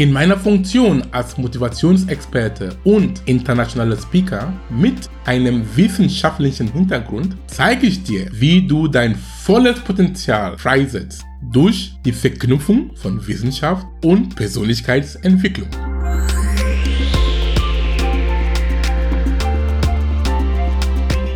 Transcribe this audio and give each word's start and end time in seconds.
In 0.00 0.12
meiner 0.12 0.38
Funktion 0.38 1.02
als 1.10 1.36
Motivationsexperte 1.36 2.74
und 2.84 3.20
internationaler 3.26 3.98
Speaker 3.98 4.50
mit 4.70 5.10
einem 5.26 5.62
wissenschaftlichen 5.76 6.72
Hintergrund 6.72 7.36
zeige 7.48 7.86
ich 7.86 8.02
dir, 8.02 8.26
wie 8.32 8.66
du 8.66 8.88
dein 8.88 9.14
volles 9.14 9.78
Potenzial 9.80 10.56
freisetzt 10.56 11.22
durch 11.52 11.92
die 12.06 12.12
Verknüpfung 12.12 12.96
von 12.96 13.26
Wissenschaft 13.26 13.86
und 14.02 14.34
Persönlichkeitsentwicklung. 14.36 15.68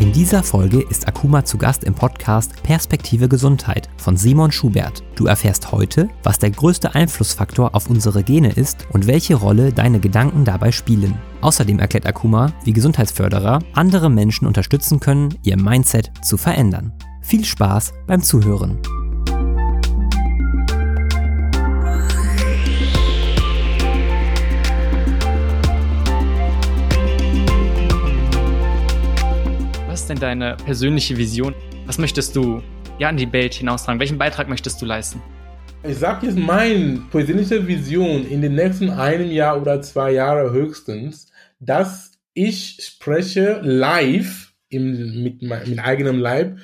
In 0.04 0.12
dieser 0.12 0.42
Folge 0.42 0.84
ist 0.90 1.08
Akuma 1.08 1.46
zu 1.46 1.56
Gast 1.56 1.82
im 1.82 1.94
Podcast 1.94 2.62
Perspektive 2.62 3.26
Gesundheit 3.26 3.88
von 3.96 4.18
Simon 4.18 4.52
Schubert. 4.52 5.02
Du 5.14 5.24
erfährst 5.24 5.72
heute, 5.72 6.10
was 6.22 6.38
der 6.38 6.50
größte 6.50 6.94
Einflussfaktor 6.94 7.74
auf 7.74 7.88
unsere 7.88 8.22
Gene 8.22 8.52
ist 8.52 8.86
und 8.92 9.06
welche 9.06 9.34
Rolle 9.34 9.72
deine 9.72 10.00
Gedanken 10.00 10.44
dabei 10.44 10.72
spielen. 10.72 11.14
Außerdem 11.40 11.78
erklärt 11.78 12.04
Akuma, 12.04 12.52
wie 12.64 12.74
Gesundheitsförderer 12.74 13.60
andere 13.72 14.10
Menschen 14.10 14.46
unterstützen 14.46 15.00
können, 15.00 15.38
ihr 15.42 15.56
Mindset 15.56 16.12
zu 16.22 16.36
verändern. 16.36 16.92
Viel 17.22 17.46
Spaß 17.46 17.94
beim 18.06 18.20
Zuhören. 18.20 18.78
Ist 30.04 30.10
denn 30.10 30.18
deine 30.18 30.58
persönliche 30.66 31.16
Vision? 31.16 31.54
Was 31.86 31.96
möchtest 31.96 32.36
du 32.36 32.60
ja 32.98 33.08
in 33.08 33.16
die 33.16 33.32
Welt 33.32 33.54
hinaustragen? 33.54 33.98
Welchen 33.98 34.18
Beitrag 34.18 34.50
möchtest 34.50 34.82
du 34.82 34.84
leisten? 34.84 35.22
Ich 35.82 35.96
sage 35.96 36.26
jetzt 36.26 36.36
meine 36.36 37.00
persönliche 37.10 37.66
Vision 37.66 38.26
in 38.26 38.42
den 38.42 38.54
nächsten 38.54 38.90
einem 38.90 39.30
Jahr 39.30 39.58
oder 39.58 39.80
zwei 39.80 40.12
Jahren 40.12 40.52
höchstens, 40.52 41.32
dass 41.58 42.18
ich 42.34 42.80
spreche 42.82 43.60
live 43.62 44.52
im, 44.68 45.22
mit, 45.22 45.40
mit 45.40 45.78
eigenem 45.78 46.18
Leib 46.18 46.58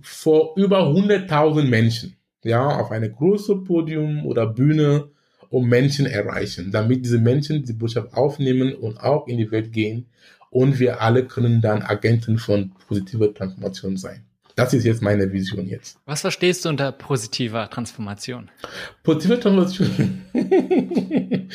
vor 0.00 0.54
über 0.56 0.86
100.000 0.86 1.64
Menschen. 1.64 2.16
Ja, 2.42 2.66
auf 2.66 2.90
eine 2.90 3.10
große 3.10 3.56
Podium 3.64 4.24
oder 4.24 4.46
Bühne 4.46 5.10
und 5.50 5.68
Menschen 5.68 6.06
erreichen, 6.06 6.72
damit 6.72 7.04
diese 7.04 7.18
Menschen 7.18 7.64
die 7.64 7.74
Botschaft 7.74 8.14
aufnehmen 8.14 8.74
und 8.74 8.96
auch 8.96 9.28
in 9.28 9.36
die 9.36 9.50
Welt 9.50 9.74
gehen 9.74 10.06
und 10.52 10.78
wir 10.78 11.00
alle 11.00 11.24
können 11.24 11.62
dann 11.62 11.80
Agenten 11.82 12.36
von 12.36 12.72
positiver 12.86 13.32
Transformation 13.32 13.96
sein. 13.96 14.22
Das 14.54 14.74
ist 14.74 14.84
jetzt 14.84 15.00
meine 15.00 15.32
Vision 15.32 15.66
jetzt. 15.66 15.98
Was 16.04 16.20
verstehst 16.20 16.66
du 16.66 16.68
unter 16.68 16.92
positiver 16.92 17.70
Transformation? 17.70 18.50
Positive 19.02 19.40
Transformation. 19.40 20.20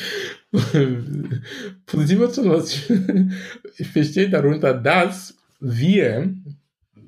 positive 1.86 2.32
Transformation. 2.32 3.32
Ich 3.76 3.86
verstehe 3.86 4.28
darunter, 4.28 4.74
dass 4.74 5.36
wir, 5.60 6.34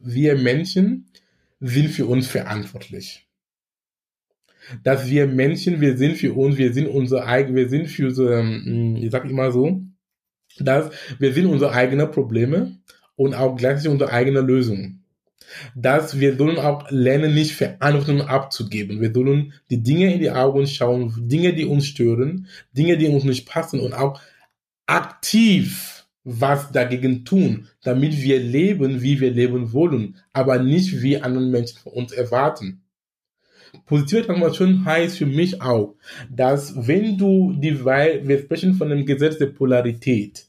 wir 0.05 0.37
Menschen 0.37 1.11
sind 1.59 1.89
für 1.89 2.07
uns 2.07 2.29
verantwortlich. 2.29 3.27
Dass 4.85 5.11
wir 5.11 5.27
Menschen, 5.27 5.81
wir 5.81 5.97
sind 5.99 6.19
für 6.19 6.35
uns, 6.35 6.57
wir 6.57 6.73
sind 6.73 6.87
unser 6.87 7.27
eigen, 7.27 7.57
wir 7.57 7.69
sind 7.69 7.89
für 7.89 8.13
so, 8.13 8.29
hm, 8.31 8.95
ich 8.95 9.11
sag 9.11 9.29
immer 9.29 9.51
so, 9.51 9.83
dass 10.59 10.91
wir 11.19 11.33
sind 11.33 11.47
unsere 11.47 11.73
eigenen 11.73 12.11
Probleme 12.11 12.77
und 13.17 13.35
auch 13.35 13.57
gleichzeitig 13.57 13.91
unsere 13.91 14.13
eigene 14.13 14.41
Lösung. 14.41 15.01
Dass 15.75 16.21
wir 16.21 16.37
sollen 16.37 16.59
auch 16.59 16.91
lernen, 16.91 17.35
nicht 17.35 17.53
Verantwortung 17.53 18.23
abzugeben. 18.23 19.01
Wir 19.01 19.13
sollen 19.13 19.53
die 19.69 19.83
Dinge 19.83 20.15
in 20.15 20.21
die 20.21 20.31
Augen 20.31 20.67
schauen, 20.67 21.13
Dinge, 21.29 21.53
die 21.53 21.65
uns 21.65 21.87
stören, 21.87 22.47
Dinge, 22.73 22.97
die 22.97 23.09
uns 23.09 23.25
nicht 23.25 23.49
passen 23.49 23.81
und 23.81 23.93
auch 23.93 24.21
aktiv 24.87 26.07
was 26.25 26.71
dagegen 26.71 27.25
tun, 27.25 27.69
damit 27.83 28.21
wir 28.23 28.39
leben, 28.39 29.03
wie 29.03 29.21
wir 29.21 29.31
leben 29.31 29.73
wollen, 29.73 30.17
aber 30.33 30.59
nicht 30.59 31.03
wie 31.03 31.19
andere 31.21 31.47
Menschen 31.47 31.79
von 31.79 31.93
uns 31.93 32.13
erwarten. 32.13 32.80
Positive 33.87 34.27
Transformation 34.27 34.85
heißt 34.85 35.19
für 35.19 35.27
mich 35.27 35.61
auch, 35.63 35.95
dass 36.31 36.75
wenn 36.87 37.17
du 37.17 37.53
die, 37.53 37.85
weil 37.85 38.27
wir 38.27 38.39
sprechen 38.39 38.75
von 38.75 38.89
dem 38.89 39.07
Gesetz 39.07 39.39
der 39.39 39.47
Polarität, 39.47 40.47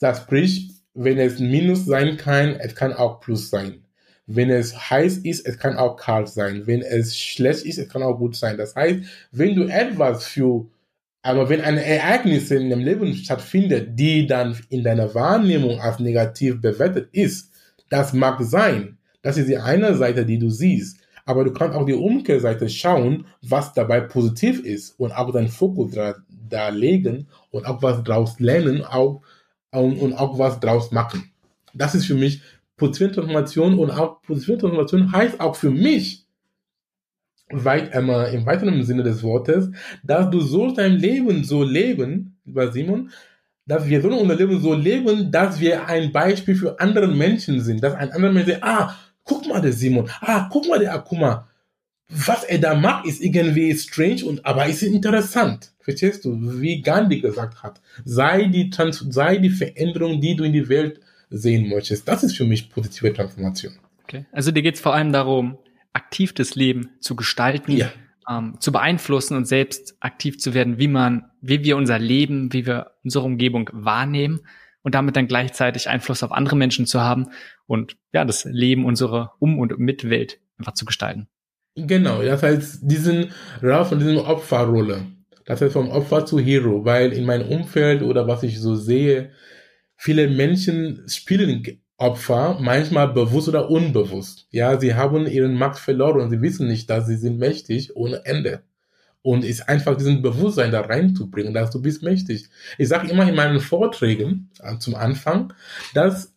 das 0.00 0.18
spricht, 0.18 0.72
wenn 0.94 1.18
es 1.18 1.38
Minus 1.38 1.86
sein 1.86 2.16
kann, 2.16 2.56
es 2.58 2.74
kann 2.74 2.92
auch 2.92 3.20
Plus 3.20 3.50
sein. 3.50 3.84
Wenn 4.26 4.50
es 4.50 4.90
heiß 4.90 5.18
ist, 5.18 5.46
es 5.46 5.58
kann 5.58 5.76
auch 5.76 5.96
kalt 5.96 6.28
sein. 6.28 6.66
Wenn 6.66 6.82
es 6.82 7.16
schlecht 7.16 7.64
ist, 7.64 7.78
es 7.78 7.88
kann 7.88 8.02
auch 8.02 8.18
gut 8.18 8.36
sein. 8.36 8.58
Das 8.58 8.74
heißt, 8.76 9.00
wenn 9.32 9.54
du 9.54 9.64
etwas 9.64 10.26
für, 10.26 10.66
aber 11.22 11.48
wenn 11.48 11.62
ein 11.62 11.78
Ereignis 11.78 12.50
in 12.50 12.68
dem 12.68 12.80
Leben 12.80 13.14
stattfindet, 13.14 13.98
die 13.98 14.26
dann 14.26 14.58
in 14.68 14.82
deiner 14.84 15.14
Wahrnehmung 15.14 15.80
als 15.80 15.98
negativ 15.98 16.60
bewertet 16.60 17.08
ist, 17.12 17.52
das 17.88 18.12
mag 18.12 18.42
sein. 18.42 18.98
Das 19.22 19.38
ist 19.38 19.48
die 19.48 19.56
eine 19.56 19.96
Seite, 19.96 20.26
die 20.26 20.38
du 20.38 20.50
siehst. 20.50 20.98
Aber 21.28 21.44
du 21.44 21.52
kannst 21.52 21.76
auch 21.76 21.84
die 21.84 21.92
Umkehrseite 21.92 22.70
schauen, 22.70 23.26
was 23.42 23.74
dabei 23.74 24.00
positiv 24.00 24.64
ist 24.64 24.98
und 24.98 25.12
auch 25.12 25.30
deinen 25.30 25.48
Fokus 25.48 25.92
da, 25.92 26.14
da 26.48 26.70
legen 26.70 27.26
und 27.50 27.66
auch 27.66 27.82
was 27.82 28.02
daraus 28.02 28.40
lernen, 28.40 28.82
auch 28.82 29.20
und, 29.70 29.98
und 29.98 30.14
auch 30.14 30.38
was 30.38 30.58
draus 30.58 30.90
machen. 30.90 31.30
Das 31.74 31.94
ist 31.94 32.06
für 32.06 32.14
mich 32.14 32.40
positive 32.78 33.12
Transformation 33.12 33.78
und 33.78 33.90
auch 33.90 34.22
positive 34.22 34.56
Transformation 34.56 35.12
heißt 35.12 35.38
auch 35.38 35.54
für 35.54 35.70
mich, 35.70 36.24
weit 37.50 37.92
einmal 37.92 38.32
im 38.32 38.46
weiteren 38.46 38.82
Sinne 38.82 39.02
des 39.02 39.22
Wortes, 39.22 39.70
dass 40.02 40.30
du 40.30 40.40
so 40.40 40.74
dein 40.74 40.92
Leben 40.92 41.44
so 41.44 41.62
leben, 41.62 42.38
lieber 42.46 42.72
Simon, 42.72 43.10
dass 43.66 43.86
wir 43.86 44.00
so 44.00 44.08
unser 44.08 44.34
Leben 44.34 44.60
so 44.62 44.72
leben, 44.72 45.30
dass 45.30 45.60
wir 45.60 45.86
ein 45.88 46.10
Beispiel 46.10 46.54
für 46.54 46.80
andere 46.80 47.08
Menschen 47.08 47.60
sind, 47.60 47.82
dass 47.82 47.92
ein 47.92 48.12
anderer 48.12 48.32
Mensch 48.32 48.48
sagt, 48.48 48.62
ah, 48.62 48.94
guck 49.28 49.46
mal 49.46 49.60
der 49.60 49.72
Simon, 49.72 50.10
ah, 50.20 50.48
guck 50.50 50.66
mal 50.66 50.80
der 50.80 50.94
Akuma, 50.94 51.46
was 52.08 52.42
er 52.42 52.58
da 52.58 52.74
macht, 52.74 53.06
ist 53.06 53.22
irgendwie 53.22 53.76
strange 53.76 54.24
und 54.24 54.44
aber 54.44 54.66
ist 54.66 54.82
interessant. 54.82 55.72
Verstehst 55.80 56.24
du? 56.24 56.60
Wie 56.60 56.80
Gandhi 56.80 57.20
gesagt 57.20 57.62
hat, 57.62 57.80
sei 58.04 58.44
die, 58.44 58.70
Trans 58.70 58.98
sei 59.10 59.36
die 59.36 59.50
Veränderung, 59.50 60.20
die 60.20 60.34
du 60.34 60.44
in 60.44 60.52
die 60.52 60.68
Welt 60.68 61.00
sehen 61.30 61.68
möchtest. 61.68 62.08
Das 62.08 62.24
ist 62.24 62.36
für 62.36 62.44
mich 62.44 62.70
positive 62.70 63.12
Transformation. 63.12 63.78
Okay. 64.04 64.24
Also 64.32 64.50
dir 64.50 64.62
geht 64.62 64.76
es 64.76 64.80
vor 64.80 64.94
allem 64.94 65.12
darum, 65.12 65.58
aktiv 65.92 66.32
das 66.32 66.54
Leben 66.54 66.90
zu 67.00 67.14
gestalten, 67.14 67.72
ja. 67.72 67.92
ähm, 68.28 68.56
zu 68.58 68.72
beeinflussen 68.72 69.36
und 69.36 69.46
selbst 69.46 69.96
aktiv 70.00 70.38
zu 70.38 70.54
werden, 70.54 70.78
wie 70.78 70.88
man, 70.88 71.26
wie 71.42 71.62
wir 71.62 71.76
unser 71.76 71.98
Leben, 71.98 72.52
wie 72.54 72.66
wir 72.66 72.92
unsere 73.04 73.24
Umgebung 73.24 73.68
wahrnehmen 73.72 74.40
und 74.88 74.94
damit 74.94 75.16
dann 75.16 75.28
gleichzeitig 75.28 75.90
Einfluss 75.90 76.22
auf 76.22 76.32
andere 76.32 76.56
Menschen 76.56 76.86
zu 76.86 77.02
haben 77.02 77.26
und 77.66 77.98
ja, 78.14 78.24
das 78.24 78.44
Leben 78.44 78.86
unserer 78.86 79.34
Um- 79.38 79.58
und 79.58 79.78
Mitwelt 79.78 80.40
einfach 80.56 80.72
zu 80.72 80.86
gestalten. 80.86 81.28
Genau, 81.74 82.22
das 82.22 82.42
heißt, 82.42 82.78
diesen 82.90 83.32
raus 83.62 83.90
von 83.90 83.98
dieser 83.98 84.26
Opferrolle. 84.26 85.02
Das 85.44 85.60
heißt 85.60 85.74
vom 85.74 85.90
Opfer 85.90 86.24
zu 86.24 86.38
Hero, 86.38 86.86
weil 86.86 87.12
in 87.12 87.26
meinem 87.26 87.48
Umfeld 87.48 88.00
oder 88.00 88.26
was 88.26 88.42
ich 88.44 88.58
so 88.60 88.76
sehe, 88.76 89.32
viele 89.94 90.26
Menschen 90.26 91.04
spielen 91.06 91.82
Opfer, 91.98 92.56
manchmal 92.58 93.08
bewusst 93.08 93.48
oder 93.48 93.68
unbewusst. 93.68 94.46
Ja, 94.50 94.80
sie 94.80 94.94
haben 94.94 95.26
ihren 95.26 95.52
Macht 95.52 95.80
verloren 95.80 96.22
und 96.22 96.30
sie 96.30 96.40
wissen 96.40 96.66
nicht, 96.66 96.88
dass 96.88 97.06
sie 97.06 97.16
sind 97.16 97.38
mächtig 97.38 97.94
ohne 97.94 98.24
Ende. 98.24 98.62
Und 99.22 99.44
ist 99.44 99.68
einfach 99.68 99.96
diesen 99.96 100.22
Bewusstsein 100.22 100.70
da 100.70 100.80
reinzubringen, 100.80 101.52
dass 101.52 101.70
du 101.70 101.82
bist 101.82 102.02
mächtig. 102.02 102.48
Ich 102.78 102.88
sage 102.88 103.10
immer 103.10 103.28
in 103.28 103.34
meinen 103.34 103.60
Vorträgen 103.60 104.50
äh, 104.60 104.78
zum 104.78 104.94
Anfang, 104.94 105.52
dass 105.92 106.34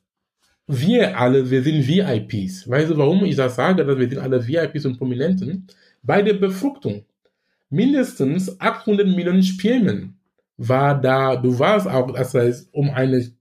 wir 0.67 1.17
alle, 1.19 1.49
wir 1.49 1.63
sind 1.63 1.87
VIPs. 1.87 2.67
Weißt 2.69 2.89
du, 2.89 2.97
warum 2.97 3.23
ich 3.25 3.35
das 3.35 3.55
sage, 3.55 3.85
dass 3.85 3.97
wir 3.97 4.09
sind 4.09 4.19
alle 4.19 4.45
VIPs 4.45 4.85
und 4.85 4.97
Prominenten? 4.97 5.67
Bei 6.01 6.21
der 6.21 6.33
Befruchtung. 6.33 7.05
Mindestens 7.69 8.59
800 8.59 9.07
Millionen 9.07 9.43
Spermien 9.43 10.17
war 10.57 10.99
da, 10.99 11.35
du 11.35 11.57
warst 11.57 11.87
auch, 11.87 12.11
das 12.13 12.33
heißt, 12.33 12.69
um 12.73 12.89
eine 12.89 13.31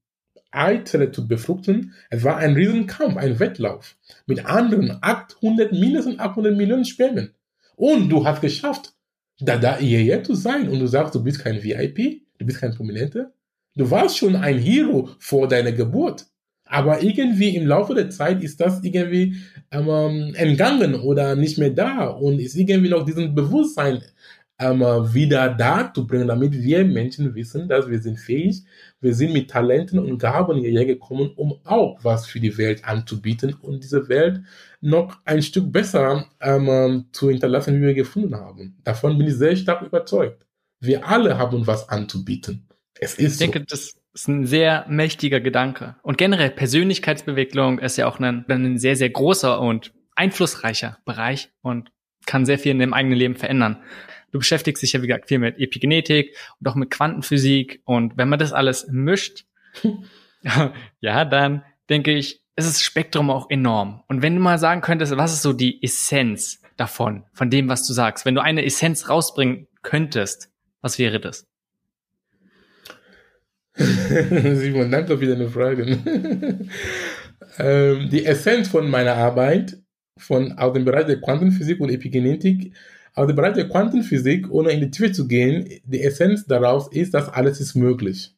Eizelle 0.51 1.13
zu 1.13 1.29
befruchten, 1.29 1.95
es 2.11 2.25
war 2.25 2.37
ein 2.37 2.55
Riesenkampf, 2.55 3.17
ein 3.17 3.39
Wettlauf 3.39 3.97
mit 4.27 4.47
anderen 4.47 4.99
800, 5.01 5.73
mindestens 5.73 6.19
800 6.19 6.57
Millionen 6.57 6.85
Spermien. 6.85 7.35
Und 7.77 8.09
du 8.09 8.27
hast 8.27 8.41
geschafft, 8.41 8.95
da 9.41 9.57
da 9.57 9.79
hierher 9.79 10.23
zu 10.23 10.35
sein 10.35 10.69
und 10.69 10.81
du 10.81 10.87
sagst, 10.87 11.15
du 11.15 11.23
bist 11.23 11.41
kein 11.41 11.63
VIP, 11.63 12.23
du 12.39 12.47
bist 12.47 12.61
kein 12.61 12.75
Prominenter. 12.75 13.33
Du 13.77 13.91
warst 13.91 14.19
schon 14.19 14.37
ein 14.37 14.59
Hero 14.59 15.11
vor 15.19 15.49
deiner 15.49 15.73
Geburt. 15.73 16.27
Aber 16.65 17.03
irgendwie 17.03 17.57
im 17.57 17.67
Laufe 17.67 17.95
der 17.95 18.11
Zeit 18.11 18.43
ist 18.45 18.61
das 18.61 18.83
irgendwie 18.85 19.37
ähm, 19.73 20.35
entgangen 20.37 20.95
oder 20.95 21.35
nicht 21.35 21.59
mehr 21.59 21.71
da 21.71 22.07
und 22.07 22.39
ist 22.39 22.55
irgendwie 22.55 22.91
noch 22.91 23.05
diesen 23.05 23.35
Bewusstsein 23.35 24.03
ähm, 24.61 24.81
wieder 25.15 25.49
da 25.49 25.93
zu 25.93 26.07
bringen, 26.07 26.29
damit 26.29 26.53
wir 26.53 26.85
Menschen 26.85 27.35
wissen, 27.35 27.69
dass 27.69 27.89
wir 27.89 27.99
sind 27.99 28.19
fähig, 28.19 28.63
wir 29.01 29.15
sind 29.15 29.33
mit 29.33 29.51
Talenten 29.51 29.99
und 29.99 30.19
Gaben 30.19 30.59
hierher 30.59 30.85
gekommen, 30.85 31.33
um 31.35 31.59
auch 31.65 31.99
was 32.03 32.27
für 32.27 32.41
die 32.41 32.57
Welt 32.59 32.85
anzubieten 32.85 33.55
und 33.55 33.83
diese 33.83 34.09
Welt 34.09 34.43
noch 34.83 35.19
ein 35.25 35.43
Stück 35.43 35.73
besser 35.73 36.27
ähm, 36.41 37.07
zu 37.13 37.31
hinterlassen, 37.31 37.77
wie 37.77 37.87
wir 37.87 37.95
gefunden 37.95 38.35
haben. 38.35 38.77
Davon 38.85 39.17
bin 39.17 39.29
ich 39.29 39.35
sehr 39.35 39.57
stark 39.57 39.83
überzeugt. 39.83 40.47
Wir 40.79 41.07
alle 41.09 41.39
haben 41.39 41.67
was 41.67 41.89
anzubieten. 41.89 42.69
Es 42.99 43.15
ist 43.15 43.33
ich 43.33 43.39
denke, 43.39 43.61
so. 43.61 43.65
das 43.71 43.95
ist 44.13 44.29
ein 44.29 44.45
sehr 44.45 44.85
mächtiger 44.89 45.41
Gedanke. 45.41 45.97
Und 46.03 46.19
generell 46.19 46.51
Persönlichkeitsbewegung 46.51 47.79
ist 47.79 47.97
ja 47.97 48.07
auch 48.07 48.19
ein, 48.19 48.45
ein 48.47 48.79
sehr, 48.79 48.97
sehr 48.97 49.11
großer 49.11 49.59
und 49.61 49.93
einflussreicher 50.17 50.99
Bereich 51.07 51.51
und 51.63 51.91
kann 52.27 52.45
sehr 52.45 52.59
viel 52.59 52.73
in 52.73 52.79
dem 52.79 52.93
eigenen 52.93 53.19
Leben 53.19 53.37
verändern. 53.37 53.79
Du 54.33 54.39
beschäftigst 54.39 54.83
dich 54.83 54.93
ja, 54.93 55.03
wie 55.03 55.07
gesagt, 55.07 55.29
viel 55.29 55.39
mit 55.39 55.59
Epigenetik 55.59 56.37
und 56.59 56.69
auch 56.69 56.75
mit 56.75 56.91
Quantenphysik. 56.91 57.83
Und 57.85 58.17
wenn 58.17 58.29
man 58.29 58.39
das 58.39 58.53
alles 58.53 58.87
mischt, 58.89 59.45
ja, 61.01 61.25
dann 61.25 61.65
denke 61.89 62.13
ich, 62.13 62.41
ist 62.57 62.69
das 62.69 62.83
Spektrum 62.83 63.31
auch 63.31 63.51
enorm. 63.51 64.03
Und 64.09 64.23
wenn 64.23 64.35
du 64.35 64.41
mal 64.41 64.59
sagen 64.59 64.81
könntest, 64.81 65.17
was 65.17 65.33
ist 65.33 65.43
so 65.43 65.53
die 65.53 65.83
Essenz 65.83 66.61
davon, 66.77 67.25
von 67.33 67.51
dem, 67.51 67.69
was 67.69 67.87
du 67.87 67.93
sagst? 67.93 68.25
Wenn 68.25 68.35
du 68.35 68.43
eine 68.43 68.65
Essenz 68.65 69.09
rausbringen 69.09 69.67
könntest, 69.83 70.51
was 70.81 70.99
wäre 70.99 71.21
das? 71.21 71.47
Simon, 73.75 74.91
danke 74.91 75.17
für 75.19 75.27
deine 75.27 75.49
Frage. 75.49 75.85
ähm, 77.59 78.09
die 78.11 78.27
Essenz 78.27 78.69
von 78.69 78.91
meiner 78.91 79.15
Arbeit 79.15 79.79
von, 80.19 80.53
aus 80.53 80.73
dem 80.75 80.85
Bereich 80.85 81.07
der 81.07 81.21
Quantenphysik 81.21 81.81
und 81.81 81.91
Epigenetik, 81.91 82.75
aus 83.15 83.27
dem 83.27 83.37
Bereich 83.37 83.55
der 83.55 83.69
Quantenphysik, 83.69 84.51
ohne 84.51 84.73
in 84.73 84.81
die 84.81 84.91
Tiefe 84.91 85.13
zu 85.13 85.27
gehen, 85.27 85.69
die 85.85 86.03
Essenz 86.03 86.47
daraus 86.47 86.89
ist, 86.89 87.15
dass 87.15 87.29
alles 87.29 87.61
ist 87.61 87.75
möglich. 87.75 88.35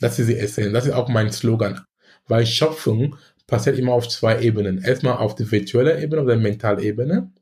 Das 0.00 0.18
ist 0.18 0.28
die 0.28 0.36
Essenz, 0.36 0.72
das 0.72 0.86
ist 0.86 0.92
auch 0.92 1.08
mein 1.08 1.32
Slogan. 1.32 1.80
Weil 2.26 2.46
Schöpfung 2.46 3.16
passiert 3.46 3.78
immer 3.78 3.92
auf 3.92 4.08
zwei 4.08 4.40
Ebenen. 4.42 4.78
Erstmal 4.78 5.16
auf 5.16 5.34
der 5.34 5.50
virtuellen 5.50 6.02
Ebene, 6.02 6.22
auf 6.22 6.28
der 6.28 6.36
Mentalebene. 6.36 7.32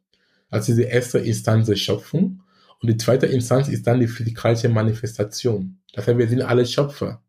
Also 0.48 0.74
die 0.74 0.82
erste 0.82 1.18
Instanz 1.18 1.66
der 1.66 1.76
Schöpfung. 1.76 2.42
Und 2.80 2.90
die 2.90 2.96
zweite 2.96 3.26
Instanz 3.26 3.68
ist 3.68 3.86
dann 3.86 4.00
die 4.00 4.06
physikalische 4.06 4.68
Manifestation. 4.68 5.78
Das 5.92 6.06
heißt, 6.06 6.18
wir 6.18 6.28
sind 6.28 6.42
alle 6.42 6.64
Schöpfer. 6.64 7.22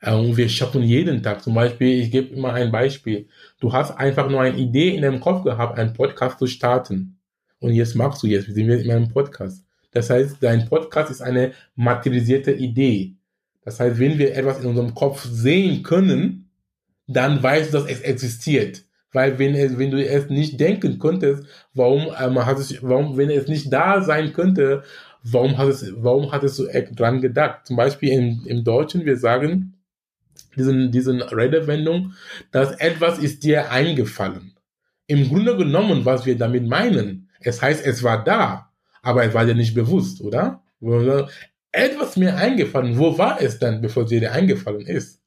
Äh, 0.00 0.14
und 0.14 0.36
wir 0.36 0.48
schöpfen 0.48 0.82
jeden 0.82 1.22
Tag. 1.22 1.42
Zum 1.42 1.54
Beispiel, 1.54 2.02
ich 2.02 2.10
gebe 2.10 2.34
immer 2.34 2.52
ein 2.52 2.70
Beispiel. 2.70 3.28
Du 3.60 3.72
hast 3.72 3.92
einfach 3.92 4.28
nur 4.28 4.42
eine 4.42 4.58
Idee 4.58 4.94
in 4.94 5.02
deinem 5.02 5.20
Kopf 5.20 5.44
gehabt, 5.44 5.78
einen 5.78 5.94
Podcast 5.94 6.38
zu 6.38 6.46
starten. 6.46 7.18
Und 7.62 7.74
jetzt 7.74 7.94
machst 7.94 8.22
du 8.22 8.26
jetzt, 8.26 8.48
wir 8.48 8.54
sind 8.54 8.68
in 8.70 8.90
einem 8.90 9.08
Podcast. 9.08 9.64
Das 9.92 10.10
heißt, 10.10 10.36
dein 10.40 10.68
Podcast 10.68 11.10
ist 11.10 11.22
eine 11.22 11.52
materialisierte 11.76 12.50
Idee. 12.52 13.14
Das 13.64 13.78
heißt, 13.78 14.00
wenn 14.00 14.18
wir 14.18 14.34
etwas 14.34 14.60
in 14.60 14.66
unserem 14.66 14.94
Kopf 14.94 15.24
sehen 15.24 15.84
können, 15.84 16.50
dann 17.06 17.40
weißt 17.40 17.72
du, 17.72 17.78
dass 17.78 17.88
es 17.88 18.00
existiert. 18.00 18.82
Weil 19.12 19.38
wenn, 19.38 19.54
es, 19.54 19.78
wenn 19.78 19.92
du 19.92 20.04
es 20.04 20.28
nicht 20.28 20.58
denken 20.58 20.98
könntest, 20.98 21.44
warum, 21.72 22.08
ähm, 22.18 22.44
hat 22.44 22.58
es, 22.58 22.82
warum, 22.82 23.16
wenn 23.16 23.30
es 23.30 23.46
nicht 23.46 23.72
da 23.72 24.02
sein 24.02 24.32
könnte, 24.32 24.82
warum 25.22 25.56
hat 25.56 25.68
es, 25.68 25.92
warum 25.96 26.32
hattest 26.32 26.58
du 26.58 26.66
dran 26.96 27.20
gedacht? 27.20 27.66
Zum 27.66 27.76
Beispiel 27.76 28.08
im, 28.08 28.42
im 28.46 28.64
Deutschen, 28.64 29.04
wir 29.04 29.18
sagen, 29.18 29.74
diesen, 30.56 30.90
diesen 30.90 31.22
Redewendung, 31.22 32.14
dass 32.50 32.72
etwas 32.72 33.18
ist 33.20 33.44
dir 33.44 33.70
eingefallen. 33.70 34.54
Im 35.06 35.28
Grunde 35.28 35.56
genommen, 35.56 36.04
was 36.04 36.26
wir 36.26 36.36
damit 36.36 36.66
meinen, 36.66 37.21
es 37.44 37.62
heißt, 37.62 37.84
es 37.84 38.02
war 38.02 38.24
da, 38.24 38.70
aber 39.02 39.24
es 39.24 39.34
war 39.34 39.44
dir 39.44 39.54
nicht 39.54 39.74
bewusst, 39.74 40.20
oder? 40.20 40.62
Etwas 41.72 42.16
mir 42.16 42.36
eingefallen, 42.36 42.98
wo 42.98 43.16
war 43.16 43.40
es 43.40 43.58
dann, 43.58 43.80
bevor 43.80 44.04
es 44.04 44.10
dir 44.10 44.32
eingefallen 44.32 44.86
ist? 44.86 45.20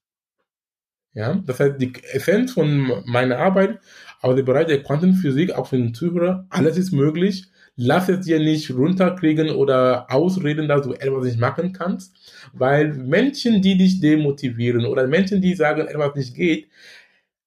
Ja, 1.13 1.33
das 1.45 1.59
heißt, 1.59 1.75
die 1.79 1.93
Essenz 2.11 2.51
von 2.51 3.03
meiner 3.05 3.37
Arbeit 3.37 3.79
aus 4.21 4.35
dem 4.35 4.45
Bereich 4.45 4.67
der 4.67 4.83
Quantenphysik, 4.83 5.53
auch 5.53 5.67
für 5.67 5.77
den 5.77 5.93
Zuhörer, 5.93 6.45
alles 6.49 6.77
ist 6.77 6.91
möglich. 6.91 7.47
Lass 7.77 8.09
es 8.09 8.25
dir 8.25 8.39
nicht 8.39 8.71
runterkriegen 8.71 9.49
oder 9.49 10.11
ausreden, 10.11 10.67
dass 10.67 10.83
du 10.83 10.93
etwas 10.93 11.25
nicht 11.25 11.39
machen 11.39 11.73
kannst, 11.73 12.15
weil 12.53 12.93
Menschen, 12.93 13.61
die 13.61 13.77
dich 13.77 13.99
demotivieren 13.99 14.85
oder 14.85 15.07
Menschen, 15.07 15.41
die 15.41 15.55
sagen, 15.55 15.87
etwas 15.87 16.15
nicht 16.15 16.35
geht, 16.35 16.69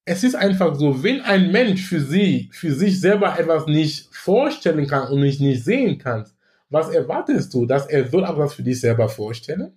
es 0.08 0.24
ist 0.24 0.34
einfach 0.34 0.74
so, 0.74 1.02
wenn 1.02 1.20
ein 1.20 1.52
Mensch 1.52 1.82
für 1.82 2.00
sie, 2.00 2.48
für 2.52 2.72
sich 2.72 2.98
selber 2.98 3.38
etwas 3.38 3.66
nicht 3.66 4.08
vorstellen 4.10 4.86
kann 4.86 5.08
und 5.12 5.20
nicht, 5.20 5.40
nicht 5.40 5.64
sehen 5.64 5.98
kann, 5.98 6.24
was 6.70 6.88
erwartest 6.88 7.52
du, 7.52 7.66
dass 7.66 7.86
er 7.86 8.08
soll 8.08 8.24
etwas 8.24 8.54
für 8.54 8.62
dich 8.62 8.80
selber 8.80 9.08
vorstellen? 9.08 9.72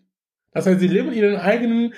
Das 0.53 0.65
heißt, 0.65 0.79
sie 0.79 0.87
leben 0.87 1.11
in 1.11 1.19
ihren 1.19 1.35
eigenen 1.37 1.93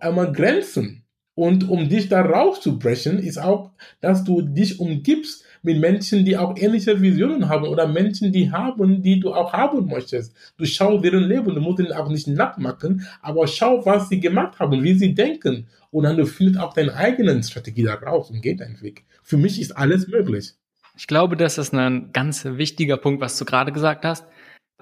äh, 0.00 0.32
Grenzen. 0.32 1.04
Und 1.34 1.68
um 1.68 1.88
dich 1.88 2.08
da 2.08 2.22
rauszubrechen, 2.22 3.18
ist 3.18 3.38
auch, 3.38 3.70
dass 4.00 4.24
du 4.24 4.42
dich 4.42 4.80
umgibst 4.80 5.44
mit 5.62 5.80
Menschen, 5.80 6.24
die 6.24 6.36
auch 6.36 6.56
ähnliche 6.56 7.00
Visionen 7.00 7.48
haben 7.48 7.66
oder 7.66 7.86
Menschen, 7.86 8.32
die 8.32 8.50
haben, 8.50 9.02
die 9.02 9.20
du 9.20 9.32
auch 9.32 9.52
haben 9.52 9.86
möchtest. 9.86 10.34
Du 10.56 10.64
schau 10.64 10.98
deren 10.98 11.24
Leben, 11.24 11.54
du 11.54 11.60
musst 11.60 11.80
ihnen 11.80 11.92
auch 11.92 12.08
nicht 12.08 12.26
nachmachen, 12.26 13.06
aber 13.22 13.46
schau, 13.46 13.84
was 13.84 14.08
sie 14.08 14.20
gemacht 14.20 14.58
haben, 14.58 14.82
wie 14.82 14.94
sie 14.94 15.14
denken. 15.14 15.66
Und 15.90 16.04
dann 16.04 16.16
du 16.16 16.26
findest 16.26 16.60
auch 16.60 16.74
deine 16.74 16.94
eigenen 16.94 17.42
Strategie 17.42 17.84
daraus 17.84 18.30
und 18.30 18.42
geht 18.42 18.60
deinen 18.60 18.80
Weg. 18.82 19.04
Für 19.22 19.36
mich 19.36 19.60
ist 19.60 19.76
alles 19.76 20.08
möglich. 20.08 20.54
Ich 20.98 21.06
glaube, 21.06 21.36
das 21.36 21.58
ist 21.58 21.74
ein 21.74 22.10
ganz 22.12 22.44
wichtiger 22.44 22.96
Punkt, 22.96 23.20
was 23.20 23.38
du 23.38 23.44
gerade 23.44 23.72
gesagt 23.72 24.04
hast 24.04 24.24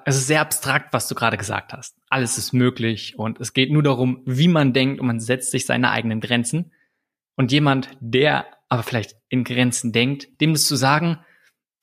es 0.04 0.16
ist 0.16 0.26
sehr 0.26 0.40
abstrakt, 0.40 0.92
was 0.92 1.08
du 1.08 1.14
gerade 1.14 1.36
gesagt 1.36 1.72
hast. 1.72 1.96
Alles 2.08 2.36
ist 2.36 2.52
möglich 2.52 3.18
und 3.18 3.40
es 3.40 3.54
geht 3.54 3.72
nur 3.72 3.82
darum, 3.82 4.22
wie 4.26 4.48
man 4.48 4.72
denkt 4.72 5.00
und 5.00 5.06
man 5.06 5.20
setzt 5.20 5.50
sich 5.50 5.66
seine 5.66 5.90
eigenen 5.90 6.20
Grenzen. 6.20 6.72
Und 7.36 7.52
jemand, 7.52 7.88
der 8.00 8.46
aber 8.74 8.82
vielleicht 8.82 9.16
in 9.28 9.44
Grenzen 9.44 9.92
denkt, 9.92 10.40
dem 10.40 10.52
das 10.52 10.66
zu 10.66 10.76
sagen, 10.76 11.18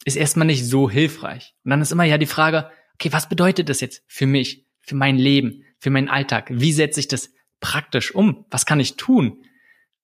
ist 0.05 0.15
erstmal 0.15 0.47
nicht 0.47 0.65
so 0.65 0.89
hilfreich. 0.89 1.55
Und 1.63 1.71
dann 1.71 1.81
ist 1.81 1.91
immer 1.91 2.03
ja 2.03 2.17
die 2.17 2.25
Frage, 2.25 2.69
okay, 2.95 3.11
was 3.11 3.29
bedeutet 3.29 3.69
das 3.69 3.81
jetzt 3.81 4.03
für 4.07 4.27
mich, 4.27 4.67
für 4.79 4.95
mein 4.95 5.17
Leben, 5.17 5.63
für 5.79 5.89
meinen 5.89 6.09
Alltag? 6.09 6.49
Wie 6.51 6.71
setze 6.71 6.99
ich 6.99 7.07
das 7.07 7.33
praktisch 7.59 8.13
um? 8.13 8.45
Was 8.49 8.65
kann 8.65 8.79
ich 8.79 8.95
tun, 8.95 9.43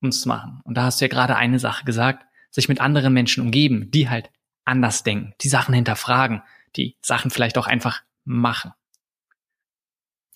um 0.01 0.09
es 0.09 0.21
zu 0.21 0.29
machen? 0.29 0.61
Und 0.63 0.75
da 0.75 0.83
hast 0.83 0.99
du 0.99 1.05
ja 1.05 1.09
gerade 1.09 1.35
eine 1.35 1.59
Sache 1.59 1.85
gesagt, 1.85 2.25
sich 2.49 2.69
mit 2.69 2.81
anderen 2.81 3.13
Menschen 3.13 3.43
umgeben, 3.43 3.91
die 3.91 4.09
halt 4.09 4.31
anders 4.65 5.03
denken, 5.03 5.33
die 5.41 5.49
Sachen 5.49 5.73
hinterfragen, 5.73 6.41
die 6.75 6.97
Sachen 7.01 7.31
vielleicht 7.31 7.57
auch 7.57 7.67
einfach 7.67 8.01
machen. 8.25 8.71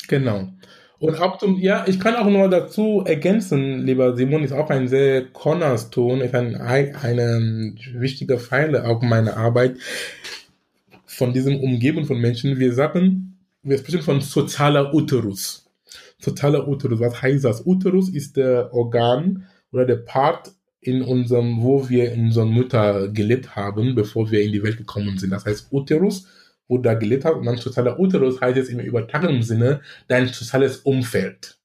Genau. 0.08 0.54
Und 1.02 1.20
auch 1.20 1.40
zum, 1.40 1.58
ja, 1.58 1.84
ich 1.88 2.00
kann 2.00 2.16
auch 2.16 2.30
noch 2.30 2.48
dazu 2.48 3.02
ergänzen, 3.04 3.88
lieber 3.88 4.16
Simon, 4.16 4.44
ist 4.44 4.54
auch 4.54 4.70
ein 4.70 4.88
sehr 4.88 5.26
Cornerstone, 5.26 6.26
ist 6.26 6.36
ein, 6.36 6.56
eine 6.56 7.74
wichtige 7.96 8.38
Pfeile 8.38 8.86
auch 8.86 9.02
meiner 9.02 9.36
Arbeit 9.36 9.78
von 11.08 11.34
diesem 11.34 11.60
Umgeben 11.60 12.06
von 12.06 12.20
Menschen. 12.20 12.60
Wir 12.60 12.72
sagen, 12.72 13.36
wir 13.64 13.80
sprechen 13.80 14.04
von 14.04 14.22
sozialer 14.22 14.94
Uterus. 14.94 15.66
Sozialer 16.20 16.68
Uterus, 16.68 17.00
was 17.00 17.20
heißt 17.20 17.46
das? 17.46 17.66
Uterus 17.66 18.08
ist 18.08 18.38
der 18.38 18.72
Organ 18.72 19.48
oder 19.72 19.86
der 19.86 19.96
Part 19.96 20.52
in 20.82 21.02
unserem, 21.02 21.64
wo 21.64 21.90
wir 21.90 22.12
in 22.12 22.26
unserer 22.26 22.46
Mutter 22.46 23.08
gelebt 23.08 23.56
haben, 23.56 23.96
bevor 23.96 24.30
wir 24.30 24.44
in 24.44 24.52
die 24.52 24.62
Welt 24.62 24.78
gekommen 24.78 25.18
sind. 25.18 25.32
Das 25.32 25.46
heißt, 25.46 25.70
Uterus 25.72 26.28
da 26.78 26.94
gelebt 26.94 27.26
hast. 27.26 27.36
Und 27.36 27.46
dann 27.46 27.58
sozialer 27.58 28.00
Uterus 28.00 28.40
heißt 28.42 28.58
jetzt 28.58 28.70
im 28.70 28.80
übertragenen 28.80 29.44
Sinne 29.44 29.82
dein 30.08 30.28
soziales 30.28 30.78
Umfeld. 30.78 31.58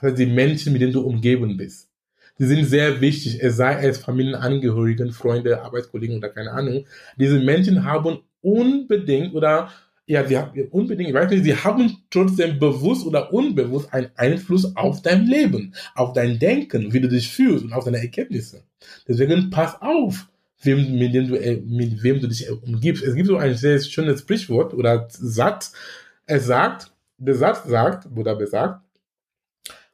Heißt, 0.00 0.18
die 0.18 0.26
Menschen, 0.26 0.72
mit 0.72 0.82
denen 0.82 0.92
du 0.92 1.00
umgeben 1.00 1.56
bist. 1.56 1.88
Die 2.38 2.46
sind 2.46 2.64
sehr 2.64 3.00
wichtig, 3.00 3.40
es 3.40 3.56
sei 3.56 3.86
es 3.86 3.98
Familienangehörigen, 3.98 5.12
Freunde, 5.12 5.62
Arbeitskollegen 5.62 6.16
oder 6.16 6.30
keine 6.30 6.50
Ahnung. 6.50 6.84
Diese 7.16 7.38
Menschen 7.38 7.84
haben 7.84 8.18
unbedingt 8.40 9.34
oder 9.34 9.70
ja, 10.06 10.26
sie 10.26 10.36
haben 10.36 10.68
unbedingt, 10.70 11.08
ich 11.08 11.14
weiß 11.14 11.30
nicht, 11.30 11.44
sie 11.44 11.56
haben 11.56 11.96
trotzdem 12.10 12.58
bewusst 12.58 13.06
oder 13.06 13.32
unbewusst 13.32 13.92
einen 13.94 14.10
Einfluss 14.16 14.76
auf 14.76 15.00
dein 15.00 15.26
Leben, 15.26 15.74
auf 15.94 16.12
dein 16.12 16.38
Denken, 16.38 16.92
wie 16.92 17.00
du 17.00 17.08
dich 17.08 17.28
fühlst 17.30 17.64
und 17.64 17.72
auf 17.72 17.84
deine 17.84 17.98
Ergebnisse. 17.98 18.64
Deswegen 19.08 19.50
pass 19.50 19.80
auf 19.80 20.26
wem, 20.64 20.98
mit, 20.98 21.14
dem 21.14 21.28
du, 21.28 21.36
äh, 21.36 21.60
mit 21.60 22.02
wem 22.02 22.20
du 22.20 22.28
dich 22.28 22.50
umgibst. 22.50 23.02
Es 23.02 23.14
gibt 23.14 23.28
so 23.28 23.36
ein 23.36 23.54
sehr 23.54 23.80
schönes 23.80 24.20
Sprichwort 24.20 24.74
oder 24.74 25.08
Satz. 25.10 25.72
Es 26.26 26.46
sagt, 26.46 26.92
der 27.18 27.34
Satz 27.34 27.64
sagt 27.64 28.08
oder 28.16 28.36
besagt, 28.36 28.82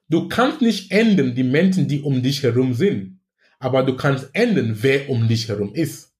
du 0.08 0.28
kannst 0.28 0.60
nicht 0.62 0.90
ändern 0.90 1.34
die 1.34 1.44
Menschen, 1.44 1.88
die 1.88 2.02
um 2.02 2.22
dich 2.22 2.42
herum 2.42 2.74
sind, 2.74 3.20
aber 3.58 3.82
du 3.82 3.96
kannst 3.96 4.30
ändern, 4.32 4.76
wer 4.80 5.08
um 5.08 5.28
dich 5.28 5.48
herum 5.48 5.74
ist. 5.74 6.12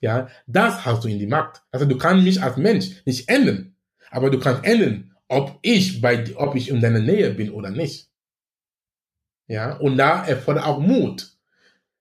Ja, 0.00 0.28
das 0.46 0.84
hast 0.84 1.04
du 1.04 1.08
in 1.08 1.18
die 1.18 1.26
Macht. 1.26 1.62
Also 1.70 1.86
du 1.86 1.96
kannst 1.96 2.24
mich 2.24 2.42
als 2.42 2.56
Mensch 2.56 3.02
nicht 3.06 3.28
ändern, 3.28 3.74
aber 4.10 4.30
du 4.30 4.38
kannst 4.38 4.64
ändern, 4.64 5.14
ob 5.28 5.58
ich 5.62 6.00
bei, 6.00 6.24
ob 6.36 6.54
ich 6.54 6.68
in 6.68 6.80
deiner 6.80 7.00
Nähe 7.00 7.32
bin 7.32 7.50
oder 7.50 7.70
nicht. 7.70 8.10
Ja, 9.46 9.76
und 9.76 9.96
da 9.96 10.24
erfordert 10.24 10.66
auch 10.66 10.78
Mut. 10.78 11.33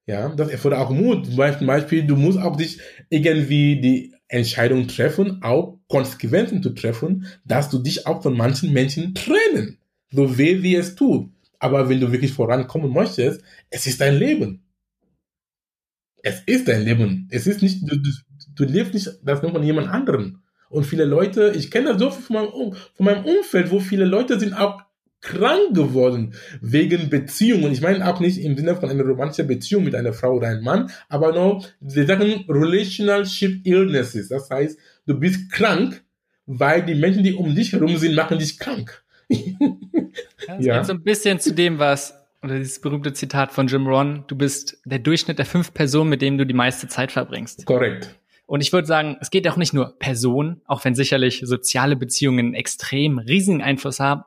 Ja, 0.06 0.30
das 0.30 0.50
erfordert 0.50 0.82
auch 0.82 0.90
Mut. 0.90 1.28
Zum 1.28 1.68
Beispiel, 1.68 2.06
du 2.06 2.16
musst 2.16 2.38
auch 2.38 2.58
dich 2.58 2.80
irgendwie 3.10 3.80
die 3.80 4.14
Entscheidungen 4.28 4.88
treffen, 4.88 5.42
auch 5.44 5.80
Konsequenzen 5.88 6.62
zu 6.62 6.72
treffen, 6.72 7.26
dass 7.46 7.70
du 7.70 7.80
dich 7.80 8.06
auch 8.06 8.22
von 8.22 8.36
manchen 8.36 8.74
Menschen 8.74 9.16
trennen. 9.16 9.78
So 10.12 10.38
weh 10.38 10.62
wie 10.62 10.76
es 10.76 10.96
tut. 10.96 11.32
Aber 11.60 11.88
wenn 11.88 12.02
du 12.02 12.12
wirklich 12.12 12.34
vorankommen 12.34 12.92
möchtest, 12.92 13.42
es 13.70 13.88
ist 13.88 14.02
dein 14.02 14.16
Leben. 14.16 14.64
Es 16.22 16.42
ist 16.46 16.68
dein 16.68 16.84
Leben. 16.84 17.28
Es 17.32 17.48
ist 17.48 17.62
nicht, 17.62 17.90
du, 17.90 17.98
du, 17.98 18.10
du 18.56 18.64
lebst 18.66 18.94
nicht 18.94 19.10
das 19.24 19.42
nur 19.42 19.52
von 19.52 19.64
jemand 19.64 19.88
anderem. 19.88 20.42
Und 20.70 20.86
viele 20.86 21.06
Leute, 21.06 21.54
ich 21.56 21.72
kenne 21.72 21.90
das 21.90 22.00
so 22.00 22.12
viel 22.12 22.24
von 22.24 22.36
meinem, 22.36 22.74
von 22.96 23.06
meinem 23.06 23.26
Umfeld, 23.26 23.72
wo 23.72 23.80
viele 23.80 24.06
Leute 24.06 24.40
sind 24.40 24.54
auch 24.54 24.82
krank 25.24 25.74
geworden 25.74 26.36
wegen 26.62 27.10
Beziehungen. 27.10 27.72
Ich 27.72 27.82
meine 27.82 28.08
auch 28.08 28.20
nicht 28.20 28.38
im 28.38 28.56
Sinne 28.56 28.76
von 28.76 28.90
einer 28.90 29.04
romantischen 29.04 29.48
Beziehung 29.48 29.86
mit 29.86 29.96
einer 29.96 30.14
Frau 30.14 30.34
oder 30.36 30.50
einem 30.50 30.64
Mann, 30.64 30.92
aber 31.10 31.34
nur, 31.34 31.64
sie 31.82 32.06
sagen 32.06 32.46
Relationship 32.48 33.66
Illnesses. 33.66 34.30
Das 34.30 34.50
heißt, 34.50 34.78
du 35.08 35.20
bist 35.20 35.52
krank, 35.52 36.04
weil 36.46 36.84
die 36.84 36.96
Menschen, 36.96 37.24
die 37.24 37.34
um 37.34 37.56
dich 37.56 37.74
herum 37.74 37.98
sind, 37.98 38.16
machen 38.16 38.38
dich 38.38 38.60
krank. 38.60 39.04
das 39.30 39.40
ja. 40.60 40.84
so 40.84 40.94
ein 40.94 41.04
bisschen 41.04 41.40
zu 41.40 41.54
dem, 41.54 41.80
was, 41.80 42.14
oder 42.44 42.58
dieses 42.58 42.82
berühmte 42.82 43.14
Zitat 43.14 43.54
von 43.54 43.68
Jim 43.68 43.88
Ron, 43.88 44.26
du 44.28 44.36
bist 44.36 44.78
der 44.86 45.00
Durchschnitt 45.00 45.40
der 45.40 45.46
fünf 45.46 45.74
Personen, 45.74 46.10
mit 46.10 46.22
denen 46.22 46.38
du 46.38 46.46
die 46.46 46.54
meiste 46.54 46.88
Zeit 46.90 47.12
verbringst. 47.14 47.66
Korrekt. 47.66 48.20
Und 48.46 48.62
ich 48.62 48.74
würde 48.74 48.86
sagen, 48.86 49.18
es 49.22 49.32
geht 49.32 49.48
auch 49.48 49.56
nicht 49.56 49.74
nur 49.74 49.98
Personen, 49.98 50.62
auch 50.66 50.84
wenn 50.84 50.96
sicherlich 50.96 51.42
soziale 51.46 51.96
Beziehungen 51.96 52.54
extrem 52.54 53.18
riesigen 53.18 53.62
Einfluss 53.62 54.02
haben, 54.02 54.24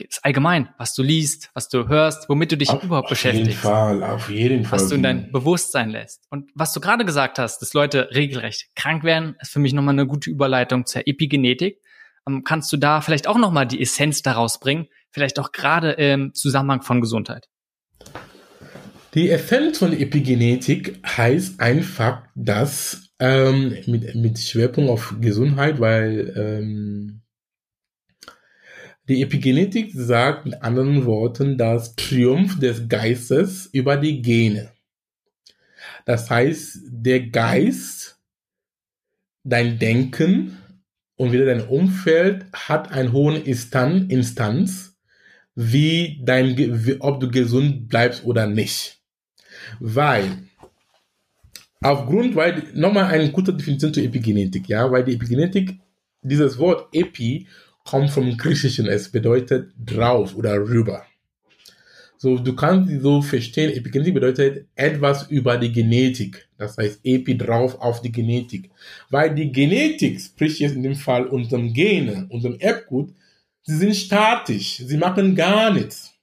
ist 0.00 0.24
allgemein, 0.24 0.68
was 0.78 0.94
du 0.94 1.02
liest, 1.02 1.50
was 1.54 1.68
du 1.68 1.88
hörst, 1.88 2.28
womit 2.28 2.52
du 2.52 2.56
dich 2.56 2.70
auf, 2.70 2.82
überhaupt 2.82 3.06
auf 3.06 3.10
beschäftigst. 3.10 3.64
Auf 3.64 3.90
jeden 3.90 4.00
Fall, 4.00 4.02
auf 4.02 4.30
jeden 4.30 4.64
Fall. 4.64 4.78
Was 4.78 4.88
du 4.88 4.94
in 4.94 5.02
dein 5.02 5.32
Bewusstsein 5.32 5.90
lässt. 5.90 6.24
Und 6.30 6.50
was 6.54 6.72
du 6.72 6.80
gerade 6.80 7.04
gesagt 7.04 7.38
hast, 7.38 7.60
dass 7.60 7.74
Leute 7.74 8.10
regelrecht 8.14 8.68
krank 8.74 9.04
werden, 9.04 9.36
ist 9.40 9.52
für 9.52 9.58
mich 9.58 9.72
nochmal 9.72 9.94
eine 9.94 10.06
gute 10.06 10.30
Überleitung 10.30 10.86
zur 10.86 11.06
Epigenetik. 11.06 11.80
Ähm, 12.28 12.42
kannst 12.44 12.72
du 12.72 12.76
da 12.76 13.00
vielleicht 13.00 13.28
auch 13.28 13.38
nochmal 13.38 13.66
die 13.66 13.80
Essenz 13.80 14.22
daraus 14.22 14.60
bringen? 14.60 14.88
Vielleicht 15.10 15.38
auch 15.38 15.52
gerade 15.52 15.92
im 15.92 16.34
Zusammenhang 16.34 16.82
von 16.82 17.00
Gesundheit. 17.00 17.48
Die 19.14 19.30
Essenz 19.30 19.78
von 19.78 19.92
Epigenetik 19.98 21.00
heißt 21.06 21.58
einfach, 21.60 22.22
dass 22.34 23.06
ähm, 23.18 23.74
mit, 23.86 24.14
mit 24.14 24.38
Schwerpunkt 24.38 24.90
auf 24.90 25.14
Gesundheit, 25.20 25.80
weil 25.80 26.34
ähm, 26.36 27.22
die 29.08 29.22
Epigenetik 29.22 29.92
sagt 29.94 30.46
in 30.46 30.54
anderen 30.54 31.04
Worten 31.04 31.56
das 31.56 31.94
Triumph 31.94 32.58
des 32.58 32.88
Geistes 32.88 33.66
über 33.72 33.96
die 33.96 34.20
Gene. 34.20 34.72
Das 36.04 36.28
heißt, 36.28 36.80
der 36.88 37.28
Geist, 37.28 38.18
dein 39.44 39.78
Denken 39.78 40.58
und 41.16 41.32
wieder 41.32 41.46
dein 41.46 41.66
Umfeld 41.66 42.46
hat 42.52 42.90
einen 42.90 43.12
hohen 43.12 43.42
Instanz, 43.44 44.96
wie 45.54 46.20
dein, 46.22 46.56
wie, 46.56 47.00
ob 47.00 47.20
du 47.20 47.30
gesund 47.30 47.88
bleibst 47.88 48.24
oder 48.24 48.46
nicht. 48.46 49.00
Weil, 49.80 50.36
aufgrund, 51.80 52.36
weil, 52.36 52.62
nochmal 52.74 53.06
eine 53.06 53.30
gute 53.30 53.54
Definition 53.54 53.94
zur 53.94 54.02
Epigenetik, 54.02 54.68
ja, 54.68 54.90
weil 54.90 55.04
die 55.04 55.14
Epigenetik, 55.14 55.78
dieses 56.22 56.58
Wort 56.58 56.88
Epi 56.92 57.46
kommt 57.86 58.10
vom 58.10 58.36
Griechischen. 58.36 58.86
Es 58.86 59.10
bedeutet 59.10 59.72
drauf 59.82 60.36
oder 60.36 60.56
rüber. 60.56 61.04
So, 62.18 62.38
du 62.38 62.56
kannst 62.56 62.88
sie 62.88 62.98
so 62.98 63.20
verstehen. 63.20 63.70
Epigenetik 63.70 64.14
bedeutet 64.14 64.66
etwas 64.74 65.28
über 65.30 65.58
die 65.58 65.70
Genetik. 65.70 66.48
Das 66.56 66.76
heißt, 66.78 67.00
Epi 67.04 67.36
drauf 67.36 67.78
auf 67.80 68.00
die 68.00 68.12
Genetik. 68.12 68.70
Weil 69.10 69.34
die 69.34 69.52
Genetik, 69.52 70.20
sprich 70.20 70.58
jetzt 70.58 70.74
in 70.74 70.82
dem 70.82 70.96
Fall 70.96 71.26
unserem 71.26 71.72
Gene, 71.72 72.26
unserem 72.30 72.58
Erbgut, 72.58 73.12
sie 73.62 73.76
sind 73.76 73.94
statisch. 73.94 74.78
Sie 74.78 74.96
machen 74.96 75.34
gar 75.34 75.72
nichts. 75.72 76.14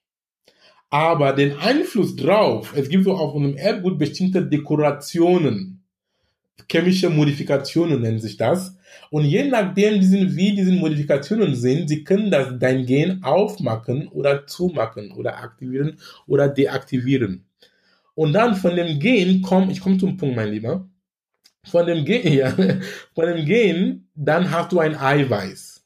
Aber 0.89 1.33
den 1.33 1.57
Einfluss 1.57 2.15
drauf, 2.15 2.73
es 2.75 2.89
gibt 2.89 3.03
so 3.03 3.13
auf 3.13 3.33
unserem 3.35 3.57
Erbgut 3.57 3.97
bestimmte 3.99 4.43
Dekorationen. 4.45 5.82
Chemische 6.69 7.09
Modifikationen 7.09 8.01
nennen 8.01 8.19
sich 8.19 8.37
das. 8.37 8.75
Und 9.09 9.25
je 9.25 9.43
nachdem, 9.45 10.01
wie 10.35 10.55
diese 10.55 10.71
Modifikationen 10.71 11.55
sind, 11.55 11.87
sie 11.87 12.03
können 12.03 12.31
das 12.31 12.53
dein 12.59 12.85
Gen 12.85 13.23
aufmachen 13.23 14.07
oder 14.07 14.47
zumachen 14.47 15.11
oder 15.11 15.37
aktivieren 15.37 15.97
oder 16.27 16.47
deaktivieren. 16.47 17.45
Und 18.15 18.33
dann 18.33 18.55
von 18.55 18.75
dem 18.75 18.99
Gen 18.99 19.41
kommt, 19.41 19.71
ich 19.71 19.79
komme 19.81 19.97
zum 19.97 20.17
Punkt, 20.17 20.35
mein 20.35 20.49
Lieber, 20.49 20.87
von 21.63 21.85
dem 21.85 22.05
Gen, 22.05 22.33
ja, 22.33 22.51
von 23.13 23.25
dem 23.25 23.45
Gen, 23.45 24.07
dann 24.15 24.51
hast 24.51 24.71
du 24.71 24.79
ein 24.79 24.95
Eiweiß 24.95 25.83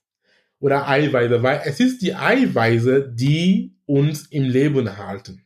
oder 0.60 0.88
Eiweiße, 0.88 1.44
weil 1.44 1.62
es 1.66 1.80
ist 1.80 2.02
die 2.02 2.16
Eiweiße, 2.16 3.14
die 3.14 3.74
uns 3.86 4.28
im 4.28 4.44
Leben 4.44 4.98
halten. 4.98 5.44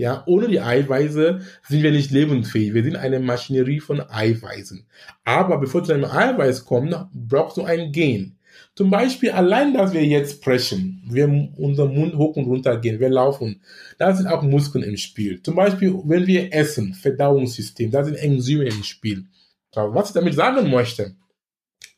Ja, 0.00 0.22
ohne 0.24 0.48
die 0.48 0.62
Eiweiße 0.62 1.40
sind 1.68 1.82
wir 1.82 1.90
nicht 1.90 2.10
lebensfähig. 2.10 2.72
Wir 2.72 2.82
sind 2.82 2.96
eine 2.96 3.20
Maschinerie 3.20 3.80
von 3.80 4.00
Eiweißen. 4.00 4.86
Aber 5.24 5.58
bevor 5.58 5.84
zu 5.84 5.92
einem 5.92 6.06
Eiweiß 6.06 6.64
kommt, 6.64 6.96
brauchst 7.12 7.58
du 7.58 7.64
ein 7.64 7.92
Gen. 7.92 8.38
Zum 8.74 8.88
Beispiel 8.88 9.32
allein, 9.32 9.74
dass 9.74 9.92
wir 9.92 10.02
jetzt 10.02 10.36
sprechen, 10.36 11.02
wir 11.10 11.28
unseren 11.54 11.94
Mund 11.94 12.14
hoch 12.14 12.34
und 12.36 12.46
runter 12.46 12.78
gehen, 12.78 12.98
wir 12.98 13.10
laufen, 13.10 13.60
da 13.98 14.14
sind 14.14 14.26
auch 14.26 14.40
Muskeln 14.40 14.84
im 14.84 14.96
Spiel. 14.96 15.42
Zum 15.42 15.54
Beispiel, 15.54 15.92
wenn 16.06 16.26
wir 16.26 16.50
essen, 16.50 16.94
Verdauungssystem, 16.94 17.90
da 17.90 18.02
sind 18.02 18.14
Enzyme 18.14 18.64
im 18.64 18.82
Spiel. 18.82 19.26
Was 19.74 20.08
ich 20.08 20.14
damit 20.14 20.32
sagen 20.32 20.70
möchte, 20.70 21.14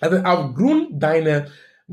also 0.01 0.17
aufgrund 0.17 1.01
deiner 1.01 1.47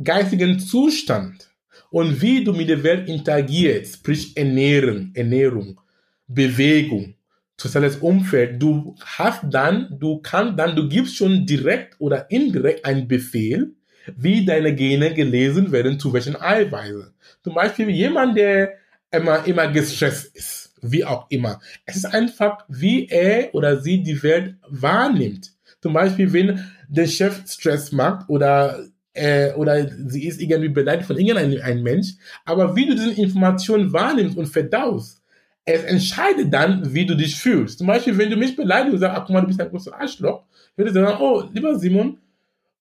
geistigen 0.03 0.57
Zustand 0.57 1.51
und 1.91 2.19
wie 2.19 2.43
du 2.43 2.51
mit 2.51 2.67
der 2.67 2.81
Welt 2.81 3.07
interagierst, 3.07 3.97
sprich 3.97 4.35
Ernähren, 4.35 5.11
Ernährung, 5.13 5.79
Bewegung, 6.29 7.15
soziales 7.57 7.97
Umfeld. 7.97 8.61
Du 8.61 8.95
hast 9.03 9.43
dann, 9.49 9.97
du 9.99 10.19
kannst 10.19 10.57
dann, 10.57 10.75
du 10.75 10.87
gibst 10.87 11.17
schon 11.17 11.45
direkt 11.45 11.95
oder 11.99 12.29
indirekt 12.29 12.85
einen 12.85 13.07
Befehl, 13.07 13.73
wie 14.15 14.45
deine 14.45 14.73
Gene 14.73 15.13
gelesen 15.13 15.71
werden, 15.71 15.99
zu 15.99 16.13
welchen 16.13 16.39
Eiweißen. 16.39 17.13
Zum 17.43 17.53
Beispiel 17.53 17.89
jemand, 17.89 18.37
der 18.37 18.73
immer, 19.11 19.45
immer 19.45 19.67
gestresst 19.67 20.35
ist, 20.35 20.75
wie 20.81 21.03
auch 21.03 21.25
immer. 21.29 21.59
Es 21.85 21.97
ist 21.97 22.05
einfach, 22.05 22.65
wie 22.69 23.07
er 23.07 23.53
oder 23.53 23.81
sie 23.81 24.03
die 24.03 24.21
Welt 24.21 24.55
wahrnimmt. 24.67 25.51
Zum 25.81 25.93
Beispiel, 25.93 26.31
wenn 26.31 26.63
der 26.87 27.07
Chef 27.07 27.41
Stress 27.47 27.91
macht 27.91 28.29
oder 28.29 28.85
äh, 29.13 29.53
oder 29.53 29.87
sie 30.07 30.27
ist 30.27 30.39
irgendwie 30.39 30.69
beleidigt 30.69 31.07
von 31.07 31.17
irgendeinem 31.17 31.83
Mensch, 31.83 32.13
aber 32.45 32.75
wie 32.75 32.85
du 32.85 32.93
diese 32.93 33.11
Information 33.13 33.91
wahrnimmst 33.91 34.37
und 34.37 34.47
verdaust, 34.47 35.21
es 35.65 35.83
entscheidet 35.83 36.53
dann, 36.53 36.93
wie 36.93 37.05
du 37.05 37.15
dich 37.15 37.35
fühlst. 37.35 37.79
Zum 37.79 37.87
Beispiel, 37.87 38.17
wenn 38.17 38.29
du 38.29 38.37
mich 38.37 38.55
beleidigst 38.55 38.93
und 38.93 38.99
sagst, 38.99 39.17
ach 39.17 39.25
guck 39.25 39.33
mal, 39.33 39.41
du 39.41 39.47
bist 39.47 39.61
ein 39.61 39.69
großer 39.69 39.99
Arschloch, 39.99 40.43
würde 40.75 40.89
ich 40.89 40.93
sagen, 40.93 41.17
oh, 41.21 41.43
lieber 41.53 41.77
Simon, 41.77 42.17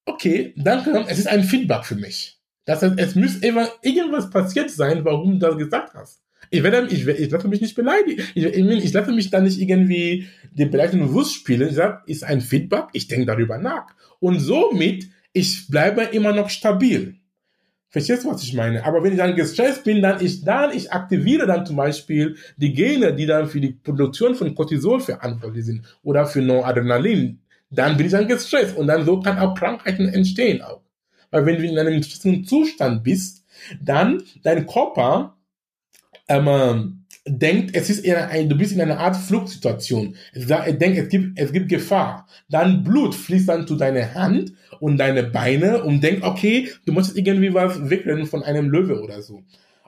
okay, 0.06 0.54
danke, 0.56 1.04
es 1.08 1.18
ist 1.18 1.28
ein 1.28 1.44
Feedback 1.44 1.84
für 1.84 1.96
mich. 1.96 2.38
Das 2.64 2.82
heißt, 2.82 2.98
es 2.98 3.14
muss 3.14 3.36
irgendwas 3.42 4.30
passiert 4.30 4.70
sein, 4.70 5.04
warum 5.04 5.32
du 5.32 5.38
das 5.38 5.56
gesagt 5.56 5.94
hast. 5.94 6.22
Ich 6.50 6.62
werde, 6.62 6.86
ich, 6.88 7.06
ich 7.06 7.30
lasse 7.30 7.48
mich 7.48 7.60
nicht 7.60 7.74
beleidigen. 7.74 8.22
Ich, 8.34 8.44
ich, 8.44 8.84
ich 8.84 8.92
lasse 8.92 9.12
mich 9.12 9.30
da 9.30 9.40
nicht 9.40 9.60
irgendwie 9.60 10.28
den 10.52 10.70
Beleidigten 10.70 11.00
bewusst 11.00 11.34
spielen. 11.34 11.68
Ich 11.68 11.74
sage, 11.74 12.02
ist 12.06 12.24
ein 12.24 12.40
Feedback, 12.40 12.86
ich 12.92 13.08
denke 13.08 13.26
darüber 13.26 13.58
nach. 13.58 13.86
Und 14.20 14.40
somit, 14.40 15.08
ich 15.32 15.68
bleibe 15.68 16.02
immer 16.02 16.32
noch 16.32 16.48
stabil. 16.48 17.16
Verstehst 17.90 18.24
du, 18.24 18.30
was 18.30 18.42
ich 18.42 18.52
meine? 18.52 18.84
Aber 18.84 19.02
wenn 19.02 19.12
ich 19.12 19.18
dann 19.18 19.34
gestresst 19.34 19.84
bin, 19.84 20.02
dann 20.02 20.22
ich, 20.24 20.44
dann 20.44 20.72
ich 20.76 20.92
aktiviere 20.92 21.46
dann 21.46 21.64
zum 21.64 21.76
Beispiel 21.76 22.36
die 22.58 22.74
Gene, 22.74 23.14
die 23.14 23.24
dann 23.24 23.48
für 23.48 23.60
die 23.60 23.72
Produktion 23.72 24.34
von 24.34 24.54
Cortisol 24.54 25.00
verantwortlich 25.00 25.64
sind 25.64 25.84
oder 26.02 26.26
für 26.26 26.42
Noradrenalin. 26.42 27.40
Dann 27.70 27.96
bin 27.96 28.06
ich 28.06 28.12
dann 28.12 28.28
gestresst 28.28 28.76
und 28.76 28.86
dann 28.88 29.06
so 29.06 29.20
kann 29.20 29.38
auch 29.38 29.54
Krankheiten 29.54 30.08
entstehen 30.08 30.60
auch. 30.60 30.82
Weil 31.30 31.46
wenn 31.46 31.56
du 31.56 31.64
in 31.64 31.78
einem 31.78 31.98
gestressten 31.98 32.44
Zustand 32.44 33.02
bist, 33.02 33.44
dann 33.80 34.22
dein 34.42 34.66
Körper 34.66 35.36
ähm, 36.28 37.04
denkt, 37.28 37.74
es 37.74 37.90
ist 37.90 38.00
eher 38.00 38.28
ein, 38.28 38.48
du 38.48 38.56
bist 38.56 38.72
in 38.72 38.80
einer 38.80 38.98
Art 38.98 39.16
Fluchtsituation. 39.16 40.16
Er 40.32 40.72
denkt, 40.72 40.98
es 40.98 41.08
gibt, 41.08 41.38
es 41.38 41.52
gibt 41.52 41.68
Gefahr. 41.68 42.26
Dann 42.48 42.82
Blut 42.82 43.14
fließt 43.14 43.48
dann 43.48 43.66
zu 43.66 43.76
deiner 43.76 44.14
Hand 44.14 44.52
und 44.80 44.98
deine 44.98 45.24
Beine 45.24 45.82
und 45.84 46.02
denkt, 46.02 46.22
okay, 46.22 46.70
du 46.86 46.92
musst 46.92 47.16
irgendwie 47.16 47.52
was 47.52 47.90
wegrennen 47.90 48.26
von 48.26 48.42
einem 48.42 48.70
Löwe 48.70 49.00
oder 49.02 49.22
so. 49.22 49.42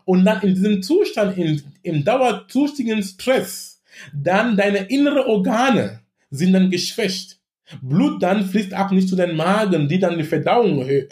Und 0.05 0.25
dann 0.25 0.43
in 0.43 0.55
diesem 0.55 0.83
Zustand, 0.83 1.39
in, 1.39 1.63
im 1.83 2.05
dauerzustigen 2.05 3.03
Stress, 3.03 3.83
dann 4.13 4.57
deine 4.57 4.89
innere 4.89 5.27
Organe 5.27 6.01
sind 6.31 6.53
dann 6.53 6.71
geschwächt. 6.71 7.39
Blut 7.83 8.23
dann 8.23 8.45
fließt 8.45 8.75
auch 8.75 8.91
nicht 8.91 9.09
zu 9.09 9.17
den 9.17 9.37
Magen, 9.37 9.89
die 9.89 10.01
dann 10.01 10.19
die 10.19 10.25
Verdauung 10.25 10.83
äh, 10.89 11.07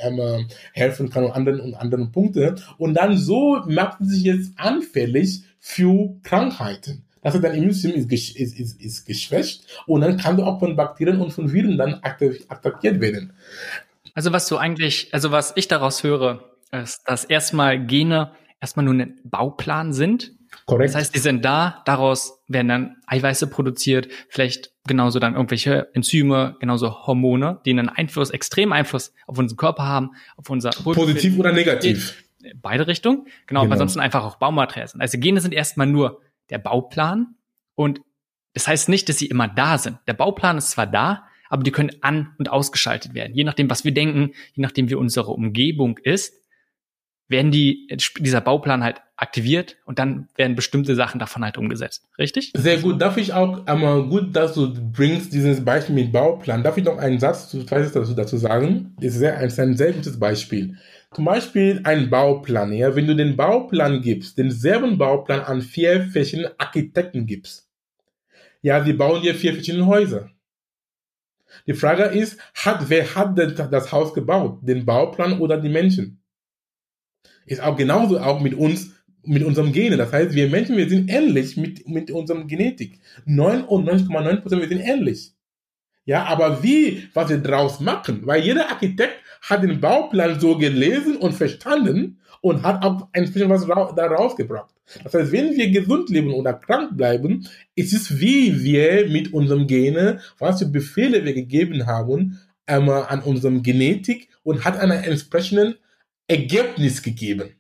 helfen 0.73 1.09
kann 1.09 1.25
und 1.25 1.31
anderen 1.33 1.61
und 1.61 1.75
anderen 1.75 2.11
Punkte. 2.11 2.57
Und 2.79 2.95
dann 2.95 3.17
so 3.17 3.63
macht 3.69 3.99
sie 4.01 4.17
sich 4.17 4.25
jetzt 4.25 4.53
anfällig 4.57 5.43
für 5.61 6.17
Krankheiten. 6.23 7.05
Das 7.23 7.35
heißt, 7.35 7.45
dein 7.45 7.55
Immunsystem 7.55 7.93
ist, 7.95 8.11
ist, 8.12 8.59
ist, 8.59 8.81
ist 8.81 9.07
geschwächt 9.07 9.65
und 9.87 10.00
dann 10.00 10.17
kann 10.17 10.37
du 10.37 10.45
auch 10.45 10.61
von 10.61 10.77
Bakterien 10.77 11.21
und 11.21 11.33
von 11.33 11.53
Viren 11.53 11.77
dann 11.77 12.00
attackiert 12.03 13.00
werden. 13.00 13.33
Also 14.15 14.33
was 14.33 14.49
du 14.49 14.57
eigentlich, 14.57 15.12
also 15.12 15.31
was 15.31 15.53
ich 15.57 15.69
daraus 15.69 16.03
höre, 16.03 16.45
ist, 16.73 17.03
dass 17.07 17.25
erstmal 17.25 17.85
Gene 17.85 18.33
erstmal 18.61 18.85
nur 18.85 18.95
ein 18.95 19.21
Bauplan 19.25 19.93
sind. 19.93 20.33
Korrekt. 20.67 20.91
Das 20.91 20.97
heißt, 20.97 21.15
die 21.15 21.19
sind 21.19 21.45
da, 21.45 21.83
daraus 21.85 22.41
werden 22.49 22.69
dann 22.69 22.97
Eiweiße 23.07 23.47
produziert, 23.49 24.09
vielleicht 24.29 24.73
genauso 24.87 25.19
dann 25.19 25.35
irgendwelche 25.35 25.88
Enzyme, 25.95 26.57
genauso 26.61 27.07
Hormone, 27.07 27.61
die 27.65 27.71
einen 27.71 27.88
Einfluss, 27.88 28.31
extremen 28.31 28.73
Einfluss 28.73 29.12
auf 29.27 29.38
unseren 29.38 29.57
Körper 29.57 29.85
haben, 29.85 30.11
auf 30.37 30.49
unser 30.50 30.71
Positiv 30.71 31.38
oder 31.38 31.53
negativ. 31.53 32.25
Beide 32.57 32.87
Richtungen. 32.87 33.25
Genau, 33.25 33.31
genau. 33.47 33.62
aber 33.62 33.73
ansonsten 33.73 34.00
einfach 34.00 34.25
auch 34.25 34.37
Baumaterial 34.37 34.88
sind. 34.88 35.00
Also 35.00 35.19
Gene 35.19 35.40
sind 35.40 35.52
erstmal 35.52 35.87
nur 35.87 36.21
der 36.50 36.59
Bauplan 36.59 37.35
und 37.75 38.00
das 38.55 38.67
heißt 38.67 38.88
nicht, 38.88 39.09
dass 39.09 39.19
sie 39.19 39.26
immer 39.26 39.49
da 39.49 39.78
sind. 39.78 39.99
Der 40.07 40.14
Bauplan 40.14 40.59
ist 40.59 40.71
zwar 40.71 40.87
da, 40.87 41.28
aber 41.49 41.62
die 41.62 41.71
können 41.71 41.90
an- 42.00 42.35
und 42.38 42.50
ausgeschaltet 42.50 43.14
werden. 43.14 43.35
Je 43.35 43.45
nachdem, 43.45 43.71
was 43.71 43.85
wir 43.85 43.93
denken, 43.93 44.33
je 44.55 44.62
nachdem, 44.62 44.90
wie 44.90 44.95
unsere 44.95 45.31
Umgebung 45.31 45.99
ist, 45.99 46.35
werden 47.28 47.50
die, 47.50 47.87
dieser 48.19 48.40
Bauplan 48.40 48.83
halt 48.83 49.02
aktiviert 49.17 49.76
und 49.85 49.99
dann 49.99 50.28
werden 50.37 50.57
bestimmte 50.57 50.95
Sachen 50.95 51.19
davon 51.19 51.45
halt 51.45 51.59
umgesetzt. 51.59 52.09
Richtig? 52.19 52.52
Sehr 52.57 52.78
gut. 52.78 53.00
Darf 53.00 53.17
ich 53.19 53.35
auch 53.35 53.67
einmal 53.67 54.05
gut, 54.05 54.35
dass 54.35 54.55
du 54.55 54.73
bringst 54.73 55.33
dieses 55.33 55.62
Beispiel 55.64 55.95
mit 55.95 56.12
Bauplan. 56.12 56.62
Darf 56.62 56.78
ich 56.78 56.85
noch 56.85 56.99
einen 56.99 57.19
Satz 57.19 57.50
zu, 57.50 57.64
dazu, 57.64 58.14
dazu 58.14 58.37
sagen? 58.38 58.95
Das 58.97 59.12
ist, 59.12 59.19
sehr, 59.19 59.40
ist 59.40 59.61
ein 59.61 59.76
sehr 59.76 59.93
gutes 59.93 60.19
Beispiel. 60.19 60.78
Zum 61.15 61.25
Beispiel 61.25 61.81
ein 61.85 62.11
Bauplan. 62.11 62.73
Ja? 62.73 62.95
Wenn 62.95 63.07
du 63.07 63.17
den 63.17 63.37
Bauplan 63.37 64.03
gibst, 64.03 64.38
denselben 64.38 64.99
Bauplan 64.99 65.41
an 65.41 65.62
vier 65.62 66.03
verschiedene 66.03 66.55
Architekten 66.59 67.27
gibst. 67.27 67.69
Ja, 68.61 68.85
sie 68.85 68.93
bauen 68.93 69.23
dir 69.23 69.35
vier 69.35 69.55
verschiedene 69.55 69.87
Häuser. 69.87 70.31
Die 71.67 71.75
Frage 71.75 72.05
ist, 72.05 72.38
hat, 72.55 72.91
wer 72.91 73.15
hat 73.15 73.38
denn 73.38 73.55
das 73.55 73.93
Haus 73.93 74.12
gebaut? 74.12 74.59
Den 74.62 74.85
Bauplan 74.85 75.41
oder 75.41 75.59
die 75.59 75.69
Menschen? 75.69 76.19
ist 77.49 77.62
auch 77.62 77.77
genauso 77.77 78.21
auch 78.21 78.41
mit 78.41 78.55
uns, 78.55 78.95
mit 79.25 79.43
unserem 79.43 79.73
Gene. 79.73 79.97
Das 79.97 80.12
heißt, 80.12 80.35
wir 80.35 80.49
Menschen, 80.49 80.77
wir 80.77 80.88
sind 80.88 81.11
ähnlich 81.11 81.57
mit, 81.57 81.88
mit 81.88 82.11
unserem 82.11 82.47
Genetik. 82.47 83.00
99,9% 83.27 84.61
wir 84.61 84.69
sind 84.69 84.81
ähnlich. 84.81 85.33
Ja, 86.05 86.25
aber 86.25 86.62
wie, 86.62 87.09
was 87.12 87.29
wir 87.29 87.38
draus 87.38 87.81
machen, 87.81 88.27
weil 88.27 88.43
jeder 88.43 88.71
Architekt 88.71 89.17
hat 89.42 89.62
den 89.62 89.80
Bauplan 89.80 90.38
so 90.40 90.57
gelesen 90.57 91.16
und 91.16 91.33
verstanden 91.33 92.21
und 92.40 92.62
hat 92.62 92.83
auch 92.85 93.09
entsprechend 93.12 93.50
was 93.50 93.66
da 93.95 94.07
rausgebracht. 94.07 94.75
Das 95.04 95.12
heißt, 95.12 95.33
wenn 95.33 95.57
wir 95.57 95.71
gesund 95.71 96.09
leben 96.09 96.33
oder 96.33 96.54
krank 96.54 96.97
bleiben, 96.97 97.47
ist 97.75 97.92
es 97.92 98.21
wie 98.21 98.62
wir 98.62 99.09
mit 99.09 99.33
unserem 99.33 99.66
Gene, 99.66 100.21
was 100.38 100.61
für 100.61 100.66
Befehle 100.66 101.25
wir 101.25 101.35
gegeben 101.35 101.87
haben, 101.87 102.38
einmal 102.66 103.04
an 103.09 103.21
unserem 103.21 103.62
Genetik 103.62 104.28
und 104.42 104.64
hat 104.64 104.78
einen 104.78 105.02
entsprechenden 105.02 105.75
Ergebnis 106.26 107.02
gegeben. 107.02 107.54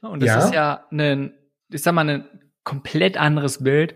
Und 0.00 0.22
das 0.22 0.28
ja? 0.28 0.44
ist 0.44 0.54
ja 0.54 0.86
ein, 0.90 1.32
ich 1.70 1.82
sag 1.82 1.94
mal, 1.94 2.08
ein 2.08 2.24
komplett 2.64 3.16
anderes 3.16 3.62
Bild, 3.62 3.94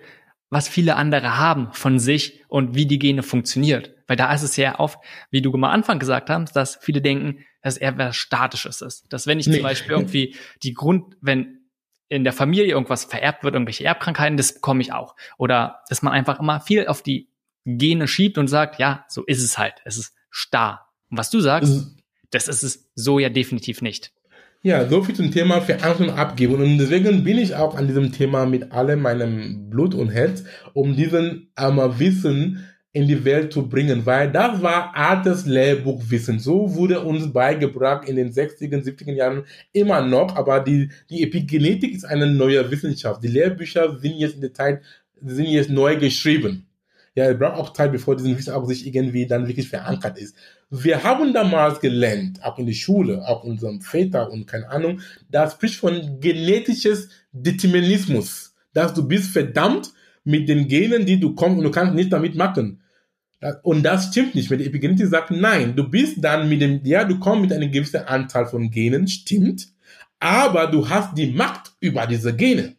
was 0.50 0.68
viele 0.68 0.96
andere 0.96 1.38
haben 1.38 1.72
von 1.72 1.98
sich 1.98 2.44
und 2.48 2.74
wie 2.74 2.86
die 2.86 2.98
Gene 2.98 3.22
funktioniert. 3.22 3.92
Weil 4.06 4.16
da 4.16 4.32
ist 4.32 4.42
es 4.42 4.56
ja 4.56 4.78
oft, 4.78 4.98
wie 5.30 5.42
du 5.42 5.52
am 5.52 5.64
Anfang 5.64 5.98
gesagt 5.98 6.30
hast, 6.30 6.54
dass 6.54 6.76
viele 6.76 7.02
denken, 7.02 7.44
dass 7.62 7.76
eher 7.76 7.98
was 7.98 8.16
Statisches 8.16 8.80
ist. 8.80 9.12
Dass 9.12 9.26
wenn 9.26 9.40
ich 9.40 9.48
nee. 9.48 9.54
zum 9.54 9.62
Beispiel 9.62 9.92
irgendwie 9.92 10.36
die 10.62 10.74
Grund, 10.74 11.16
wenn 11.20 11.66
in 12.08 12.22
der 12.22 12.32
Familie 12.32 12.66
irgendwas 12.66 13.04
vererbt 13.04 13.42
wird, 13.42 13.54
irgendwelche 13.54 13.84
Erbkrankheiten, 13.84 14.36
das 14.36 14.54
bekomme 14.54 14.80
ich 14.80 14.92
auch. 14.92 15.16
Oder 15.38 15.80
dass 15.88 16.02
man 16.02 16.12
einfach 16.12 16.38
immer 16.38 16.60
viel 16.60 16.86
auf 16.86 17.02
die 17.02 17.28
Gene 17.64 18.06
schiebt 18.06 18.38
und 18.38 18.46
sagt, 18.46 18.78
ja, 18.78 19.04
so 19.08 19.24
ist 19.24 19.42
es 19.42 19.58
halt. 19.58 19.74
Es 19.84 19.98
ist 19.98 20.14
starr. 20.30 20.88
Und 21.10 21.18
was 21.18 21.30
du 21.30 21.40
sagst, 21.40 21.96
das 22.30 22.46
ist 22.46 22.62
es 22.62 22.90
so 22.94 23.18
ja 23.18 23.28
definitiv 23.28 23.82
nicht. 23.82 24.12
Ja, 24.66 24.88
so 24.88 25.00
viel 25.00 25.14
zum 25.14 25.30
Thema 25.30 25.60
Verantwortung 25.60 26.16
abgeben. 26.16 26.56
Und 26.56 26.78
deswegen 26.78 27.22
bin 27.22 27.38
ich 27.38 27.54
auch 27.54 27.76
an 27.76 27.86
diesem 27.86 28.10
Thema 28.10 28.46
mit 28.46 28.72
allem 28.72 29.00
meinem 29.00 29.70
Blut 29.70 29.94
und 29.94 30.08
Herz, 30.08 30.42
um 30.72 30.96
diesen 30.96 31.52
ähm, 31.56 31.76
Wissen 32.00 32.66
in 32.92 33.06
die 33.06 33.24
Welt 33.24 33.52
zu 33.52 33.68
bringen, 33.68 34.06
weil 34.06 34.32
das 34.32 34.60
war 34.62 34.92
altes 34.96 35.46
Lehrbuchwissen. 35.46 36.40
So 36.40 36.74
wurde 36.74 36.98
uns 36.98 37.32
beigebracht 37.32 38.08
in 38.08 38.16
den 38.16 38.32
60er, 38.32 38.82
70er 38.82 39.12
Jahren 39.12 39.44
immer 39.72 40.02
noch, 40.04 40.34
aber 40.34 40.58
die, 40.58 40.90
die 41.10 41.22
Epigenetik 41.22 41.94
ist 41.94 42.04
eine 42.04 42.26
neue 42.26 42.68
Wissenschaft. 42.68 43.22
Die 43.22 43.28
Lehrbücher 43.28 43.96
sind 44.00 44.16
jetzt 44.16 44.34
in 44.34 44.40
der 44.40 44.52
Zeit, 44.52 44.82
sind 45.24 45.46
jetzt 45.46 45.70
neu 45.70 45.94
geschrieben. 45.94 46.66
Ja, 47.16 47.30
es 47.30 47.38
braucht 47.38 47.56
auch 47.56 47.72
Zeit, 47.72 47.92
bevor 47.92 48.14
diesen 48.14 48.36
Wissen 48.36 48.52
auch 48.52 48.66
sich 48.66 48.86
irgendwie 48.86 49.26
dann 49.26 49.48
wirklich 49.48 49.68
verankert 49.68 50.18
ist. 50.18 50.36
Wir 50.68 51.02
haben 51.02 51.32
damals 51.32 51.80
gelernt, 51.80 52.44
auch 52.44 52.58
in 52.58 52.66
der 52.66 52.74
Schule, 52.74 53.26
auch 53.26 53.42
unserem 53.42 53.80
Väter 53.80 54.30
und 54.30 54.46
keine 54.46 54.68
Ahnung, 54.68 55.00
da 55.30 55.50
spricht 55.50 55.76
von 55.76 56.20
genetisches 56.20 57.08
Determinismus, 57.32 58.54
dass 58.74 58.92
du 58.92 59.08
bist 59.08 59.30
verdammt 59.30 59.94
mit 60.24 60.46
den 60.48 60.68
Genen, 60.68 61.06
die 61.06 61.18
du 61.18 61.34
kommst 61.34 61.58
und 61.58 61.64
du 61.64 61.70
kannst 61.70 61.94
nicht 61.94 62.12
damit 62.12 62.34
machen. 62.34 62.82
Und 63.62 63.82
das 63.82 64.08
stimmt 64.08 64.34
nicht, 64.34 64.50
weil 64.50 64.58
die 64.58 64.66
Epigenetik 64.66 65.06
sagt, 65.06 65.30
nein, 65.30 65.74
du 65.74 65.88
bist 65.88 66.22
dann 66.22 66.48
mit 66.50 66.60
dem, 66.60 66.80
ja, 66.84 67.04
du 67.04 67.18
kommst 67.18 67.42
mit 67.42 67.52
einer 67.52 67.68
gewissen 67.68 68.04
Anzahl 68.04 68.46
von 68.46 68.70
Genen, 68.70 69.08
stimmt, 69.08 69.68
aber 70.20 70.66
du 70.66 70.86
hast 70.88 71.16
die 71.16 71.30
Macht 71.30 71.72
über 71.80 72.06
diese 72.06 72.36
Gene. 72.36 72.76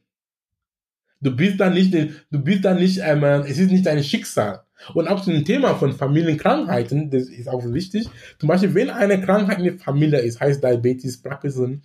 Du 1.19 1.35
bist 1.35 1.59
da 1.59 1.69
nicht, 1.69 1.93
du 1.93 2.39
bist 2.39 2.63
da 2.63 2.73
nicht, 2.73 2.99
ähm, 3.03 3.23
es 3.23 3.57
ist 3.57 3.71
nicht 3.71 3.85
dein 3.85 4.03
Schicksal. 4.03 4.63
Und 4.93 5.07
auch 5.07 5.21
zu 5.21 5.31
dem 5.31 5.43
Thema 5.43 5.75
von 5.75 5.93
Familienkrankheiten, 5.93 7.09
das 7.09 7.23
ist 7.23 7.49
auch 7.49 7.63
wichtig. 7.65 8.07
Zum 8.39 8.47
Beispiel, 8.47 8.75
wenn 8.75 8.89
eine 8.89 9.19
Krankheit 9.19 9.57
in 9.57 9.63
der 9.63 9.79
Familie 9.79 10.19
ist, 10.19 10.39
heißt 10.39 10.63
Diabetes, 10.63 11.21
Parkinson, 11.21 11.81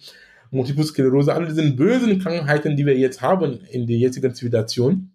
Multiple 0.51 0.85
Sklerose, 0.85 1.33
alle 1.33 1.49
diese 1.49 1.71
bösen 1.73 2.19
Krankheiten, 2.19 2.77
die 2.77 2.85
wir 2.85 2.97
jetzt 2.97 3.23
haben 3.23 3.61
in 3.71 3.87
der 3.87 3.97
jetzigen 3.97 4.35
Zivilisation, 4.35 5.11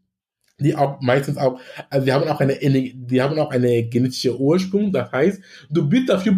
die 0.60 0.76
auch 0.76 1.00
meistens 1.02 1.38
auch, 1.38 1.60
also 1.92 2.06
die 2.06 2.12
haben 2.12 2.28
auch 2.28 2.40
eine, 2.40 2.56
die 2.56 3.22
haben 3.22 3.38
auch 3.38 3.52
eine 3.52 3.84
genetische 3.84 4.40
Ursprung. 4.40 4.92
Das 4.92 5.12
heißt, 5.12 5.40
du 5.70 5.88
bist 5.88 6.10
dafür, 6.10 6.36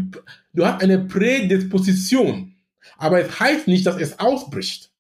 du 0.53 0.65
hast 0.65 0.83
eine 0.83 0.99
Prädisposition. 0.99 2.55
Aber 2.97 3.21
es 3.21 3.39
heißt 3.39 3.67
nicht, 3.67 3.85
dass 3.85 3.95
es 3.95 4.19
ausbricht. 4.19 4.91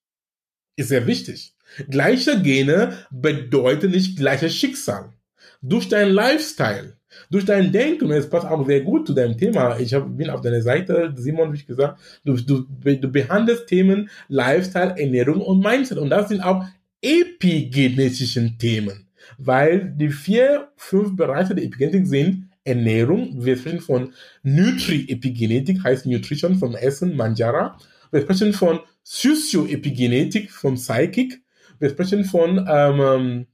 Ist 0.77 0.87
sehr 0.87 1.05
wichtig. 1.05 1.53
Gleiche 1.89 2.41
Gene 2.41 2.93
bedeutet 3.11 3.91
nicht 3.91 4.17
gleiches 4.17 4.55
Schicksal. 4.55 5.13
Durch 5.61 5.89
deinen 5.89 6.13
Lifestyle, 6.13 6.97
durch 7.29 7.45
dein 7.45 7.71
Denken, 7.71 8.11
es 8.11 8.29
passt 8.29 8.45
auch 8.45 8.65
sehr 8.65 8.81
gut 8.81 9.07
zu 9.07 9.13
deinem 9.13 9.37
Thema. 9.37 9.77
Ich 9.79 9.93
hab, 9.93 10.15
bin 10.15 10.29
auf 10.29 10.41
deiner 10.41 10.61
Seite, 10.61 11.13
Simon, 11.17 11.51
wie 11.51 11.57
ich 11.57 11.67
gesagt, 11.67 11.99
du, 12.23 12.35
du, 12.35 12.61
du 12.61 13.11
behandelst 13.11 13.67
Themen 13.67 14.09
Lifestyle, 14.27 14.95
Ernährung 14.97 15.41
und 15.41 15.59
Mindset. 15.61 15.97
Und 15.97 16.09
das 16.09 16.29
sind 16.29 16.41
auch 16.41 16.65
epigenetischen 17.01 18.57
Themen. 18.57 19.07
Weil 19.37 19.93
die 19.95 20.09
vier, 20.09 20.69
fünf 20.75 21.15
Bereiche 21.15 21.55
der 21.55 21.63
Epigenetik 21.65 22.07
sind 22.07 22.49
Ernährung, 22.63 23.43
wir 23.43 23.57
sprechen 23.57 23.79
von 23.79 24.13
Nutri-Epigenetik, 24.43 25.83
heißt 25.83 26.05
Nutrition 26.05 26.55
vom 26.55 26.75
Essen, 26.75 27.15
Manjara. 27.15 27.77
Wir 28.11 28.21
sprechen 28.21 28.53
von 28.53 28.79
Socio-Epigenetik 29.03 30.51
vom 30.51 30.75
Psychic, 30.75 31.41
wir 31.79 31.89
sprechen 31.89 32.25
von 32.25 32.65
ähm, 32.69 33.47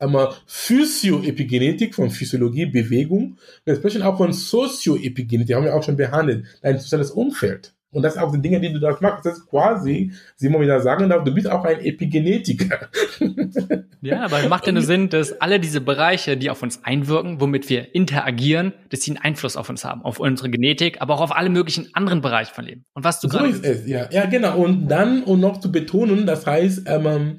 ähm, 0.00 0.28
Physioepigenetik, 0.46 1.94
von 1.94 2.10
Physiologie, 2.10 2.66
Bewegung. 2.66 3.38
Wir 3.64 3.76
sprechen 3.76 4.02
auch 4.02 4.16
von 4.16 4.32
Sozioepigenetik, 4.32 5.56
haben 5.56 5.64
wir 5.64 5.74
auch 5.74 5.82
schon 5.82 5.96
behandelt, 5.96 6.46
dein 6.62 6.78
soziales 6.78 7.10
Umfeld. 7.10 7.74
Und 7.90 8.02
das 8.02 8.14
sind 8.14 8.22
auch 8.22 8.32
die 8.32 8.40
Dinge, 8.40 8.60
die 8.60 8.72
du 8.72 8.78
da 8.78 8.96
machst. 9.00 9.24
Das 9.24 9.38
ist 9.38 9.46
quasi, 9.46 10.12
Simon 10.36 10.60
wieder 10.60 10.80
sagen 10.80 11.08
darf, 11.08 11.24
du 11.24 11.32
bist 11.32 11.50
auch 11.50 11.64
ein 11.64 11.80
Epigenetiker. 11.80 12.88
Ja, 14.00 14.24
aber 14.24 14.48
macht 14.48 14.64
ja 14.64 14.72
nur 14.72 14.82
Sinn, 14.82 15.08
dass 15.08 15.40
alle 15.40 15.58
diese 15.58 15.80
Bereiche, 15.80 16.36
die 16.36 16.50
auf 16.50 16.62
uns 16.62 16.84
einwirken, 16.84 17.40
womit 17.40 17.68
wir 17.68 17.96
interagieren, 17.96 18.72
dass 18.90 19.00
sie 19.00 19.10
einen 19.10 19.18
Einfluss 19.18 19.56
auf 19.56 19.68
uns 19.68 19.84
haben, 19.84 20.02
auf 20.02 20.20
unsere 20.20 20.50
Genetik, 20.50 21.02
aber 21.02 21.14
auch 21.14 21.20
auf 21.20 21.34
alle 21.34 21.50
möglichen 21.50 21.88
anderen 21.94 22.20
Bereiche 22.20 22.54
von 22.54 22.64
Leben. 22.64 22.84
Und 22.94 23.02
was 23.02 23.18
du 23.18 23.28
so 23.28 23.40
ist 23.40 23.64
es, 23.64 23.88
ja. 23.88 24.08
Ja, 24.12 24.26
genau. 24.26 24.56
Und 24.56 24.86
dann, 24.86 25.24
um 25.24 25.40
noch 25.40 25.58
zu 25.58 25.72
betonen, 25.72 26.26
das 26.26 26.46
heißt, 26.46 26.82
ähm, 26.86 27.38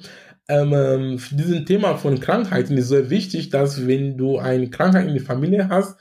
ähm, 0.49 1.17
für 1.17 1.35
diesen 1.35 1.65
Thema 1.65 1.95
von 1.95 2.19
Krankheiten 2.19 2.75
ist 2.75 2.89
sehr 2.89 3.09
wichtig, 3.09 3.49
dass 3.51 3.87
wenn 3.87 4.17
du 4.17 4.37
eine 4.39 4.69
Krankheit 4.69 5.07
in 5.07 5.13
der 5.13 5.23
Familie 5.23 5.69
hast, 5.69 5.97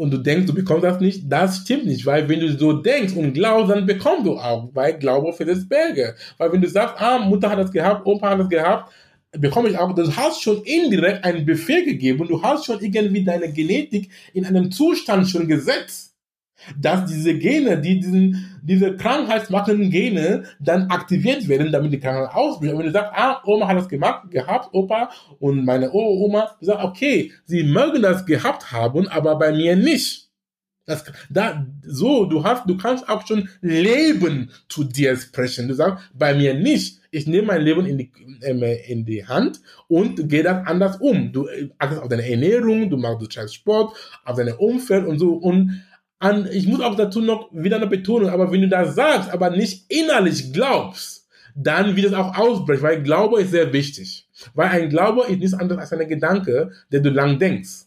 und 0.00 0.10
du 0.10 0.16
denkst, 0.16 0.46
du 0.46 0.54
bekommst 0.54 0.84
das 0.84 0.98
nicht, 0.98 1.30
das 1.30 1.58
stimmt 1.58 1.84
nicht, 1.84 2.06
weil 2.06 2.26
wenn 2.26 2.40
du 2.40 2.56
so 2.56 2.72
denkst 2.72 3.12
und 3.14 3.34
glaubst, 3.34 3.70
dann 3.70 3.84
bekommst 3.84 4.26
du 4.26 4.38
auch, 4.38 4.70
weil 4.72 4.98
Glaube 4.98 5.30
für 5.34 5.44
das 5.44 5.68
Berge. 5.68 6.14
Weil 6.38 6.50
wenn 6.52 6.62
du 6.62 6.68
sagst, 6.68 6.94
ah, 6.98 7.18
Mutter 7.18 7.50
hat 7.50 7.58
das 7.58 7.70
gehabt, 7.70 8.06
Opa 8.06 8.30
hat 8.30 8.40
das 8.40 8.48
gehabt, 8.48 8.90
bekomme 9.32 9.68
ich 9.68 9.76
auch, 9.76 9.94
du 9.94 10.16
hast 10.16 10.42
schon 10.42 10.62
indirekt 10.62 11.22
einen 11.22 11.44
Befehl 11.44 11.84
gegeben, 11.84 12.26
du 12.26 12.42
hast 12.42 12.64
schon 12.64 12.80
irgendwie 12.80 13.22
deine 13.24 13.52
Genetik 13.52 14.08
in 14.32 14.46
einem 14.46 14.72
Zustand 14.72 15.28
schon 15.28 15.46
gesetzt. 15.46 16.09
Dass 16.78 17.06
diese 17.06 17.34
Gene, 17.38 17.80
die 17.80 18.00
diesen, 18.00 18.58
diese 18.62 18.96
krankheitsmachenden 18.96 19.90
Gene 19.90 20.44
dann 20.58 20.90
aktiviert 20.90 21.48
werden, 21.48 21.72
damit 21.72 21.92
die 21.92 22.00
Krankheit 22.00 22.34
ausbricht. 22.34 22.72
Und 22.72 22.78
wenn 22.80 22.86
du 22.86 22.92
sagst, 22.92 23.12
ah, 23.14 23.40
Oma 23.44 23.68
hat 23.68 23.76
das 23.76 23.88
gemacht, 23.88 24.30
gehabt, 24.30 24.68
Opa 24.72 25.10
und 25.38 25.64
meine 25.64 25.92
Oma, 25.92 26.50
du 26.60 26.66
sagst, 26.66 26.84
okay, 26.84 27.32
sie 27.44 27.62
mögen 27.62 28.02
das 28.02 28.26
gehabt 28.26 28.72
haben, 28.72 29.08
aber 29.08 29.36
bei 29.36 29.52
mir 29.52 29.76
nicht. 29.76 30.30
Das, 30.90 31.04
da, 31.28 31.66
so, 31.82 32.24
du 32.24 32.42
hast, 32.42 32.68
du 32.68 32.76
kannst 32.76 33.08
auch 33.08 33.24
schon 33.24 33.48
Leben 33.60 34.50
zu 34.68 34.82
dir 34.82 35.16
sprechen. 35.16 35.68
Du 35.68 35.74
sagst, 35.74 36.10
bei 36.14 36.34
mir 36.34 36.54
nicht. 36.54 36.98
Ich 37.12 37.28
nehme 37.28 37.48
mein 37.48 37.62
Leben 37.62 37.86
in 37.86 37.98
die, 37.98 38.12
äh, 38.42 38.90
in 38.90 39.04
die 39.04 39.24
Hand 39.24 39.60
und 39.86 40.28
gehe 40.28 40.42
dann 40.42 40.66
anders 40.66 40.96
um. 40.96 41.32
Du 41.32 41.46
achtest 41.78 42.02
auf 42.02 42.08
deine 42.08 42.28
Ernährung, 42.28 42.90
du 42.90 42.96
machst 42.96 43.36
du 43.36 43.48
Sport, 43.48 43.96
auf 44.24 44.36
dein 44.36 44.52
Umfeld 44.54 45.06
und 45.06 45.18
so. 45.20 45.34
Und 45.34 45.80
an, 46.20 46.48
ich 46.52 46.68
muss 46.68 46.80
auch 46.80 46.94
dazu 46.94 47.20
noch 47.20 47.48
wieder 47.50 47.76
eine 47.76 47.86
Betonung, 47.86 48.28
aber 48.28 48.52
wenn 48.52 48.60
du 48.60 48.68
das 48.68 48.94
sagst, 48.94 49.30
aber 49.30 49.50
nicht 49.50 49.90
innerlich 49.90 50.52
glaubst, 50.52 51.26
dann 51.56 51.96
wird 51.96 52.06
es 52.06 52.12
auch 52.12 52.36
ausbrechen, 52.36 52.82
weil 52.82 53.02
Glaube 53.02 53.40
ist 53.40 53.50
sehr 53.50 53.72
wichtig. 53.72 54.28
Weil 54.54 54.68
ein 54.68 54.90
Glaube 54.90 55.22
ist 55.22 55.38
nichts 55.38 55.54
anderes 55.54 55.80
als 55.80 55.92
ein 55.92 56.08
Gedanke, 56.08 56.70
der 56.92 57.00
du 57.00 57.10
lang 57.10 57.38
denkst. 57.38 57.86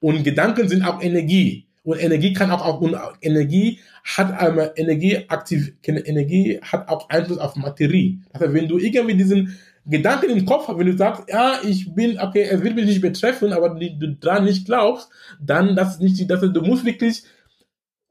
Und 0.00 0.24
Gedanken 0.24 0.68
sind 0.68 0.82
auch 0.82 1.00
Energie. 1.02 1.66
Und 1.84 2.02
Energie 2.02 2.32
kann 2.32 2.50
auch, 2.50 2.64
auch 2.64 2.80
und 2.80 2.96
Energie 3.20 3.78
hat 4.16 4.32
einmal 4.32 4.72
Energie 4.76 5.18
aktiv, 5.28 5.74
Energie 5.82 6.58
hat 6.62 6.88
auch 6.88 7.10
Einfluss 7.10 7.38
auf 7.38 7.56
Materie. 7.56 8.18
Also 8.32 8.52
wenn 8.54 8.66
du 8.66 8.78
irgendwie 8.78 9.14
diesen 9.14 9.58
Gedanken 9.84 10.30
im 10.30 10.46
Kopf 10.46 10.68
hast, 10.68 10.78
wenn 10.78 10.86
du 10.86 10.96
sagst, 10.96 11.24
ja, 11.28 11.58
ich 11.62 11.94
bin, 11.94 12.18
okay, 12.18 12.48
es 12.50 12.62
wird 12.62 12.74
mich 12.74 12.86
nicht 12.86 13.02
betreffen, 13.02 13.52
aber 13.52 13.68
du 13.68 14.16
dran 14.18 14.44
nicht 14.44 14.64
glaubst, 14.64 15.10
dann 15.38 15.76
das 15.76 15.98
nicht, 15.98 16.30
das 16.30 16.40
du 16.40 16.62
musst 16.62 16.86
wirklich 16.86 17.22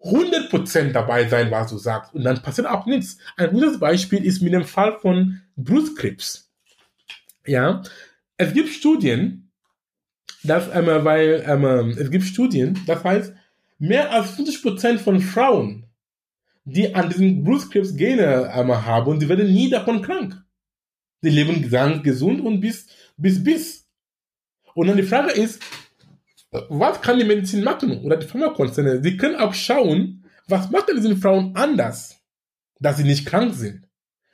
100% 0.03 0.91
dabei 0.91 1.27
sein, 1.27 1.49
was 1.49 1.71
du 1.71 1.77
sagst. 1.77 2.13
Und 2.13 2.23
dann 2.23 2.41
passiert 2.41 2.67
auch 2.67 2.85
nichts. 2.85 3.17
Ein 3.37 3.51
gutes 3.51 3.79
Beispiel 3.79 4.23
ist 4.23 4.41
mit 4.41 4.53
dem 4.53 4.65
Fall 4.65 4.99
von 4.99 5.41
Brustkrebs. 5.55 6.51
Ja, 7.45 7.81
es 8.37 8.53
gibt 8.53 8.69
Studien, 8.69 9.51
dass 10.43 10.69
einmal, 10.69 11.05
weil 11.05 11.43
ähm, 11.47 11.95
es 11.97 12.09
gibt 12.11 12.25
Studien, 12.25 12.79
das 12.85 13.03
heißt, 13.03 13.33
mehr 13.79 14.11
als 14.11 14.37
50% 14.37 14.99
von 14.99 15.21
Frauen, 15.21 15.85
die 16.65 16.93
an 16.93 17.09
diesem 17.09 17.43
Brustkrebs-Gene 17.43 18.51
ähm, 18.53 18.85
haben, 18.85 19.19
die 19.19 19.27
werden 19.27 19.51
nie 19.51 19.69
davon 19.69 20.01
krank. 20.01 20.41
Die 21.23 21.29
leben 21.29 21.69
gesund 22.03 22.41
und 22.41 22.59
bis, 22.59 22.87
bis, 23.15 23.43
bis. 23.43 23.87
Und 24.73 24.87
dann 24.87 24.97
die 24.97 25.03
Frage 25.03 25.31
ist, 25.31 25.61
was 26.69 27.01
kann 27.01 27.17
die 27.17 27.25
Medizin 27.25 27.63
machen 27.63 28.01
oder 28.03 28.17
die 28.17 28.27
Pharmakonzerne? 28.27 29.01
Sie 29.01 29.17
können 29.17 29.35
auch 29.35 29.53
schauen, 29.53 30.25
was 30.47 30.69
macht 30.69 30.89
denn 30.89 30.97
diese 30.97 31.15
Frauen 31.15 31.55
anders, 31.55 32.19
dass 32.79 32.97
sie 32.97 33.03
nicht 33.03 33.25
krank 33.25 33.53
sind. 33.53 33.87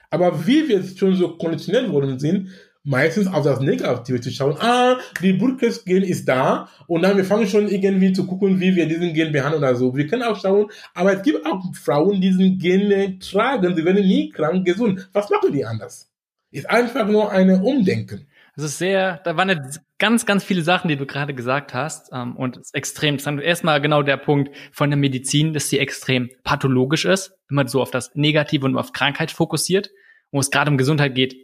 Aber 0.09 0.45
wie 0.45 0.67
wir 0.67 0.83
schon 0.83 1.15
so 1.15 1.37
konditioniert 1.37 1.91
worden 1.91 2.19
sind, 2.19 2.49
meistens 2.83 3.27
auf 3.27 3.43
das 3.43 3.59
Negative 3.59 4.19
zu 4.19 4.31
schauen, 4.31 4.57
ah, 4.59 4.97
die 5.21 5.33
Brustkrebsgen 5.33 6.03
ist 6.03 6.27
da 6.27 6.67
und 6.87 7.03
dann 7.03 7.17
wir 7.17 7.25
fangen 7.25 7.47
schon 7.47 7.67
irgendwie 7.67 8.13
zu 8.13 8.25
gucken, 8.25 8.59
wie 8.59 8.75
wir 8.75 8.87
diesen 8.87 9.13
Gen 9.13 9.31
behandeln 9.31 9.63
oder 9.63 9.75
so. 9.75 9.95
Wir 9.95 10.07
können 10.07 10.23
auch 10.23 10.39
schauen, 10.39 10.71
aber 10.95 11.13
es 11.13 11.21
gibt 11.21 11.45
auch 11.45 11.63
Frauen, 11.75 12.21
die 12.21 12.29
diesen 12.29 12.57
Gen 12.57 13.19
tragen, 13.19 13.75
sie 13.75 13.85
werden 13.85 14.07
nie 14.07 14.29
krank, 14.29 14.65
gesund. 14.65 15.09
Was 15.13 15.29
machen 15.29 15.53
die 15.53 15.65
anders? 15.65 16.09
Ist 16.51 16.69
einfach 16.69 17.07
nur 17.07 17.31
eine 17.31 17.61
Umdenken. 17.61 18.27
Es 18.59 18.65
ist 18.65 18.77
sehr, 18.77 19.21
da 19.23 19.37
waren 19.37 19.47
ja 19.47 19.61
ganz, 19.99 20.25
ganz 20.25 20.43
viele 20.43 20.63
Sachen, 20.63 20.89
die 20.89 20.97
du 20.97 21.05
gerade 21.05 21.33
gesagt 21.33 21.73
hast. 21.73 22.09
Ähm, 22.11 22.35
und 22.35 22.57
es 22.57 22.65
ist 22.65 22.75
extrem 22.75 23.13
interessant. 23.13 23.39
Erstmal 23.39 23.79
genau 23.79 24.03
der 24.03 24.17
Punkt 24.17 24.53
von 24.73 24.89
der 24.89 24.97
Medizin, 24.97 25.53
dass 25.53 25.69
sie 25.69 25.79
extrem 25.79 26.29
pathologisch 26.43 27.05
ist, 27.05 27.31
man 27.47 27.69
so 27.69 27.81
auf 27.81 27.89
das 27.89 28.13
Negative 28.15 28.65
und 28.65 28.75
auf 28.77 28.91
Krankheit 28.91 29.31
fokussiert. 29.31 29.91
Wo 30.31 30.41
es 30.41 30.51
gerade 30.51 30.69
um 30.69 30.77
Gesundheit 30.77 31.15
geht, 31.15 31.37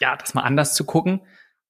ja, 0.00 0.16
das 0.16 0.32
mal 0.32 0.44
anders 0.44 0.74
zu 0.74 0.86
gucken. 0.86 1.20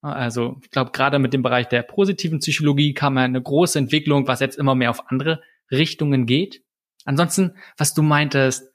Also 0.02 0.60
ich 0.62 0.70
glaube, 0.70 0.92
gerade 0.92 1.18
mit 1.18 1.32
dem 1.32 1.42
Bereich 1.42 1.66
der 1.66 1.82
positiven 1.82 2.38
Psychologie 2.38 2.94
kam 2.94 3.18
eine 3.18 3.42
große 3.42 3.80
Entwicklung, 3.80 4.28
was 4.28 4.38
jetzt 4.38 4.56
immer 4.56 4.76
mehr 4.76 4.90
auf 4.90 5.10
andere 5.10 5.42
Richtungen 5.72 6.26
geht. 6.26 6.62
Ansonsten, 7.04 7.56
was 7.76 7.92
du 7.92 8.02
meintest, 8.02 8.70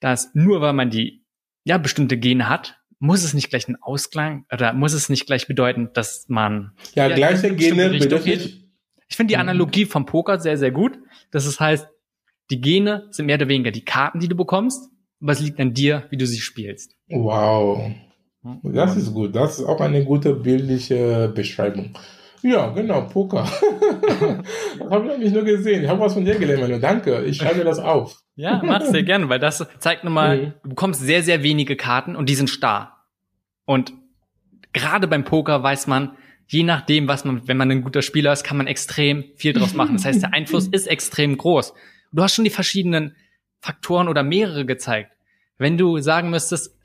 dass 0.00 0.34
nur 0.34 0.60
weil 0.62 0.72
man 0.72 0.90
die 0.90 1.24
ja 1.62 1.78
bestimmte 1.78 2.18
Gene 2.18 2.48
hat, 2.48 2.80
muss 2.98 3.24
es 3.24 3.34
nicht 3.34 3.50
gleich 3.50 3.68
ein 3.68 3.76
Ausklang 3.80 4.44
oder 4.52 4.72
muss 4.72 4.92
es 4.92 5.08
nicht 5.08 5.26
gleich 5.26 5.46
bedeuten, 5.46 5.90
dass 5.94 6.26
man 6.28 6.72
ja, 6.94 7.08
ja 7.08 7.14
gleiche 7.14 7.54
Gene 7.54 7.90
bedeutet. 7.90 8.64
Ich 9.08 9.16
finde 9.16 9.32
die 9.32 9.36
mhm. 9.36 9.42
Analogie 9.42 9.86
vom 9.86 10.06
Poker 10.06 10.38
sehr, 10.38 10.58
sehr 10.58 10.70
gut. 10.70 10.98
Das 11.30 11.46
ist, 11.46 11.60
heißt, 11.60 11.88
die 12.50 12.60
Gene 12.60 13.08
sind 13.10 13.26
mehr 13.26 13.36
oder 13.36 13.48
weniger 13.48 13.70
die 13.70 13.84
Karten, 13.84 14.20
die 14.20 14.28
du 14.28 14.36
bekommst, 14.36 14.90
aber 15.20 15.32
es 15.32 15.40
liegt 15.40 15.60
an 15.60 15.74
dir, 15.74 16.06
wie 16.10 16.16
du 16.16 16.26
sie 16.26 16.40
spielst. 16.40 16.96
Wow. 17.08 17.90
Das 18.62 18.96
ist 18.96 19.12
gut. 19.12 19.34
Das 19.34 19.58
ist 19.58 19.64
auch 19.64 19.80
eine 19.80 20.04
gute 20.04 20.34
bildliche 20.34 21.30
Beschreibung. 21.34 21.96
Ja, 22.42 22.68
genau, 22.70 23.02
Poker. 23.02 23.44
das 24.78 24.90
habe 24.90 25.06
ich 25.06 25.12
nämlich 25.12 25.32
nur 25.32 25.44
gesehen. 25.44 25.82
Ich 25.82 25.88
habe 25.88 26.00
was 26.00 26.14
von 26.14 26.24
dir 26.24 26.38
gelernt. 26.38 26.82
Danke. 26.82 27.24
Ich 27.24 27.36
schreibe 27.36 27.58
mir 27.58 27.64
das 27.64 27.78
auf. 27.78 28.20
Ja, 28.36 28.60
mach 28.64 28.82
sehr 28.82 29.02
gerne, 29.02 29.28
weil 29.28 29.40
das 29.40 29.66
zeigt 29.78 30.04
nochmal, 30.04 30.38
mhm. 30.38 30.52
du 30.62 30.68
bekommst 30.70 31.00
sehr, 31.00 31.22
sehr 31.22 31.42
wenige 31.42 31.76
Karten 31.76 32.14
und 32.14 32.28
die 32.28 32.34
sind 32.34 32.50
starr. 32.50 33.04
Und 33.64 33.92
gerade 34.72 35.08
beim 35.08 35.24
Poker 35.24 35.62
weiß 35.62 35.86
man, 35.88 36.16
je 36.46 36.62
nachdem, 36.62 37.08
was 37.08 37.24
man, 37.24 37.46
wenn 37.46 37.56
man 37.56 37.70
ein 37.70 37.82
guter 37.82 38.02
Spieler 38.02 38.32
ist, 38.32 38.44
kann 38.44 38.56
man 38.56 38.66
extrem 38.66 39.24
viel 39.36 39.52
draus 39.52 39.74
machen. 39.74 39.96
Das 39.96 40.04
heißt, 40.04 40.22
der 40.22 40.34
Einfluss 40.34 40.68
ist 40.72 40.86
extrem 40.86 41.36
groß. 41.36 41.74
Du 42.12 42.22
hast 42.22 42.34
schon 42.34 42.44
die 42.44 42.50
verschiedenen 42.50 43.16
Faktoren 43.60 44.08
oder 44.08 44.22
mehrere 44.22 44.64
gezeigt. 44.64 45.12
Wenn 45.58 45.76
du 45.76 45.98
sagen 45.98 46.30
müsstest, 46.30 46.78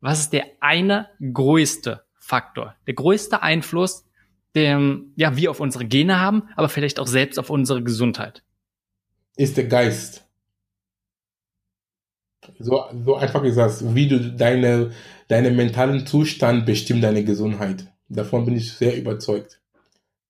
was 0.00 0.20
ist 0.20 0.32
der 0.32 0.46
eine 0.60 1.08
größte 1.32 2.04
Faktor, 2.18 2.76
der 2.86 2.94
größte 2.94 3.42
Einfluss, 3.42 4.04
den 4.58 5.12
ja 5.16 5.36
wir 5.36 5.50
auf 5.50 5.60
unsere 5.60 5.86
Gene 5.86 6.20
haben, 6.20 6.44
aber 6.56 6.68
vielleicht 6.68 7.00
auch 7.00 7.06
selbst 7.06 7.38
auf 7.38 7.50
unsere 7.50 7.82
Gesundheit? 7.82 8.42
Ist 9.36 9.56
der 9.56 9.66
Geist. 9.66 10.24
So, 12.58 12.84
so 13.04 13.16
einfach 13.16 13.42
gesagt, 13.42 13.94
wie 13.94 14.08
du 14.08 14.32
deine, 14.32 14.90
deine 15.28 15.50
mentalen 15.50 16.06
Zustand 16.06 16.66
bestimmt 16.66 17.04
deine 17.04 17.24
Gesundheit. 17.24 17.86
Davon 18.08 18.44
bin 18.44 18.56
ich 18.56 18.72
sehr 18.72 18.96
überzeugt. 18.96 19.60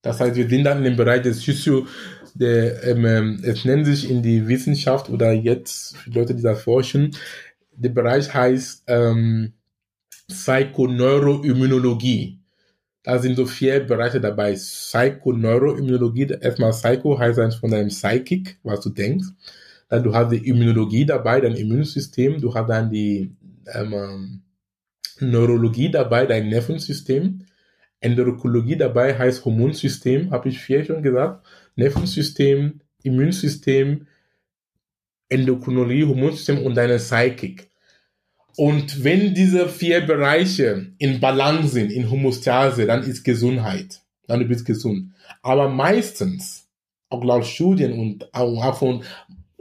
Das 0.03 0.21
heißt, 0.21 0.37
wir 0.37 0.49
sind 0.49 0.65
dann 0.65 0.85
im 0.85 0.97
Bereich 0.97 1.23
des 1.23 1.45
Physio, 1.45 1.87
der, 2.35 2.83
ähm, 2.85 3.05
ähm 3.05 3.41
es 3.43 3.65
nennt 3.65 3.87
sich 3.87 4.11
in 4.11 4.23
die 4.23 4.47
Wissenschaft 4.49 5.11
oder 5.11 5.33
jetzt 5.33 5.97
für 5.97 6.11
Leute, 6.11 6.35
die 6.35 6.43
da 6.43 6.55
forschen, 6.55 7.17
der 7.79 7.91
Bereich 7.91 8.35
heißt 8.35 8.85
ähm, 8.89 9.53
Psychoneuroimmunologie. 10.29 12.38
Da 13.09 13.19
sind 13.19 13.37
so 13.37 13.47
vier 13.47 13.81
Bereiche 13.87 14.21
dabei. 14.21 14.53
Psychoneuroimmunologie, 14.53 16.27
erstmal 16.43 16.73
Psycho 16.73 17.19
heißt 17.19 17.39
dann 17.39 17.53
von 17.53 17.71
deinem 17.71 17.89
Psychic, 17.89 18.59
was 18.63 18.83
du 18.83 18.91
denkst. 18.91 19.29
Dann 19.89 20.03
du 20.03 20.15
hast 20.15 20.31
die 20.31 20.47
Immunologie 20.47 21.07
dabei, 21.07 21.41
dein 21.41 21.55
Immunsystem. 21.55 22.39
Du 22.39 22.53
hast 22.53 22.69
dann 22.69 22.91
die 22.91 23.35
ähm, 23.73 24.43
Neurologie 25.21 25.91
dabei, 25.91 26.27
dein 26.27 26.51
Nervensystem. 26.51 27.47
Endokrinologie 28.01 28.77
dabei 28.77 29.19
heißt 29.19 29.43
Hormonsystem, 29.43 30.31
habe 30.31 30.51
ich 30.51 30.59
vier 30.59 30.85
schon 30.85 31.03
gesagt. 31.03 31.47
Nervensystem, 31.77 32.83
Immunsystem, 33.05 34.07
Endokrinologie, 35.31 36.05
Hormonsystem 36.05 36.59
und 36.59 36.75
deine 36.75 36.99
Psychic. 36.99 37.71
Und 38.59 39.05
wenn 39.05 39.35
diese 39.35 39.69
vier 39.69 40.01
Bereiche 40.01 40.89
in 40.99 41.21
Balance 41.21 41.69
sind, 41.69 41.93
in 41.93 42.11
Homostase, 42.11 42.87
dann 42.87 43.05
ist 43.05 43.23
Gesundheit. 43.23 44.01
Dann 44.27 44.41
du 44.41 44.47
bist 44.47 44.65
gesund. 44.65 45.13
Aber 45.43 45.69
meistens, 45.69 46.67
auch 47.09 47.23
laut 47.23 47.47
Studien 47.47 47.93
und 47.93 48.35
auch 48.35 48.77
von 48.77 49.05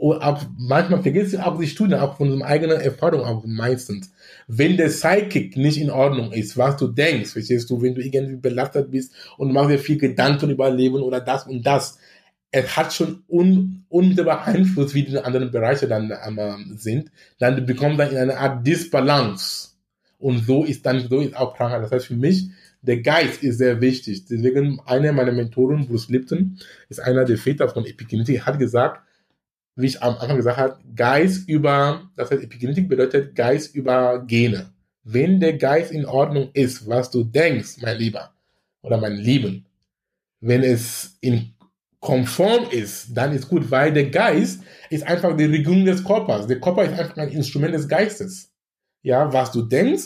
auch 0.00 0.42
manchmal 0.56 1.02
vergisst 1.02 1.34
du 1.34 1.46
auch 1.46 1.58
die 1.58 1.68
Studien, 1.68 2.00
auch 2.00 2.16
von 2.16 2.30
unserer 2.30 2.48
eigenen 2.48 2.80
Erfahrung 2.80 3.20
auch 3.20 3.44
meistens. 3.44 4.12
Wenn 4.48 4.76
der 4.76 4.88
Psychic 4.88 5.56
nicht 5.56 5.78
in 5.78 5.90
Ordnung 5.90 6.32
ist, 6.32 6.56
was 6.56 6.76
du 6.76 6.88
denkst, 6.88 7.30
verstehst 7.30 7.70
du, 7.70 7.80
wenn 7.80 7.94
du 7.94 8.02
irgendwie 8.02 8.36
belastet 8.36 8.90
bist 8.90 9.12
und 9.36 9.52
machst 9.52 9.70
dir 9.70 9.78
viel 9.78 9.98
Gedanken 9.98 10.50
über 10.50 10.70
Leben 10.70 11.02
oder 11.02 11.20
das 11.20 11.46
und 11.46 11.64
das, 11.64 11.98
es 12.50 12.76
hat 12.76 12.92
schon 12.92 13.24
un, 13.28 13.84
unmittelbar 13.88 14.46
Einfluss, 14.46 14.94
wie 14.94 15.04
die 15.04 15.18
anderen 15.18 15.50
Bereiche 15.50 15.86
dann 15.86 16.12
ähm, 16.26 16.76
sind, 16.76 17.10
dann 17.38 17.56
du 17.56 17.62
bekommst 17.62 18.00
dann 18.00 18.10
in 18.10 18.16
eine 18.16 18.38
Art 18.38 18.66
Disbalance. 18.66 19.70
Und 20.18 20.44
so 20.44 20.64
ist 20.64 20.84
dann, 20.84 21.08
so 21.08 21.20
ist 21.20 21.36
auch 21.36 21.56
Krankheit. 21.56 21.82
Das 21.82 21.92
heißt 21.92 22.06
für 22.06 22.16
mich, 22.16 22.48
der 22.82 23.00
Geist 23.00 23.42
ist 23.42 23.58
sehr 23.58 23.80
wichtig. 23.80 24.24
Deswegen, 24.26 24.80
einer 24.86 25.12
meiner 25.12 25.32
Mentoren, 25.32 25.86
Bruce 25.86 26.08
Lipton, 26.08 26.58
ist 26.88 27.00
einer 27.00 27.24
der 27.24 27.38
Väter 27.38 27.68
von 27.68 27.84
Epigenetik, 27.84 28.46
hat 28.46 28.58
gesagt, 28.58 29.02
wie 29.76 29.86
ich 29.86 30.02
am 30.02 30.16
Anfang 30.16 30.36
gesagt 30.36 30.58
habe, 30.58 30.78
Geist 30.96 31.48
über, 31.48 32.10
das 32.16 32.30
heißt 32.30 32.42
Epigenetik 32.42 32.88
bedeutet 32.88 33.36
Geist 33.36 33.74
über 33.76 34.24
Gene. 34.26 34.72
Wenn 35.04 35.38
der 35.38 35.56
Geist 35.56 35.92
in 35.92 36.04
Ordnung 36.04 36.50
ist, 36.52 36.88
was 36.88 37.10
du 37.10 37.22
denkst, 37.22 37.76
mein 37.80 37.96
Lieber 37.96 38.32
oder 38.82 38.98
mein 38.98 39.14
Lieben, 39.14 39.66
wenn 40.40 40.62
es 40.64 41.16
in 41.20 41.54
konform 42.00 42.70
ist, 42.70 43.08
dann 43.16 43.32
ist 43.32 43.48
gut, 43.48 43.70
weil 43.70 43.92
der 43.92 44.10
Geist 44.10 44.60
ist 44.90 45.06
einfach 45.06 45.36
die 45.36 45.44
Regierung 45.44 45.84
des 45.84 46.04
Körpers. 46.04 46.46
Der 46.46 46.60
Körper 46.60 46.84
ist 46.84 46.98
einfach 46.98 47.16
ein 47.16 47.28
Instrument 47.28 47.74
des 47.74 47.88
Geistes. 47.88 48.50
Ja, 49.02 49.32
was 49.32 49.52
du 49.52 49.62
denkst, 49.62 50.04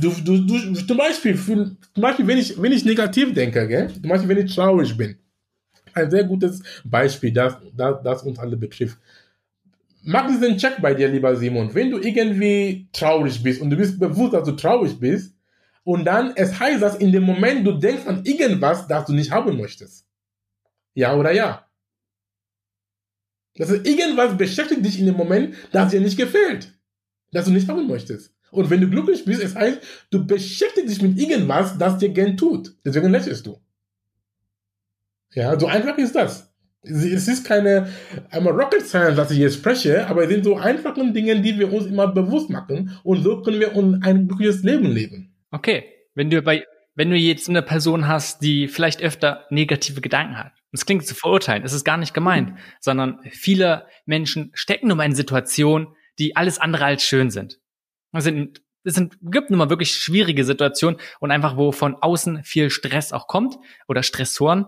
du, 0.00 0.10
du, 0.10 0.46
du, 0.46 0.74
zum 0.74 0.96
Beispiel, 0.96 1.36
zum 1.38 1.76
Beispiel, 1.96 2.26
wenn 2.26 2.38
ich, 2.38 2.60
wenn 2.60 2.72
ich 2.72 2.84
negativ 2.84 3.32
denke, 3.32 3.66
gell? 3.66 3.92
zum 3.92 4.02
Beispiel, 4.02 4.28
wenn 4.28 4.46
ich 4.46 4.54
traurig 4.54 4.96
bin, 4.96 5.16
ein 5.94 6.10
sehr 6.10 6.24
gutes 6.24 6.62
Beispiel, 6.84 7.32
das, 7.32 7.56
das, 7.74 8.02
das 8.02 8.22
uns 8.22 8.38
alle 8.38 8.56
betrifft. 8.56 8.98
Mach 10.02 10.26
diesen 10.26 10.56
Check 10.56 10.80
bei 10.80 10.94
dir, 10.94 11.08
lieber 11.08 11.36
Simon. 11.36 11.74
Wenn 11.74 11.90
du 11.90 11.98
irgendwie 11.98 12.88
traurig 12.92 13.42
bist 13.42 13.60
und 13.60 13.68
du 13.70 13.76
bist 13.76 13.98
bewusst, 13.98 14.32
dass 14.32 14.44
du 14.44 14.52
traurig 14.52 14.98
bist, 14.98 15.34
und 15.82 16.04
dann, 16.04 16.32
es 16.36 16.60
heißt, 16.60 16.82
dass 16.82 16.96
in 16.96 17.10
dem 17.10 17.24
Moment 17.24 17.66
du 17.66 17.72
denkst 17.72 18.06
an 18.06 18.24
irgendwas, 18.24 18.86
das 18.86 19.06
du 19.06 19.12
nicht 19.12 19.30
haben 19.30 19.56
möchtest. 19.56 20.06
Ja 20.94 21.14
oder 21.14 21.32
ja? 21.32 21.66
Das 23.56 23.70
ist 23.70 23.86
irgendwas 23.86 24.36
beschäftigt 24.36 24.84
dich 24.84 24.98
in 24.98 25.06
dem 25.06 25.16
Moment, 25.16 25.54
das 25.72 25.90
dir 25.90 26.00
nicht 26.00 26.16
gefällt, 26.16 26.72
das 27.32 27.44
du 27.44 27.50
nicht 27.50 27.68
haben 27.68 27.86
möchtest. 27.86 28.34
Und 28.50 28.70
wenn 28.70 28.80
du 28.80 28.88
glücklich 28.88 29.24
bist, 29.24 29.42
es 29.42 29.54
heißt, 29.54 29.80
du 30.10 30.26
beschäftigst 30.26 30.90
dich 30.90 31.02
mit 31.02 31.18
irgendwas, 31.18 31.78
das 31.78 31.98
dir 31.98 32.08
gern 32.08 32.36
tut. 32.36 32.74
Deswegen 32.84 33.10
lächelst 33.10 33.46
du. 33.46 33.60
Ja, 35.34 35.58
so 35.58 35.66
einfach 35.66 35.96
ist 35.98 36.14
das. 36.14 36.52
Es 36.82 37.28
ist 37.28 37.44
keine 37.44 37.88
einmal 38.30 38.54
Rocket 38.54 38.86
Science, 38.86 39.16
was 39.18 39.30
ich 39.30 39.38
jetzt 39.38 39.56
spreche, 39.56 40.06
aber 40.06 40.24
es 40.24 40.30
sind 40.30 40.44
so 40.44 40.56
einfache 40.56 41.12
Dinge, 41.12 41.40
die 41.40 41.58
wir 41.58 41.72
uns 41.72 41.86
immer 41.86 42.08
bewusst 42.08 42.48
machen 42.48 42.98
und 43.04 43.22
so 43.22 43.42
können 43.42 43.60
wir 43.60 43.76
ein 43.76 44.26
glückliches 44.26 44.62
Leben 44.62 44.86
leben. 44.86 45.34
Okay, 45.50 45.84
wenn 46.14 46.30
du 46.30 46.40
bei 46.40 46.64
wenn 46.94 47.10
du 47.10 47.16
jetzt 47.16 47.48
eine 47.48 47.62
Person 47.62 48.08
hast, 48.08 48.42
die 48.42 48.66
vielleicht 48.66 49.02
öfter 49.02 49.46
negative 49.50 50.00
Gedanken 50.00 50.38
hat, 50.38 50.52
das 50.72 50.86
klingt 50.86 51.06
zu 51.06 51.14
verurteilen, 51.14 51.64
es 51.64 51.72
ist 51.72 51.84
gar 51.84 51.96
nicht 51.96 52.14
gemeint, 52.14 52.58
sondern 52.80 53.20
viele 53.30 53.86
Menschen 54.06 54.50
stecken 54.54 54.88
nur 54.88 54.96
mal 54.96 55.04
in 55.04 55.14
Situationen, 55.14 55.88
die 56.18 56.36
alles 56.36 56.58
andere 56.58 56.84
als 56.84 57.02
schön 57.02 57.30
sind. 57.30 57.60
Es 58.12 58.24
sind 58.24 58.62
es 58.82 58.94
sind, 58.94 59.18
gibt 59.20 59.50
nun 59.50 59.58
mal 59.58 59.70
wirklich 59.70 59.94
schwierige 59.94 60.44
Situationen 60.44 60.98
und 61.20 61.30
einfach, 61.30 61.56
wo 61.56 61.72
von 61.72 61.96
außen 61.96 62.44
viel 62.44 62.70
Stress 62.70 63.12
auch 63.12 63.26
kommt 63.26 63.56
oder 63.88 64.02
Stressoren. 64.02 64.66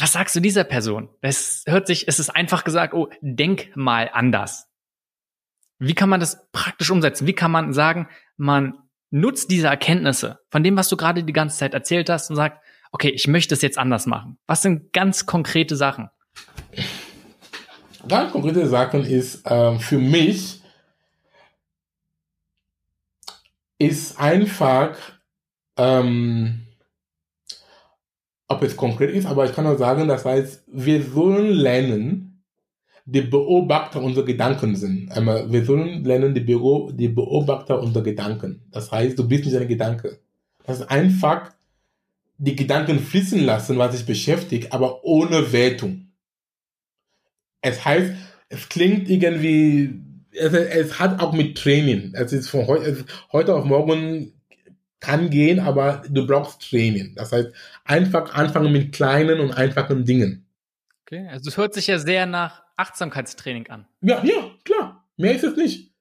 Was 0.00 0.12
sagst 0.12 0.34
du 0.36 0.40
dieser 0.40 0.64
Person? 0.64 1.08
Es 1.20 1.64
hört 1.66 1.86
sich, 1.86 2.08
es 2.08 2.18
ist 2.18 2.30
einfach 2.30 2.64
gesagt, 2.64 2.94
oh, 2.94 3.08
denk 3.20 3.76
mal 3.76 4.10
anders. 4.12 4.68
Wie 5.78 5.94
kann 5.94 6.08
man 6.08 6.20
das 6.20 6.50
praktisch 6.50 6.90
umsetzen? 6.90 7.26
Wie 7.26 7.34
kann 7.34 7.52
man 7.52 7.72
sagen, 7.72 8.08
man 8.36 8.74
nutzt 9.10 9.50
diese 9.50 9.68
Erkenntnisse 9.68 10.40
von 10.50 10.62
dem, 10.62 10.76
was 10.76 10.88
du 10.88 10.96
gerade 10.96 11.22
die 11.22 11.32
ganze 11.32 11.58
Zeit 11.58 11.74
erzählt 11.74 12.10
hast 12.10 12.30
und 12.30 12.36
sagt, 12.36 12.64
okay, 12.92 13.10
ich 13.10 13.26
möchte 13.26 13.54
es 13.54 13.62
jetzt 13.62 13.78
anders 13.78 14.06
machen. 14.06 14.38
Was 14.46 14.62
sind 14.62 14.92
ganz 14.92 15.26
konkrete 15.26 15.76
Sachen? 15.76 16.08
Ganz 18.06 18.32
konkrete 18.32 18.66
Sachen 18.66 19.04
ist 19.04 19.42
ähm, 19.46 19.80
für 19.80 19.98
mich 19.98 20.62
ist 23.78 24.18
einfach, 24.18 24.96
ähm, 25.76 26.66
ob 28.48 28.62
es 28.62 28.76
konkret 28.76 29.10
ist, 29.10 29.26
aber 29.26 29.44
ich 29.44 29.52
kann 29.52 29.66
auch 29.66 29.78
sagen, 29.78 30.08
das 30.08 30.24
heißt, 30.24 30.64
wir 30.66 31.02
sollen 31.02 31.52
lernen, 31.52 32.42
die 33.04 33.22
Beobachter 33.22 34.02
unserer 34.02 34.26
Gedanken 34.26 34.76
sind. 34.76 35.08
Wir 35.08 35.64
sollen 35.64 36.04
lernen, 36.04 36.34
die, 36.34 36.40
Büro, 36.40 36.90
die 36.90 37.08
Beobachter 37.08 37.80
unserer 37.80 38.02
Gedanken. 38.02 38.66
Das 38.70 38.92
heißt, 38.92 39.18
du 39.18 39.26
bist 39.26 39.46
nicht 39.46 39.56
ein 39.56 39.66
Gedanke. 39.66 40.18
Das 40.66 40.80
ist 40.80 40.90
einfach 40.90 41.52
die 42.38 42.56
Gedanken 42.56 43.00
fließen 43.00 43.44
lassen, 43.44 43.78
was 43.78 43.94
dich 43.94 44.06
beschäftigt, 44.06 44.72
aber 44.72 45.04
ohne 45.04 45.52
Wertung. 45.52 46.12
Es 47.60 47.84
heißt, 47.84 48.12
es 48.48 48.68
klingt 48.68 49.10
irgendwie, 49.10 50.00
es, 50.30 50.52
es 50.52 50.98
hat 50.98 51.20
auch 51.20 51.32
mit 51.32 51.58
Training. 51.58 52.12
Es 52.14 52.32
ist 52.32 52.48
von 52.48 52.66
heute, 52.66 53.04
heute 53.32 53.54
auf 53.54 53.64
morgen 53.64 54.32
kann 55.00 55.30
gehen, 55.30 55.60
aber 55.60 56.02
du 56.08 56.26
brauchst 56.26 56.70
Training. 56.70 57.14
Das 57.14 57.32
heißt, 57.32 57.50
einfach 57.84 58.34
anfangen 58.34 58.72
mit 58.72 58.92
kleinen 58.92 59.40
und 59.40 59.52
einfachen 59.52 60.04
Dingen. 60.04 60.46
Okay, 61.02 61.26
also 61.28 61.48
es 61.48 61.56
hört 61.56 61.74
sich 61.74 61.86
ja 61.86 61.98
sehr 61.98 62.26
nach 62.26 62.62
Achtsamkeitstraining 62.76 63.68
an. 63.68 63.86
Ja, 64.00 64.22
ja, 64.24 64.50
klar. 64.64 65.04
Mehr 65.16 65.34
ist 65.34 65.44
es 65.44 65.56
nicht. 65.56 65.92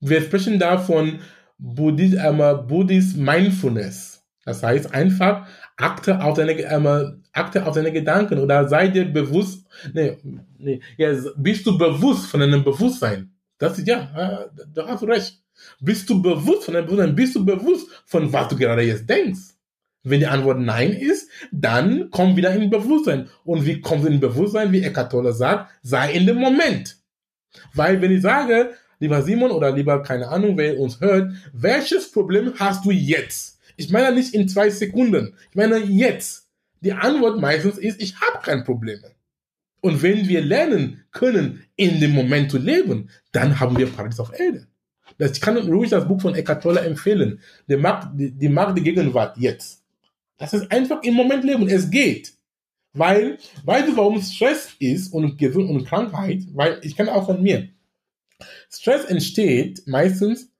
Wir 0.00 0.22
sprechen 0.22 0.58
da 0.58 0.78
von 0.78 1.20
Buddhist, 1.58 2.14
äh, 2.14 2.54
Buddhist 2.66 3.16
Mindfulness. 3.16 4.11
Das 4.44 4.62
heißt 4.62 4.92
einfach, 4.92 5.46
achte 5.76 6.22
auf 6.22 6.36
deine, 6.36 6.52
äh, 6.52 7.12
achte 7.32 7.66
auf 7.66 7.74
deine 7.74 7.92
Gedanken 7.92 8.38
oder 8.38 8.68
sei 8.68 8.88
dir 8.88 9.04
bewusst, 9.04 9.66
nee, 9.92 10.18
nee, 10.58 10.80
ja, 10.96 11.12
bist 11.36 11.66
du 11.66 11.78
bewusst 11.78 12.26
von 12.26 12.40
deinem 12.40 12.64
Bewusstsein? 12.64 13.32
Das 13.58 13.78
ist, 13.78 13.86
ja, 13.86 14.10
äh, 14.16 14.64
da 14.74 14.88
hast 14.88 15.02
du 15.02 15.06
recht. 15.06 15.40
Bist 15.80 16.10
du 16.10 16.20
bewusst 16.20 16.64
von 16.64 16.74
deinem 16.74 16.86
Bewusstsein? 16.86 17.14
Bist 17.14 17.36
du 17.36 17.44
bewusst 17.44 17.88
von 18.04 18.32
was 18.32 18.48
du 18.48 18.56
gerade 18.56 18.82
jetzt 18.82 19.08
denkst? 19.08 19.54
Wenn 20.02 20.18
die 20.18 20.26
Antwort 20.26 20.58
Nein 20.58 20.92
ist, 20.92 21.28
dann 21.52 22.08
komm 22.10 22.34
wieder 22.34 22.52
in 22.52 22.70
Bewusstsein. 22.70 23.28
Und 23.44 23.64
wie 23.64 23.80
kommst 23.80 24.04
du 24.04 24.10
in 24.10 24.18
Bewusstsein? 24.18 24.72
Wie 24.72 24.82
Eckart 24.82 25.12
Tolle 25.12 25.32
sagt, 25.32 25.70
sei 25.82 26.12
in 26.14 26.26
dem 26.26 26.38
Moment. 26.38 26.96
Weil 27.74 28.02
wenn 28.02 28.10
ich 28.10 28.22
sage, 28.22 28.72
lieber 28.98 29.22
Simon 29.22 29.52
oder 29.52 29.70
lieber, 29.70 30.02
keine 30.02 30.26
Ahnung, 30.26 30.56
wer 30.56 30.80
uns 30.80 31.00
hört, 31.00 31.32
welches 31.52 32.10
Problem 32.10 32.54
hast 32.58 32.84
du 32.84 32.90
jetzt? 32.90 33.51
Ich 33.82 33.90
meine 33.90 34.14
nicht 34.14 34.34
in 34.34 34.48
zwei 34.48 34.70
Sekunden. 34.70 35.34
Ich 35.50 35.56
meine 35.56 35.78
jetzt. 35.78 36.48
Die 36.80 36.92
Antwort 36.92 37.40
meistens 37.40 37.78
ist, 37.78 38.00
ich 38.00 38.20
habe 38.20 38.42
kein 38.42 38.64
Problem. 38.64 39.00
Und 39.80 40.02
wenn 40.02 40.28
wir 40.28 40.40
lernen 40.40 41.04
können, 41.10 41.64
in 41.76 42.00
dem 42.00 42.12
Moment 42.12 42.50
zu 42.50 42.58
leben, 42.58 43.10
dann 43.32 43.58
haben 43.58 43.76
wir 43.76 43.86
Paradies 43.86 44.20
auf 44.20 44.32
Erde. 44.38 44.66
ich 45.18 45.40
kann 45.40 45.56
ruhig 45.56 45.90
das 45.90 46.06
Buch 46.06 46.20
von 46.20 46.34
Eckart 46.34 46.62
Tolle 46.62 46.80
empfehlen. 46.80 47.40
Die 47.68 47.76
Macht, 47.76 48.10
die, 48.14 48.30
die 48.30 48.48
Macht 48.48 48.76
der 48.76 48.84
Gegenwart 48.84 49.36
jetzt. 49.38 49.82
Das 50.38 50.52
ist 50.54 50.70
einfach 50.70 51.02
im 51.02 51.14
Moment 51.14 51.44
leben. 51.44 51.68
Es 51.68 51.90
geht. 51.90 52.32
Weil, 52.92 53.38
weißt 53.64 53.88
du, 53.88 53.96
warum 53.96 54.20
Stress 54.20 54.70
ist 54.78 55.12
und 55.12 55.38
Gesund 55.38 55.70
und 55.70 55.84
Krankheit? 55.86 56.42
Weil 56.52 56.78
ich 56.82 56.96
kenne 56.96 57.12
auch 57.12 57.26
von 57.26 57.42
mir. 57.42 57.68
Stress 58.70 59.04
entsteht 59.06 59.82
meistens, 59.86 60.51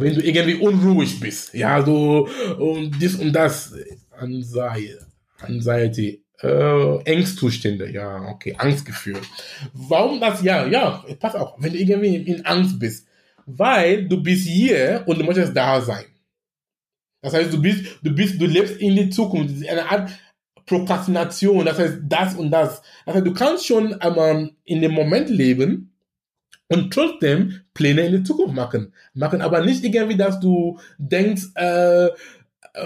wenn 0.00 0.14
du 0.14 0.22
irgendwie 0.22 0.54
unruhig 0.54 1.20
bist. 1.20 1.54
Ja, 1.54 1.84
so, 1.84 2.28
und 2.58 3.00
dies 3.00 3.16
und 3.16 3.32
das. 3.32 3.74
Anxiety, 4.12 4.96
Anxiety 5.40 6.24
äh, 6.42 7.02
Ängstzustände, 7.02 7.90
ja, 7.90 8.22
okay, 8.28 8.54
Angstgefühl. 8.58 9.18
Warum 9.72 10.20
das? 10.20 10.42
Ja, 10.42 10.66
ja, 10.66 11.04
pass 11.18 11.34
auf, 11.34 11.54
wenn 11.58 11.72
du 11.72 11.78
irgendwie 11.78 12.16
in 12.16 12.44
Angst 12.46 12.78
bist. 12.78 13.06
Weil 13.46 14.06
du 14.06 14.22
bist 14.22 14.46
hier 14.46 15.02
und 15.06 15.18
du 15.18 15.24
möchtest 15.24 15.56
da 15.56 15.80
sein. 15.80 16.04
Das 17.22 17.32
heißt, 17.34 17.52
du 17.52 17.60
bist, 17.60 17.98
du 18.02 18.14
bist, 18.14 18.40
du 18.40 18.46
lebst 18.46 18.76
in 18.76 18.94
die 18.94 19.10
Zukunft. 19.10 19.54
Das 19.54 19.62
ist 19.62 19.68
eine 19.68 19.90
Art 19.90 20.10
Prokrastination. 20.66 21.64
Das 21.64 21.78
heißt, 21.78 21.98
das 22.02 22.34
und 22.34 22.50
das. 22.50 22.82
Das 23.06 23.16
heißt, 23.16 23.26
du 23.26 23.32
kannst 23.32 23.66
schon 23.66 23.94
einmal 23.94 24.50
in 24.64 24.82
dem 24.82 24.92
Moment 24.92 25.30
leben 25.30 25.92
und 26.68 26.92
trotzdem 26.92 27.60
Pläne 27.74 28.02
in 28.06 28.12
die 28.12 28.22
Zukunft 28.22 28.54
machen. 28.54 28.92
Machen 29.14 29.40
aber 29.40 29.64
nicht 29.64 29.84
irgendwie, 29.84 30.16
dass 30.16 30.38
du 30.40 30.78
denkst, 30.98 31.48
äh, 31.54 32.08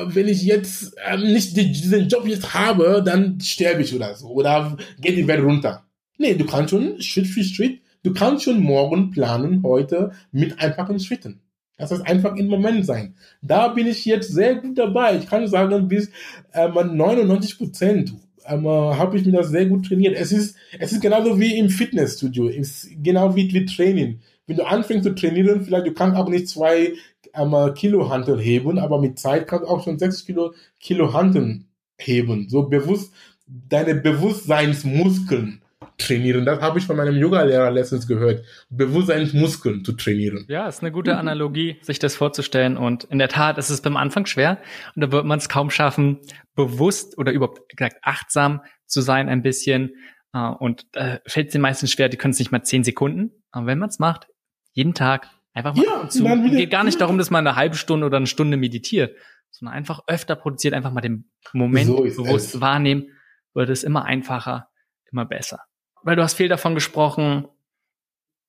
wenn 0.06 0.28
ich 0.28 0.42
jetzt 0.42 0.96
äh, 1.04 1.16
nicht 1.16 1.56
diesen 1.56 2.08
Job 2.08 2.26
jetzt 2.26 2.54
habe, 2.54 3.02
dann 3.04 3.40
sterbe 3.40 3.82
ich 3.82 3.94
oder 3.94 4.14
so. 4.14 4.28
Oder 4.28 4.76
geht 5.00 5.16
die 5.16 5.26
Welt 5.26 5.42
runter. 5.42 5.84
Nee, 6.18 6.34
du 6.34 6.46
kannst 6.46 6.70
schon 6.70 7.00
Schritt 7.00 7.26
für 7.26 7.42
Schritt, 7.42 7.80
du 8.02 8.12
kannst 8.12 8.44
schon 8.44 8.62
morgen 8.62 9.10
planen, 9.10 9.62
heute 9.64 10.12
mit 10.30 10.58
einfachen 10.60 11.00
Schritten. 11.00 11.40
Das 11.78 11.90
heißt 11.90 12.06
einfach 12.06 12.36
im 12.36 12.46
Moment 12.46 12.86
sein. 12.86 13.14
Da 13.40 13.68
bin 13.68 13.88
ich 13.88 14.04
jetzt 14.04 14.32
sehr 14.32 14.54
gut 14.56 14.78
dabei. 14.78 15.16
Ich 15.16 15.26
kann 15.26 15.48
sagen, 15.48 15.88
bis 15.88 16.10
ähm, 16.52 16.74
99 16.74 17.58
Prozent 17.58 18.14
ähm, 18.46 18.66
habe 18.66 19.16
ich 19.16 19.24
mir 19.24 19.32
das 19.32 19.48
sehr 19.48 19.66
gut 19.66 19.86
trainiert. 19.86 20.16
Es 20.16 20.32
ist, 20.32 20.56
es 20.78 20.92
ist 20.92 21.00
genauso 21.00 21.38
wie 21.38 21.58
im 21.58 21.68
Fitnessstudio. 21.68 22.48
Es 22.48 22.84
ist 22.84 23.02
genau 23.02 23.34
wie, 23.36 23.52
wie 23.52 23.66
Training. 23.66 24.20
Wenn 24.46 24.56
du 24.56 24.64
anfängst 24.64 25.04
zu 25.04 25.14
trainieren, 25.14 25.64
vielleicht 25.64 25.86
du 25.86 25.92
kannst 25.92 26.16
auch 26.16 26.28
nicht 26.28 26.48
zwei 26.48 26.92
ähm, 27.34 27.54
Kilo 27.74 28.10
Hantel 28.10 28.40
heben, 28.40 28.78
aber 28.78 29.00
mit 29.00 29.18
Zeit 29.18 29.46
kannst 29.46 29.64
du 29.64 29.68
auch 29.68 29.84
schon 29.84 29.98
60 29.98 30.26
Kilo, 30.26 30.54
Kilo 30.80 31.12
Hantel 31.12 31.64
heben. 31.98 32.48
So 32.48 32.64
bewusst, 32.64 33.12
deine 33.46 33.94
Bewusstseinsmuskeln 33.94 35.61
trainieren. 36.06 36.44
Das 36.44 36.60
habe 36.60 36.78
ich 36.78 36.86
von 36.86 36.96
meinem 36.96 37.16
Yoga-Lehrer 37.16 37.70
letztens 37.70 38.06
gehört. 38.06 38.44
Bewusstseinsmuskeln 38.70 39.84
zu 39.84 39.92
trainieren. 39.92 40.44
Ja, 40.48 40.68
ist 40.68 40.82
eine 40.82 40.92
gute 40.92 41.16
Analogie, 41.16 41.78
sich 41.82 41.98
das 41.98 42.16
vorzustellen. 42.16 42.76
Und 42.76 43.04
in 43.04 43.18
der 43.18 43.28
Tat 43.28 43.58
ist 43.58 43.70
es 43.70 43.80
beim 43.80 43.96
Anfang 43.96 44.26
schwer. 44.26 44.58
Und 44.94 45.02
da 45.02 45.12
wird 45.12 45.24
man 45.24 45.38
es 45.38 45.48
kaum 45.48 45.70
schaffen, 45.70 46.20
bewusst 46.54 47.18
oder 47.18 47.32
überhaupt 47.32 47.68
gesagt 47.68 47.96
achtsam 48.02 48.60
zu 48.86 49.00
sein 49.00 49.28
ein 49.28 49.42
bisschen. 49.42 49.94
Äh, 50.32 50.48
und 50.48 50.86
da 50.92 51.20
fällt 51.26 51.48
es 51.48 51.52
den 51.52 51.62
meisten 51.62 51.86
schwer, 51.86 52.08
die 52.08 52.16
können 52.16 52.32
es 52.32 52.38
nicht 52.38 52.52
mal 52.52 52.62
zehn 52.62 52.84
Sekunden. 52.84 53.30
Aber 53.50 53.66
wenn 53.66 53.78
man 53.78 53.88
es 53.88 53.98
macht, 53.98 54.26
jeden 54.72 54.94
Tag 54.94 55.28
einfach 55.52 55.74
mal 55.74 55.84
ja, 55.84 56.08
zu. 56.08 56.26
Es 56.26 56.56
geht 56.56 56.70
gar 56.70 56.84
nicht 56.84 57.00
darum, 57.00 57.18
dass 57.18 57.30
man 57.30 57.46
eine 57.46 57.56
halbe 57.56 57.76
Stunde 57.76 58.06
oder 58.06 58.16
eine 58.16 58.26
Stunde 58.26 58.56
meditiert, 58.56 59.16
sondern 59.50 59.74
einfach 59.74 60.00
öfter 60.06 60.36
produziert, 60.36 60.74
einfach 60.74 60.92
mal 60.92 61.00
den 61.00 61.30
Moment 61.52 61.86
so 61.86 61.96
bewusst 62.02 62.54
es. 62.54 62.60
wahrnehmen, 62.60 63.08
wird 63.54 63.68
es 63.68 63.84
immer 63.84 64.04
einfacher 64.04 64.68
immer 65.12 65.26
besser. 65.26 65.60
Weil 66.02 66.16
du 66.16 66.22
hast 66.22 66.34
viel 66.34 66.48
davon 66.48 66.74
gesprochen, 66.74 67.48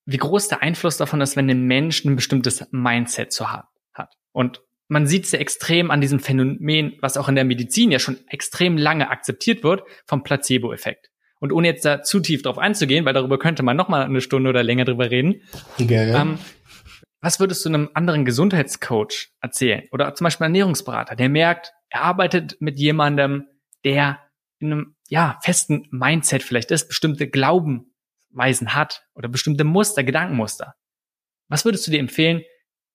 wie 0.05 0.17
groß 0.17 0.47
der 0.47 0.61
Einfluss 0.61 0.97
davon 0.97 1.21
ist, 1.21 1.35
wenn 1.35 1.49
ein 1.49 1.63
Mensch 1.63 2.03
ein 2.03 2.15
bestimmtes 2.15 2.65
Mindset 2.71 3.31
zu 3.31 3.51
hat. 3.51 3.67
Und 4.31 4.61
man 4.87 5.07
sieht 5.07 5.25
es 5.25 5.31
ja 5.31 5.39
extrem 5.39 5.91
an 5.91 6.01
diesem 6.01 6.19
Phänomen, 6.19 6.97
was 7.01 7.17
auch 7.17 7.29
in 7.29 7.35
der 7.35 7.45
Medizin 7.45 7.91
ja 7.91 7.99
schon 7.99 8.19
extrem 8.27 8.77
lange 8.77 9.09
akzeptiert 9.09 9.63
wird, 9.63 9.83
vom 10.05 10.23
Placebo-Effekt. 10.23 11.09
Und 11.39 11.51
ohne 11.51 11.67
jetzt 11.67 11.85
da 11.85 12.03
zu 12.03 12.19
tief 12.19 12.41
drauf 12.41 12.57
einzugehen, 12.57 13.05
weil 13.05 13.13
darüber 13.13 13.37
könnte 13.37 13.63
man 13.63 13.77
noch 13.77 13.89
mal 13.89 14.03
eine 14.03 14.21
Stunde 14.21 14.49
oder 14.49 14.63
länger 14.63 14.85
drüber 14.85 15.09
reden. 15.09 15.41
Gerne. 15.77 16.13
Ähm, 16.13 16.39
was 17.21 17.39
würdest 17.39 17.65
du 17.65 17.69
einem 17.69 17.89
anderen 17.93 18.25
Gesundheitscoach 18.25 19.29
erzählen? 19.41 19.83
Oder 19.91 20.13
zum 20.15 20.25
Beispiel 20.25 20.45
Ernährungsberater, 20.45 21.15
der 21.15 21.29
merkt, 21.29 21.73
er 21.89 22.03
arbeitet 22.03 22.57
mit 22.59 22.79
jemandem, 22.79 23.45
der 23.85 24.19
in 24.59 24.71
einem 24.71 24.95
ja, 25.09 25.39
festen 25.41 25.87
Mindset 25.91 26.43
vielleicht 26.43 26.71
ist, 26.71 26.87
bestimmte 26.87 27.29
Glaubenweisen 27.29 28.73
hat 28.73 29.05
oder 29.13 29.29
bestimmte 29.29 29.63
Muster, 29.63 30.03
Gedankenmuster. 30.03 30.75
Was 31.49 31.65
würdest 31.65 31.85
du 31.87 31.91
dir 31.91 31.99
empfehlen, 31.99 32.43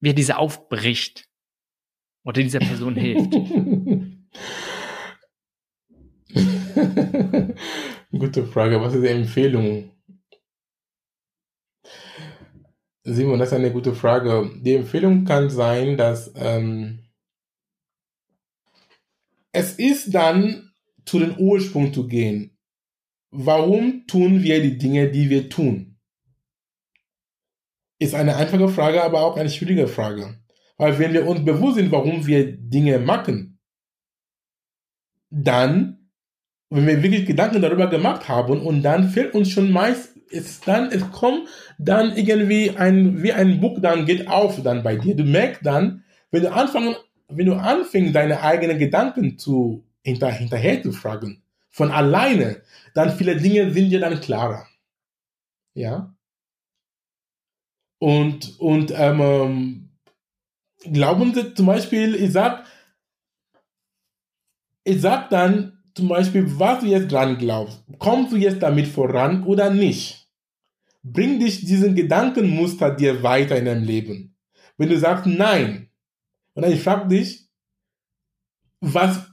wie 0.00 0.10
er 0.10 0.14
diese 0.14 0.38
aufbricht 0.38 1.28
oder 2.24 2.42
dieser 2.42 2.60
Person 2.60 2.96
hilft? 2.96 3.32
Gute 8.10 8.46
Frage. 8.46 8.80
Was 8.80 8.94
ist 8.94 9.02
die 9.02 9.08
Empfehlung? 9.08 9.90
Simon, 13.04 13.38
das 13.38 13.48
ist 13.48 13.54
eine 13.54 13.72
gute 13.72 13.94
Frage. 13.94 14.50
Die 14.60 14.74
Empfehlung 14.74 15.24
kann 15.24 15.48
sein, 15.48 15.96
dass 15.96 16.30
ähm, 16.36 17.08
es 19.52 19.78
ist 19.78 20.14
dann 20.14 20.67
zu 21.08 21.18
den 21.18 21.38
Ursprung 21.38 21.92
zu 21.92 22.06
gehen. 22.06 22.56
Warum 23.30 24.06
tun 24.06 24.42
wir 24.42 24.62
die 24.62 24.78
Dinge, 24.78 25.10
die 25.10 25.30
wir 25.30 25.48
tun? 25.48 25.96
Ist 27.98 28.14
eine 28.14 28.36
einfache 28.36 28.68
Frage, 28.68 29.02
aber 29.02 29.22
auch 29.22 29.36
eine 29.36 29.50
schwierige 29.50 29.88
Frage. 29.88 30.38
Weil 30.76 30.98
wenn 30.98 31.12
wir 31.12 31.26
uns 31.26 31.44
bewusst 31.44 31.76
sind, 31.76 31.90
warum 31.90 32.26
wir 32.26 32.52
Dinge 32.56 32.98
machen, 32.98 33.58
dann, 35.30 36.10
wenn 36.70 36.86
wir 36.86 37.02
wirklich 37.02 37.26
Gedanken 37.26 37.60
darüber 37.60 37.88
gemacht 37.88 38.28
haben 38.28 38.60
und 38.60 38.82
dann 38.82 39.08
fällt 39.08 39.34
uns 39.34 39.50
schon 39.50 39.72
meist, 39.72 40.14
es 40.30 40.60
dann, 40.60 40.90
es 40.90 41.10
kommt 41.10 41.48
dann 41.78 42.16
irgendwie 42.16 42.70
ein, 42.76 43.22
wie 43.22 43.32
ein 43.32 43.60
Buch 43.60 43.80
dann 43.80 44.04
geht 44.04 44.28
auf 44.28 44.62
dann 44.62 44.82
bei 44.82 44.96
dir. 44.96 45.16
Du 45.16 45.24
merkst 45.24 45.64
dann, 45.64 46.04
wenn 46.30 46.42
du 46.42 46.52
anfangen, 46.52 46.96
wenn 47.28 47.46
du 47.46 47.54
anfängst, 47.54 48.14
deine 48.14 48.42
eigenen 48.42 48.78
Gedanken 48.78 49.38
zu, 49.38 49.87
hinter, 50.08 50.30
hinterher 50.30 50.82
zu 50.82 50.92
fragen, 50.92 51.42
von 51.70 51.90
alleine, 51.90 52.62
dann 52.94 53.16
viele 53.16 53.36
Dinge 53.36 53.70
sind 53.70 53.90
dir 53.90 54.00
dann 54.00 54.20
klarer. 54.20 54.66
Ja. 55.74 56.14
Und, 58.00 58.58
und 58.58 58.92
ähm, 58.94 59.20
ähm, 59.20 59.90
glauben 60.92 61.34
Sie 61.34 61.54
zum 61.54 61.66
Beispiel, 61.66 62.14
ich 62.14 62.32
sag, 62.32 62.64
ich 64.84 65.00
sag 65.00 65.30
dann 65.30 65.82
zum 65.94 66.08
Beispiel, 66.08 66.58
was 66.58 66.80
du 66.80 66.86
jetzt 66.86 67.10
dran 67.12 67.38
glaubst. 67.38 67.82
Kommst 67.98 68.32
du 68.32 68.36
jetzt 68.36 68.62
damit 68.62 68.86
voran 68.86 69.44
oder 69.44 69.70
nicht? 69.70 70.28
Bring 71.02 71.40
dich 71.40 71.64
diesen 71.64 71.94
Gedankenmuster 71.94 72.94
dir 72.94 73.22
weiter 73.22 73.56
in 73.56 73.64
deinem 73.64 73.84
Leben. 73.84 74.36
Wenn 74.76 74.88
du 74.88 74.98
sagst 74.98 75.26
nein, 75.26 75.90
und 76.54 76.62
dann 76.62 76.72
ich 76.72 76.82
frage 76.82 77.08
dich, 77.08 77.48
was, 78.80 79.27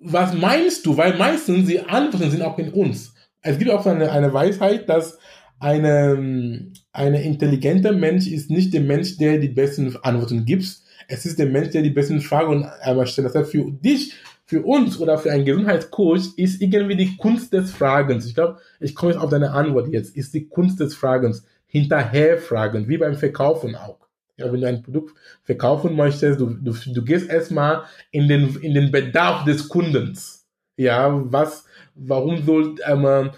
was 0.00 0.34
meinst 0.34 0.86
du? 0.86 0.96
Weil 0.96 1.16
meistens 1.16 1.68
die 1.68 1.80
Antworten 1.80 2.30
sind 2.30 2.42
auch 2.42 2.58
in 2.58 2.70
uns. 2.70 3.14
Es 3.42 3.58
gibt 3.58 3.70
auch 3.70 3.84
eine, 3.86 4.10
eine 4.10 4.32
Weisheit, 4.32 4.88
dass 4.88 5.18
eine, 5.60 6.72
eine 6.92 7.22
intelligenter 7.22 7.92
Mensch 7.92 8.26
ist 8.26 8.50
nicht 8.50 8.72
der 8.72 8.80
Mensch, 8.80 9.18
der 9.18 9.38
die 9.38 9.48
besten 9.48 9.94
Antworten 10.02 10.44
gibt. 10.44 10.64
Es 11.06 11.26
ist 11.26 11.38
der 11.38 11.46
Mensch, 11.46 11.70
der 11.70 11.82
die 11.82 11.90
besten 11.90 12.20
Fragen 12.20 12.64
einmal 12.82 13.06
stellt. 13.06 13.26
Das 13.26 13.34
heißt, 13.34 13.50
für 13.50 13.70
dich, 13.70 14.14
für 14.46 14.62
uns 14.62 14.98
oder 14.98 15.18
für 15.18 15.30
einen 15.30 15.44
Gesundheitscoach 15.44 16.36
ist 16.36 16.60
irgendwie 16.60 16.96
die 16.96 17.16
Kunst 17.16 17.52
des 17.52 17.70
Fragens. 17.70 18.26
Ich 18.26 18.34
glaube, 18.34 18.58
ich 18.80 18.94
komme 18.94 19.12
jetzt 19.12 19.20
auf 19.20 19.30
deine 19.30 19.52
Antwort 19.52 19.88
jetzt. 19.88 20.16
Ist 20.16 20.34
die 20.34 20.48
Kunst 20.48 20.80
des 20.80 20.94
Fragens. 20.94 21.44
Hinterherfragen, 21.66 22.88
wie 22.88 22.98
beim 22.98 23.14
Verkaufen 23.14 23.76
auch. 23.76 23.99
Ja, 24.40 24.50
wenn 24.52 24.60
du 24.60 24.66
ein 24.66 24.82
Produkt 24.82 25.14
verkaufen 25.42 25.94
möchtest, 25.94 26.40
du, 26.40 26.46
du, 26.46 26.72
du 26.72 27.04
gehst 27.04 27.28
erstmal 27.28 27.82
in 28.10 28.26
den, 28.26 28.56
in 28.56 28.74
den 28.74 28.90
Bedarf 28.90 29.44
des 29.44 29.68
Kundens. 29.68 30.48
Ja, 30.76 31.22
was, 31.30 31.66
warum 31.94 32.42
soll, 32.44 32.76
ähm, 32.86 33.30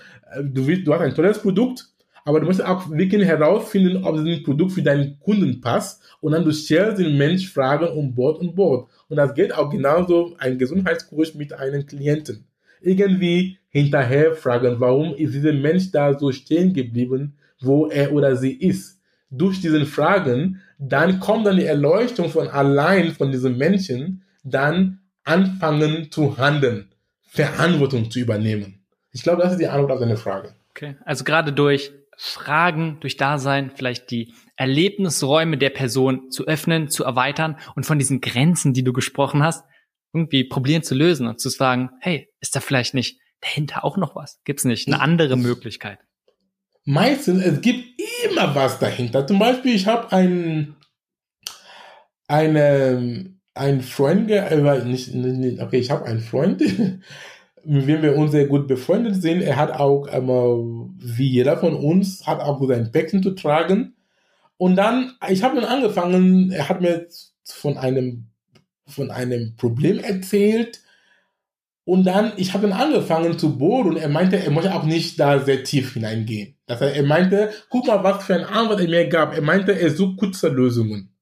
du, 0.42 0.66
willst, 0.66 0.86
du 0.86 0.94
hast 0.94 1.00
ein 1.00 1.14
tolles 1.14 1.40
Produkt, 1.40 1.88
aber 2.24 2.38
du 2.38 2.46
musst 2.46 2.64
auch 2.64 2.88
wirklich 2.88 3.26
herausfinden, 3.26 4.04
ob 4.04 4.16
das 4.16 4.42
Produkt 4.44 4.72
für 4.72 4.82
deinen 4.82 5.18
Kunden 5.18 5.60
passt 5.60 6.02
und 6.20 6.32
dann 6.32 6.44
du 6.44 6.52
stellst 6.52 6.98
den 6.98 7.18
Mensch 7.18 7.52
Fragen 7.52 7.88
um 7.88 8.14
Bord 8.14 8.38
und 8.38 8.54
Bord. 8.54 8.88
Und 9.08 9.16
das 9.16 9.34
geht 9.34 9.52
auch 9.52 9.70
genauso 9.70 10.36
ein 10.38 10.56
Gesundheitskurs 10.56 11.34
mit 11.34 11.52
einem 11.52 11.84
Klienten. 11.84 12.44
Irgendwie 12.80 13.58
hinterher 13.70 14.34
fragen, 14.34 14.76
warum 14.78 15.14
ist 15.16 15.34
dieser 15.34 15.52
Mensch 15.52 15.90
da 15.90 16.16
so 16.16 16.30
stehen 16.30 16.72
geblieben, 16.72 17.34
wo 17.60 17.88
er 17.88 18.12
oder 18.12 18.36
sie 18.36 18.52
ist. 18.52 19.00
Durch 19.34 19.60
diesen 19.60 19.86
Fragen, 19.86 20.60
dann 20.78 21.18
kommt 21.18 21.46
dann 21.46 21.56
die 21.56 21.64
Erleuchtung 21.64 22.28
von 22.28 22.48
allein 22.48 23.12
von 23.12 23.32
diesem 23.32 23.56
Menschen, 23.56 24.24
dann 24.44 25.00
anfangen 25.24 26.10
zu 26.10 26.36
handeln, 26.36 26.92
Verantwortung 27.22 28.10
zu 28.10 28.18
übernehmen. 28.20 28.84
Ich 29.10 29.22
glaube, 29.22 29.42
das 29.42 29.52
ist 29.52 29.58
die 29.58 29.68
Antwort 29.68 29.92
auf 29.92 30.00
deine 30.00 30.16
Frage. 30.16 30.54
Okay, 30.70 30.96
also 31.04 31.24
gerade 31.24 31.52
durch 31.52 31.92
Fragen, 32.16 32.98
durch 33.00 33.16
Dasein, 33.16 33.70
vielleicht 33.74 34.10
die 34.10 34.34
Erlebnisräume 34.56 35.56
der 35.56 35.70
Person 35.70 36.30
zu 36.30 36.46
öffnen, 36.46 36.88
zu 36.88 37.04
erweitern 37.04 37.58
und 37.74 37.86
von 37.86 37.98
diesen 37.98 38.20
Grenzen, 38.20 38.74
die 38.74 38.84
du 38.84 38.92
gesprochen 38.92 39.42
hast, 39.42 39.64
irgendwie 40.12 40.44
probieren 40.44 40.82
zu 40.82 40.94
lösen 40.94 41.26
und 41.26 41.40
zu 41.40 41.48
sagen, 41.48 41.90
hey, 42.00 42.28
ist 42.40 42.54
da 42.54 42.60
vielleicht 42.60 42.94
nicht 42.94 43.18
dahinter 43.40 43.84
auch 43.84 43.96
noch 43.96 44.14
was? 44.14 44.40
Gibt 44.44 44.60
es 44.60 44.64
nicht 44.64 44.88
eine 44.88 45.00
andere 45.00 45.36
Möglichkeit? 45.36 45.98
Meistens, 46.84 47.44
es 47.44 47.60
gibt 47.60 48.00
immer 48.24 48.54
was 48.54 48.78
dahinter. 48.78 49.26
Zum 49.26 49.38
Beispiel, 49.38 49.74
ich 49.74 49.86
habe 49.86 50.10
einen 50.12 50.76
eine, 52.32 53.34
ein 53.54 53.82
Freund, 53.82 54.30
äh, 54.30 54.84
nicht, 54.84 55.14
nicht, 55.14 55.60
okay, 55.60 55.78
ich 55.78 55.90
habe 55.90 56.06
einen 56.06 56.20
Freund, 56.20 56.60
mit 57.64 57.86
wem 57.86 58.02
wir 58.02 58.16
uns 58.16 58.32
sehr 58.32 58.46
gut 58.46 58.66
befreundet 58.66 59.20
sind. 59.20 59.42
Er 59.42 59.56
hat 59.56 59.72
auch, 59.72 60.08
ähm, 60.10 60.94
wie 60.98 61.28
jeder 61.28 61.58
von 61.58 61.74
uns, 61.74 62.26
hat 62.26 62.40
auch 62.40 62.66
sein 62.66 62.90
Päckchen 62.90 63.22
zu 63.22 63.32
tragen. 63.32 63.94
Und 64.56 64.76
dann, 64.76 65.12
ich 65.28 65.42
habe 65.42 65.60
dann 65.60 65.70
angefangen, 65.70 66.50
er 66.52 66.68
hat 66.68 66.80
mir 66.80 67.06
von 67.44 67.76
einem, 67.76 68.28
von 68.86 69.10
einem 69.10 69.54
Problem 69.56 69.98
erzählt. 69.98 70.80
Und 71.84 72.04
dann, 72.04 72.32
ich 72.36 72.54
habe 72.54 72.68
dann 72.68 72.78
angefangen 72.78 73.38
zu 73.38 73.58
bohren 73.58 73.90
und 73.90 73.96
er 73.96 74.08
meinte, 74.08 74.36
er 74.36 74.50
möchte 74.52 74.72
auch 74.72 74.84
nicht 74.84 75.18
da 75.18 75.40
sehr 75.40 75.64
tief 75.64 75.94
hineingehen. 75.94 76.56
Das 76.66 76.80
heißt, 76.80 76.96
er 76.96 77.02
meinte, 77.02 77.50
guck 77.70 77.88
mal, 77.88 78.04
was 78.04 78.24
für 78.24 78.34
eine 78.36 78.48
Antwort 78.48 78.80
er 78.80 78.88
mir 78.88 79.08
gab. 79.08 79.34
Er 79.34 79.42
meinte, 79.42 79.72
er 79.72 79.90
sucht 79.90 80.18
kurze 80.18 80.48
Lösungen. 80.48 81.12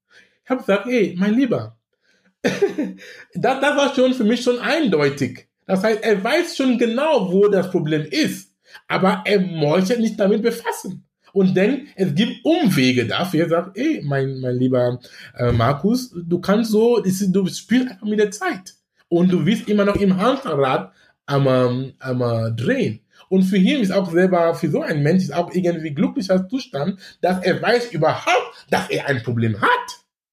Ich 0.44 0.50
habe 0.50 0.60
gesagt, 0.60 0.86
ey, 0.86 1.14
mein 1.18 1.34
Lieber, 1.34 1.78
das, 2.42 3.60
das 3.60 3.76
war 3.76 3.94
schon 3.94 4.12
für 4.12 4.24
mich 4.24 4.42
schon 4.42 4.58
eindeutig. 4.58 5.48
Das 5.64 5.82
heißt, 5.82 6.02
er 6.02 6.22
weiß 6.22 6.56
schon 6.56 6.76
genau, 6.76 7.32
wo 7.32 7.48
das 7.48 7.70
Problem 7.70 8.04
ist, 8.10 8.54
aber 8.86 9.22
er 9.24 9.40
möchte 9.40 9.98
nicht 9.98 10.20
damit 10.20 10.42
befassen 10.42 11.06
und 11.32 11.56
denkt, 11.56 11.88
es 11.96 12.14
gibt 12.14 12.44
Umwege 12.44 13.06
dafür. 13.06 13.44
Er 13.44 13.48
sagt, 13.48 13.78
ey, 13.78 14.02
mein, 14.04 14.40
mein 14.40 14.56
lieber 14.56 15.00
äh, 15.38 15.52
Markus, 15.52 16.10
du 16.14 16.40
kannst 16.40 16.70
so, 16.70 17.00
du 17.00 17.46
spielst 17.46 17.92
einfach 17.92 18.06
mit 18.06 18.18
der 18.18 18.30
Zeit 18.30 18.74
und 19.10 19.30
du 19.30 19.44
bist 19.44 19.68
immer 19.68 19.84
noch 19.84 19.96
im 19.96 20.16
Hamsterrad 20.16 20.92
am, 21.26 21.46
am, 21.46 21.92
am 21.98 22.56
drehen. 22.56 23.00
Und 23.28 23.42
für 23.42 23.58
ihn 23.58 23.82
ist 23.82 23.92
auch 23.92 24.10
selber, 24.10 24.54
für 24.54 24.70
so 24.70 24.80
einen 24.80 25.02
Mensch 25.02 25.24
ist 25.24 25.34
auch 25.34 25.52
irgendwie 25.52 25.92
glücklicher 25.92 26.48
Zustand, 26.48 26.98
dass 27.20 27.44
er 27.44 27.60
weiß 27.60 27.92
überhaupt, 27.92 28.66
dass 28.70 28.88
er 28.88 29.06
ein 29.06 29.22
Problem 29.22 29.60
hat. 29.60 29.68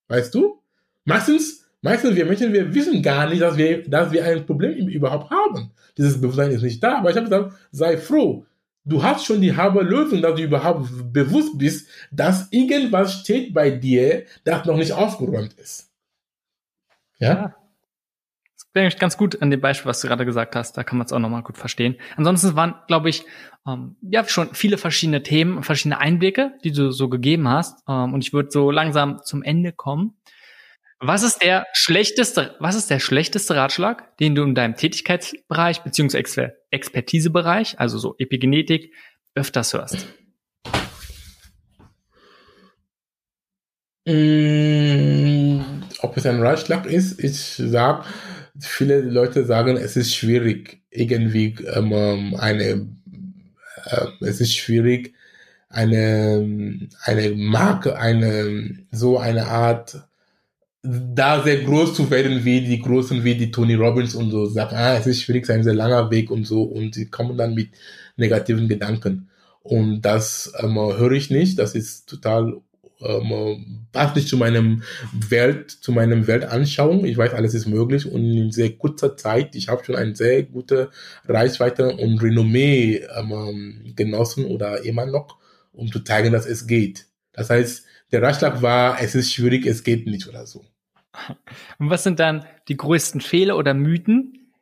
Weißt 0.07 0.33
du? 0.33 0.61
Meistens 1.03 1.67
Meistens 1.81 2.15
wir 2.15 2.25
Menschen, 2.25 2.53
wir 2.53 2.73
wissen 2.73 3.01
gar 3.01 3.29
nicht, 3.29 3.41
dass 3.41 3.55
wir, 3.55 3.87
dass 3.87 4.11
wir 4.11 4.25
ein 4.25 4.45
Problem 4.45 4.87
überhaupt 4.87 5.29
haben. 5.29 5.71
Dieses 5.97 6.19
Bewusstsein 6.19 6.51
ist 6.51 6.63
nicht 6.63 6.83
da. 6.83 6.97
Aber 6.97 7.11
ich 7.11 7.15
habe 7.15 7.29
gesagt, 7.29 7.53
sei 7.71 7.97
froh. 7.97 8.45
Du 8.83 9.03
hast 9.03 9.25
schon 9.25 9.41
die 9.41 9.55
halbe 9.55 9.81
Lösung, 9.81 10.21
dass 10.21 10.35
du 10.35 10.43
überhaupt 10.43 10.89
bewusst 11.11 11.57
bist, 11.57 11.87
dass 12.11 12.47
irgendwas 12.51 13.19
steht 13.19 13.53
bei 13.53 13.69
dir, 13.69 14.23
das 14.45 14.65
noch 14.65 14.77
nicht 14.77 14.93
aufgeräumt 14.93 15.53
ist. 15.53 15.91
Ja? 17.19 17.29
ja. 17.29 17.55
Das 18.77 18.81
klingt 18.81 18.93
ich 18.93 18.99
ganz 18.99 19.17
gut 19.17 19.41
an 19.41 19.49
dem 19.49 19.59
Beispiel, 19.59 19.89
was 19.89 20.01
du 20.01 20.07
gerade 20.07 20.23
gesagt 20.23 20.55
hast. 20.55 20.77
Da 20.77 20.83
kann 20.83 20.99
man 20.99 21.05
es 21.05 21.11
auch 21.11 21.17
nochmal 21.17 21.41
gut 21.41 21.57
verstehen. 21.57 21.95
Ansonsten 22.15 22.55
waren, 22.55 22.75
glaube 22.87 23.09
ich, 23.09 23.25
ähm, 23.67 23.95
ja 24.01 24.23
schon 24.27 24.53
viele 24.53 24.77
verschiedene 24.77 25.23
Themen, 25.23 25.63
verschiedene 25.63 25.97
Einblicke, 25.97 26.51
die 26.63 26.71
du 26.71 26.91
so 26.91 27.09
gegeben 27.09 27.49
hast. 27.49 27.81
Ähm, 27.89 28.13
und 28.13 28.23
ich 28.23 28.33
würde 28.33 28.51
so 28.51 28.69
langsam 28.69 29.19
zum 29.23 29.41
Ende 29.41 29.71
kommen. 29.71 30.13
Was 30.99 31.23
ist 31.23 31.41
der 31.41 31.65
schlechteste, 31.73 32.55
was 32.59 32.75
ist 32.75 32.91
der 32.91 32.99
schlechteste 32.99 33.55
Ratschlag, 33.55 34.15
den 34.17 34.35
du 34.35 34.43
in 34.43 34.53
deinem 34.53 34.75
Tätigkeitsbereich 34.75 35.81
beziehungsweise 35.81 36.53
Expertisebereich, 36.69 37.79
also 37.79 37.97
so 37.97 38.15
Epigenetik, 38.19 38.93
öfters 39.33 39.73
hörst? 39.73 40.07
Mm, 44.05 45.61
ob 45.99 46.15
es 46.15 46.25
ein 46.25 46.41
Ratschlag 46.41 46.85
ist, 46.85 47.23
ich 47.23 47.37
sag, 47.39 48.05
viele 48.59 49.01
Leute 49.01 49.45
sagen, 49.45 49.77
es 49.77 49.95
ist 49.95 50.15
schwierig, 50.15 50.81
irgendwie 50.89 51.55
ähm, 51.73 52.35
eine, 52.37 52.87
äh, 53.85 54.07
es 54.21 54.41
ist 54.41 54.55
schwierig, 54.55 55.13
eine, 55.69 56.87
eine 57.03 57.29
Marke, 57.35 57.99
eine, 57.99 58.77
so 58.91 59.17
eine 59.17 59.47
Art 59.47 60.07
da 60.83 61.43
sehr 61.43 61.63
groß 61.63 61.95
zu 61.95 62.09
werden 62.09 62.45
wie 62.45 62.61
die 62.61 62.79
Großen, 62.81 63.23
wie 63.23 63.35
die 63.35 63.51
Tony 63.51 63.73
Robbins 63.73 64.15
und 64.15 64.31
so, 64.31 64.45
sagen, 64.45 64.75
ah, 64.75 64.95
es 64.95 65.07
ist 65.07 65.21
schwierig, 65.21 65.43
es 65.43 65.49
ist 65.49 65.55
ein 65.55 65.63
sehr 65.63 65.73
langer 65.73 66.09
Weg 66.11 66.31
und 66.31 66.45
so 66.45 66.63
und 66.63 66.95
sie 66.95 67.09
kommen 67.09 67.37
dann 67.37 67.55
mit 67.55 67.71
negativen 68.15 68.67
Gedanken. 68.67 69.29
Und 69.63 70.01
das 70.01 70.53
ähm, 70.59 70.75
höre 70.75 71.11
ich 71.11 71.29
nicht, 71.29 71.59
das 71.59 71.75
ist 71.75 72.07
total 72.07 72.61
ähm, 73.01 73.87
passt 73.91 74.15
nicht 74.15 74.27
zu 74.27 74.37
meinem 74.37 74.83
Welt, 75.13 75.71
zu 75.71 75.91
meinem 75.91 76.27
Weltanschauung. 76.27 77.05
Ich 77.05 77.17
weiß, 77.17 77.33
alles 77.33 77.53
ist 77.53 77.67
möglich 77.67 78.09
und 78.09 78.23
in 78.23 78.51
sehr 78.51 78.71
kurzer 78.77 79.17
Zeit, 79.17 79.55
ich 79.55 79.69
habe 79.69 79.83
schon 79.83 79.95
eine 79.95 80.15
sehr 80.15 80.43
gute 80.43 80.89
Reichweite 81.27 81.95
und 81.95 82.21
Renommee 82.21 83.05
ähm, 83.15 83.93
genossen 83.95 84.45
oder 84.45 84.83
immer 84.83 85.05
noch, 85.05 85.37
um 85.71 85.91
zu 85.91 85.99
zeigen, 85.99 86.31
dass 86.31 86.45
es 86.45 86.67
geht. 86.67 87.07
Das 87.33 87.49
heißt, 87.49 87.85
der 88.11 88.21
Ratschlag 88.21 88.61
war, 88.61 89.01
es 89.01 89.13
ist 89.15 89.33
schwierig, 89.33 89.65
es 89.65 89.83
geht 89.83 90.07
nicht 90.07 90.27
oder 90.27 90.45
so. 90.47 90.65
Und 91.77 91.89
was 91.89 92.03
sind 92.03 92.19
dann 92.19 92.45
die 92.67 92.77
größten 92.77 93.21
Fehler 93.21 93.57
oder 93.57 93.73
Mythen, 93.73 94.53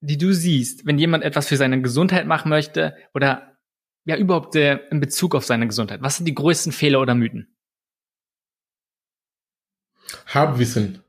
die 0.00 0.18
du 0.18 0.32
siehst, 0.32 0.86
wenn 0.86 0.98
jemand 0.98 1.24
etwas 1.24 1.48
für 1.48 1.56
seine 1.56 1.80
Gesundheit 1.80 2.26
machen 2.26 2.50
möchte 2.50 2.94
oder 3.14 3.53
ja 4.04 4.16
überhaupt 4.16 4.56
äh, 4.56 4.78
in 4.90 5.00
Bezug 5.00 5.34
auf 5.34 5.44
seine 5.44 5.66
Gesundheit? 5.66 6.02
Was 6.02 6.16
sind 6.16 6.26
die 6.26 6.34
größten 6.34 6.72
Fehler 6.72 7.00
oder 7.00 7.14
Mythen? 7.14 7.48
Halbwissen. 10.26 11.00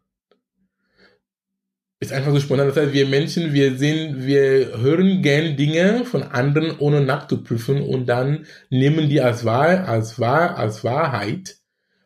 Ist 1.99 2.11
einfach 2.11 2.33
so 2.33 2.39
spontan. 2.39 2.67
Das 2.67 2.77
heißt, 2.77 2.93
wir 2.93 3.07
Menschen, 3.07 3.53
wir 3.53 3.77
sehen, 3.77 4.25
wir 4.25 4.77
hören 4.77 5.21
gern 5.21 5.55
Dinge 5.55 6.05
von 6.05 6.23
anderen, 6.23 6.77
ohne 6.79 7.01
nachzuprüfen 7.01 7.81
und 7.81 8.07
dann 8.07 8.45
nehmen 8.69 9.09
die 9.09 9.21
als 9.21 9.45
wahr, 9.45 9.87
als 9.87 10.19
wahr, 10.19 10.57
als 10.57 10.83
Wahrheit 10.83 11.57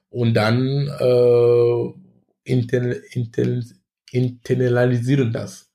und 0.09 0.35
dann 0.35 0.87
äh, 0.99 1.93
internalisieren 4.11 5.33
das. 5.33 5.68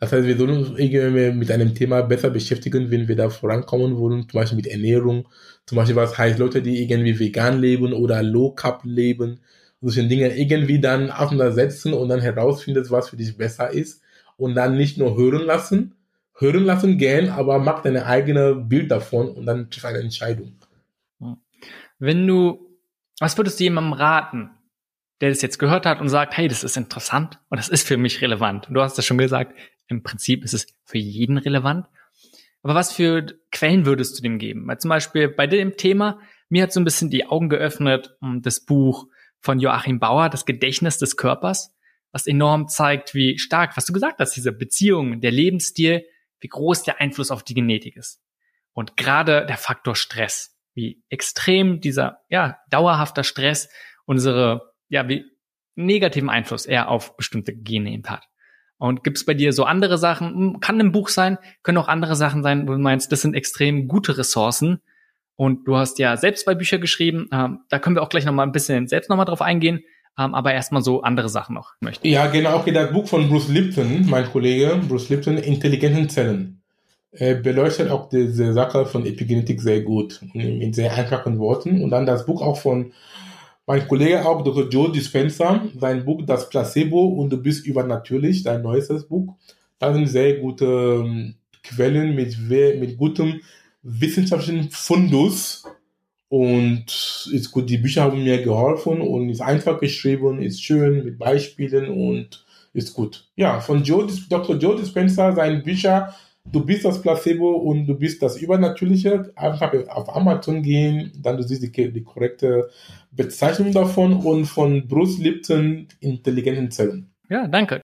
Das 0.00 0.12
heißt, 0.12 0.26
wir 0.26 0.36
sollen 0.36 0.58
uns 0.58 0.78
irgendwie 0.78 1.32
mit 1.32 1.50
einem 1.50 1.74
Thema 1.74 2.02
besser 2.02 2.30
beschäftigen, 2.30 2.90
wenn 2.90 3.08
wir 3.08 3.16
da 3.16 3.30
vorankommen 3.30 3.96
wollen, 3.98 4.28
zum 4.28 4.40
Beispiel 4.40 4.56
mit 4.56 4.68
Ernährung, 4.68 5.28
zum 5.66 5.76
Beispiel 5.76 5.96
was 5.96 6.16
heißt 6.16 6.38
Leute, 6.38 6.62
die 6.62 6.82
irgendwie 6.82 7.18
vegan 7.18 7.60
leben 7.60 7.92
oder 7.92 8.22
low 8.22 8.52
carb 8.52 8.82
leben, 8.84 9.40
solche 9.80 10.06
Dinge 10.06 10.36
irgendwie 10.36 10.80
dann 10.80 11.10
auseinandersetzen 11.10 11.94
und 11.94 12.08
dann 12.08 12.20
herausfindest, 12.20 12.90
was 12.90 13.10
für 13.10 13.16
dich 13.16 13.36
besser 13.36 13.70
ist 13.70 14.02
und 14.36 14.54
dann 14.54 14.76
nicht 14.76 14.98
nur 14.98 15.16
hören 15.16 15.44
lassen, 15.44 15.94
hören 16.38 16.64
lassen 16.64 16.96
gern, 16.98 17.30
aber 17.30 17.58
mach 17.58 17.82
deine 17.82 18.06
eigene 18.06 18.54
Bild 18.54 18.90
davon 18.90 19.28
und 19.28 19.46
dann 19.46 19.68
triff 19.70 19.84
eine 19.84 19.98
Entscheidung. 19.98 20.52
Wenn 21.98 22.26
du, 22.26 22.60
was 23.18 23.36
würdest 23.36 23.58
du 23.58 23.64
jemandem 23.64 23.94
raten, 23.94 24.50
der 25.20 25.30
das 25.30 25.42
jetzt 25.42 25.58
gehört 25.58 25.86
hat 25.86 26.00
und 26.00 26.08
sagt, 26.08 26.36
hey, 26.36 26.48
das 26.48 26.64
ist 26.64 26.76
interessant 26.76 27.38
und 27.48 27.58
das 27.58 27.68
ist 27.68 27.86
für 27.86 27.96
mich 27.96 28.20
relevant. 28.20 28.68
Und 28.68 28.74
du 28.74 28.82
hast 28.82 28.96
das 28.98 29.06
schon 29.06 29.18
gesagt, 29.18 29.56
im 29.88 30.02
Prinzip 30.02 30.44
ist 30.44 30.54
es 30.54 30.66
für 30.84 30.98
jeden 30.98 31.38
relevant. 31.38 31.86
Aber 32.62 32.74
was 32.74 32.92
für 32.92 33.24
Quellen 33.50 33.86
würdest 33.86 34.18
du 34.18 34.22
dem 34.22 34.38
geben? 34.38 34.66
Weil 34.66 34.78
zum 34.78 34.88
Beispiel 34.90 35.28
bei 35.28 35.46
dem 35.46 35.76
Thema, 35.76 36.20
mir 36.48 36.64
hat 36.64 36.72
so 36.72 36.80
ein 36.80 36.84
bisschen 36.84 37.10
die 37.10 37.26
Augen 37.26 37.48
geöffnet, 37.48 38.16
das 38.20 38.64
Buch 38.64 39.06
von 39.40 39.60
Joachim 39.60 39.98
Bauer, 40.00 40.28
das 40.28 40.44
Gedächtnis 40.44 40.98
des 40.98 41.16
Körpers, 41.16 41.74
was 42.12 42.26
enorm 42.26 42.68
zeigt, 42.68 43.14
wie 43.14 43.38
stark, 43.38 43.76
was 43.76 43.84
du 43.84 43.92
gesagt 43.92 44.18
hast, 44.18 44.34
diese 44.34 44.52
Beziehung, 44.52 45.20
der 45.20 45.30
Lebensstil, 45.30 46.04
wie 46.40 46.48
groß 46.48 46.82
der 46.82 47.00
Einfluss 47.00 47.30
auf 47.30 47.42
die 47.42 47.54
Genetik 47.54 47.96
ist. 47.96 48.22
Und 48.72 48.96
gerade 48.96 49.46
der 49.46 49.56
Faktor 49.56 49.94
Stress, 49.94 50.56
wie 50.74 51.02
extrem 51.08 51.80
dieser, 51.80 52.20
ja, 52.28 52.58
dauerhafter 52.70 53.24
Stress 53.24 53.68
unsere, 54.04 54.72
ja, 54.88 55.08
wie 55.08 55.24
negativen 55.76 56.28
Einfluss 56.28 56.66
er 56.66 56.88
auf 56.88 57.16
bestimmte 57.16 57.54
Gene 57.54 57.90
eben 57.90 58.08
hat. 58.08 58.24
Und 58.78 59.02
gibt 59.02 59.16
es 59.16 59.24
bei 59.24 59.34
dir 59.34 59.52
so 59.52 59.64
andere 59.64 59.98
Sachen, 59.98 60.34
hm, 60.34 60.60
kann 60.60 60.80
ein 60.80 60.92
Buch 60.92 61.08
sein, 61.08 61.38
können 61.62 61.78
auch 61.78 61.88
andere 61.88 62.16
Sachen 62.16 62.42
sein, 62.42 62.68
wo 62.68 62.72
du 62.72 62.78
meinst, 62.78 63.10
das 63.10 63.22
sind 63.22 63.34
extrem 63.34 63.88
gute 63.88 64.16
Ressourcen. 64.16 64.80
Und 65.36 65.66
du 65.66 65.76
hast 65.76 65.98
ja 65.98 66.16
selbst 66.16 66.44
zwei 66.44 66.54
Bücher 66.54 66.78
geschrieben, 66.78 67.28
ähm, 67.32 67.60
da 67.68 67.78
können 67.78 67.96
wir 67.96 68.02
auch 68.02 68.08
gleich 68.08 68.24
nochmal 68.24 68.46
ein 68.46 68.52
bisschen 68.52 68.88
selbst 68.88 69.08
nochmal 69.08 69.26
drauf 69.26 69.42
eingehen, 69.42 69.84
ähm, 70.18 70.34
aber 70.34 70.52
erstmal 70.52 70.82
so 70.82 71.02
andere 71.02 71.28
Sachen 71.28 71.54
noch 71.54 71.74
möchte. 71.80 72.08
Ja, 72.08 72.26
genau, 72.26 72.56
okay, 72.56 72.72
das 72.72 72.92
Buch 72.92 73.06
von 73.06 73.28
Bruce 73.28 73.48
Lipton, 73.48 74.06
mein 74.08 74.26
Kollege, 74.26 74.80
Bruce 74.88 75.08
Lipton, 75.10 75.38
Intelligenten 75.38 76.08
Zellen, 76.08 76.62
äh, 77.12 77.36
beleuchtet 77.36 77.90
auch 77.90 78.08
diese 78.08 78.52
Sache 78.52 78.84
von 78.86 79.06
Epigenetik 79.06 79.60
sehr 79.60 79.80
gut, 79.82 80.20
in 80.34 80.72
sehr 80.72 80.92
einfachen 80.94 81.38
Worten. 81.38 81.82
Und 81.82 81.90
dann 81.90 82.06
das 82.06 82.26
Buch 82.26 82.42
auch 82.42 82.58
von 82.58 82.92
mein 83.68 83.86
Kollege 83.86 84.26
auch, 84.26 84.42
Dr. 84.42 84.66
Joe 84.70 84.90
Dispenza, 84.90 85.62
sein 85.78 86.02
Buch 86.02 86.22
Das 86.24 86.48
Placebo 86.48 87.04
und 87.04 87.28
du 87.28 87.36
bist 87.36 87.66
übernatürlich, 87.66 88.42
sein 88.42 88.62
neuestes 88.62 89.06
Buch. 89.06 89.36
Da 89.78 89.92
sind 89.92 90.06
sehr 90.06 90.38
gute 90.38 90.64
ähm, 91.04 91.34
Quellen 91.62 92.14
mit, 92.14 92.38
mit 92.48 92.96
gutem 92.96 93.42
wissenschaftlichen 93.82 94.70
Fundus. 94.70 95.64
Und 96.30 97.28
ist 97.30 97.50
gut, 97.52 97.68
die 97.68 97.76
Bücher 97.76 98.04
haben 98.04 98.22
mir 98.22 98.42
geholfen 98.42 99.02
und 99.02 99.28
ist 99.28 99.42
einfach 99.42 99.78
geschrieben, 99.78 100.40
ist 100.40 100.62
schön 100.62 101.04
mit 101.04 101.18
Beispielen 101.18 101.90
und 101.90 102.46
ist 102.72 102.94
gut. 102.94 103.28
Ja, 103.36 103.60
von 103.60 103.82
Joe, 103.82 104.06
Dr. 104.30 104.56
Joe 104.56 104.76
Dispenza, 104.76 105.34
seine 105.34 105.60
Bücher 105.60 106.14
du 106.52 106.64
bist 106.64 106.84
das 106.84 107.00
Placebo 107.02 107.52
und 107.52 107.86
du 107.86 107.94
bist 107.94 108.22
das 108.22 108.36
Übernatürliche. 108.36 109.32
Einfach 109.36 109.72
auf 109.88 110.14
Amazon 110.14 110.62
gehen, 110.62 111.12
dann 111.16 111.36
du 111.36 111.42
siehst 111.42 111.62
die, 111.62 111.92
die 111.92 112.02
korrekte 112.02 112.70
Bezeichnung 113.10 113.72
davon 113.72 114.14
und 114.14 114.46
von 114.46 114.86
Bruce 114.88 115.18
Lipton 115.18 115.88
intelligenten 116.00 116.70
Zellen. 116.70 117.14
Ja, 117.28 117.46
danke. 117.46 117.82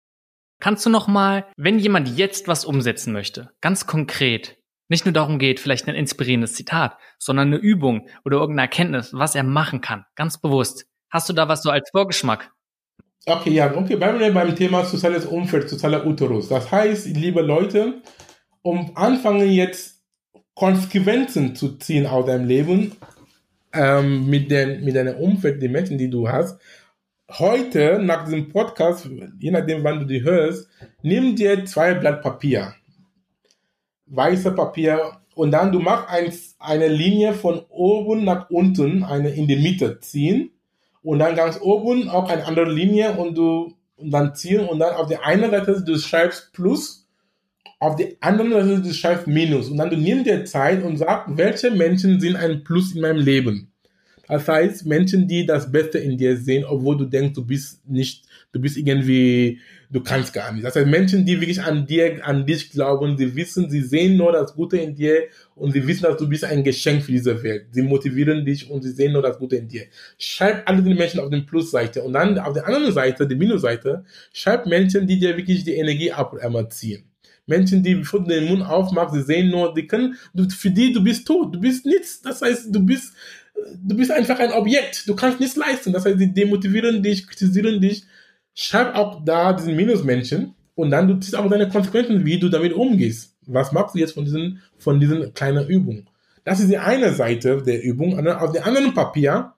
Kannst 0.59 0.85
du 0.85 0.89
noch 0.89 1.07
mal, 1.07 1.45
wenn 1.57 1.79
jemand 1.79 2.17
jetzt 2.17 2.47
was 2.47 2.63
umsetzen 2.63 3.11
möchte, 3.11 3.49
ganz 3.59 3.85
konkret, 3.85 4.57
nicht 4.87 5.05
nur 5.05 5.13
darum 5.13 5.39
geht, 5.39 5.59
vielleicht 5.59 5.87
ein 5.87 5.95
inspirierendes 5.95 6.53
Zitat, 6.53 6.97
sondern 7.19 7.47
eine 7.47 7.57
Übung 7.57 8.07
oder 8.23 8.37
irgendeine 8.37 8.67
Erkenntnis, 8.67 9.13
was 9.13 9.35
er 9.35 9.43
machen 9.43 9.81
kann, 9.81 10.05
ganz 10.15 10.39
bewusst. 10.39 10.85
Hast 11.09 11.27
du 11.27 11.33
da 11.33 11.49
was 11.49 11.63
so 11.63 11.69
als 11.69 11.89
Vorgeschmack? 11.91 12.51
Okay, 13.25 13.51
ja, 13.51 13.73
okay, 13.75 13.95
bleiben 13.95 14.19
wir 14.19 14.33
beim 14.33 14.53
Thema 14.55 14.83
soziales 14.83 15.25
Umfeld, 15.25 15.69
sozialer 15.69 16.05
Uterus. 16.05 16.49
Das 16.49 16.71
heißt, 16.71 17.07
liebe 17.07 17.41
Leute, 17.41 18.01
um 18.63 18.91
anfangen 18.95 19.51
jetzt 19.51 20.01
Konsequenzen 20.55 21.55
zu 21.55 21.77
ziehen 21.77 22.07
aus 22.07 22.25
deinem 22.25 22.47
Leben 22.47 22.93
ähm, 23.73 24.29
mit, 24.29 24.49
den, 24.49 24.83
mit 24.83 24.95
deinem 24.95 25.17
Umfeld, 25.17 25.61
den 25.61 25.71
Menschen, 25.71 25.97
die 25.97 26.09
du 26.09 26.27
hast. 26.27 26.59
Heute, 27.29 27.99
nach 28.01 28.25
diesem 28.25 28.49
Podcast, 28.49 29.09
je 29.39 29.51
nachdem, 29.51 29.83
wann 29.83 29.99
du 29.99 30.05
die 30.05 30.23
hörst, 30.23 30.67
nimm 31.01 31.35
dir 31.35 31.65
zwei 31.65 31.93
Blatt 31.93 32.21
Papier, 32.21 32.73
weiße 34.07 34.51
Papier, 34.51 35.17
und 35.35 35.51
dann 35.51 35.71
du 35.71 35.79
machst 35.79 36.09
ein, 36.09 36.31
eine 36.59 36.87
Linie 36.87 37.33
von 37.33 37.61
oben 37.69 38.23
nach 38.23 38.49
unten, 38.51 39.03
eine 39.03 39.29
in 39.29 39.47
die 39.47 39.55
Mitte 39.55 39.99
ziehen, 39.99 40.51
und 41.01 41.19
dann 41.19 41.35
ganz 41.35 41.59
oben 41.59 42.07
auch 42.09 42.29
eine 42.29 42.45
andere 42.45 42.71
Linie 42.71 43.13
und 43.17 43.37
du 43.37 43.73
und 43.97 44.11
dann 44.11 44.35
ziehen. 44.35 44.67
Und 44.67 44.79
dann 44.79 44.95
auf 44.95 45.07
der 45.07 45.25
einen 45.25 45.51
Seite 45.51 45.81
du 45.83 45.97
schreibst 45.97 46.53
Plus 46.53 47.02
auf 47.83 47.97
die 47.97 48.15
anderen 48.21 48.51
Seite 48.51 48.81
du 48.81 48.93
schreibst 48.93 49.27
Minus 49.27 49.69
und 49.69 49.77
dann 49.77 49.89
du 49.89 49.97
nimmst 49.97 50.25
dir 50.25 50.45
Zeit 50.45 50.83
und 50.83 50.97
sagst, 50.97 51.37
welche 51.37 51.69
Menschen 51.71 52.19
sind 52.19 52.37
ein 52.37 52.63
Plus 52.63 52.95
in 52.95 53.01
meinem 53.01 53.19
Leben. 53.19 53.73
Das 54.25 54.47
heißt, 54.47 54.85
Menschen, 54.85 55.27
die 55.27 55.45
das 55.45 55.69
Beste 55.69 55.97
in 55.97 56.17
dir 56.17 56.37
sehen, 56.37 56.63
obwohl 56.63 56.97
du 56.97 57.03
denkst, 57.03 57.33
du 57.33 57.45
bist 57.45 57.85
nicht, 57.85 58.23
du 58.53 58.61
bist 58.61 58.77
irgendwie, 58.77 59.59
du 59.91 60.01
kannst 60.01 60.31
gar 60.31 60.53
nicht. 60.53 60.63
Das 60.63 60.77
heißt, 60.77 60.87
Menschen, 60.87 61.25
die 61.25 61.41
wirklich 61.41 61.61
an 61.61 61.85
dir, 61.85 62.25
an 62.25 62.45
dich 62.45 62.71
glauben, 62.71 63.17
sie 63.17 63.35
wissen, 63.35 63.69
sie 63.69 63.81
sehen 63.81 64.15
nur 64.15 64.31
das 64.31 64.55
Gute 64.55 64.77
in 64.77 64.95
dir 64.95 65.23
und 65.53 65.73
sie 65.73 65.85
wissen, 65.85 66.03
dass 66.03 66.15
du 66.15 66.29
bist 66.29 66.45
ein 66.45 66.63
Geschenk 66.63 67.03
für 67.03 67.11
diese 67.11 67.43
Welt. 67.43 67.65
Sie 67.71 67.81
motivieren 67.81 68.45
dich 68.45 68.71
und 68.71 68.81
sie 68.81 68.91
sehen 68.91 69.11
nur 69.11 69.21
das 69.21 69.37
Gute 69.37 69.57
in 69.57 69.67
dir. 69.67 69.83
Schreib 70.17 70.69
alle 70.69 70.81
die 70.81 70.93
Menschen 70.93 71.19
auf 71.19 71.29
den 71.29 71.45
Plusseite 71.45 72.01
und 72.01 72.13
dann 72.13 72.39
auf 72.39 72.53
der 72.53 72.65
anderen 72.65 72.93
Seite, 72.93 73.27
die 73.27 73.35
Minusseite, 73.35 74.05
schreib 74.31 74.67
Menschen, 74.67 75.05
die 75.05 75.19
dir 75.19 75.35
wirklich 75.35 75.65
die 75.65 75.75
Energie 75.75 76.13
abziehen. 76.13 77.12
Menschen, 77.45 77.83
die 77.83 77.95
bevor 77.95 78.21
du 78.21 78.29
den 78.29 78.45
Mund 78.45 78.63
aufmachst, 78.63 79.15
sie 79.15 79.21
sehen 79.21 79.49
nur, 79.49 79.73
die 79.73 79.87
können, 79.87 80.15
du, 80.33 80.49
für 80.49 80.71
die, 80.71 80.93
du 80.93 81.03
bist 81.03 81.27
tot, 81.27 81.53
du 81.53 81.59
bist 81.59 81.85
nichts. 81.85 82.21
Das 82.21 82.41
heißt, 82.41 82.73
du 82.73 82.79
bist, 82.85 83.13
du 83.81 83.95
bist 83.95 84.11
einfach 84.11 84.39
ein 84.39 84.51
Objekt. 84.53 85.07
Du 85.07 85.15
kannst 85.15 85.39
nichts 85.39 85.55
leisten. 85.55 85.91
Das 85.91 86.05
heißt, 86.05 86.19
sie 86.19 86.33
demotivieren 86.33 87.03
dich, 87.03 87.27
kritisieren 87.27 87.81
dich. 87.81 88.05
schreib 88.53 88.95
auch 88.95 89.23
da 89.25 89.53
diesen 89.53 89.75
Minusmännchen 89.75 90.53
und 90.75 90.91
dann 90.91 91.07
du 91.07 91.19
ziehst 91.19 91.35
auch 91.35 91.49
deine 91.49 91.69
Konsequenzen, 91.69 92.25
wie 92.25 92.39
du 92.39 92.49
damit 92.49 92.73
umgehst. 92.73 93.35
Was 93.45 93.71
machst 93.71 93.95
du 93.95 93.99
jetzt 93.99 94.13
von 94.13 94.25
diesen, 94.25 94.61
von 94.77 94.99
diesen 94.99 95.33
kleinen 95.33 95.67
Übungen? 95.67 96.09
Das 96.45 96.59
ist 96.59 96.69
die 96.69 96.77
eine 96.77 97.13
Seite 97.13 97.61
der 97.61 97.83
Übung. 97.83 98.27
Auf 98.27 98.51
dem 98.51 98.63
anderen 98.63 98.93
Papier, 98.93 99.53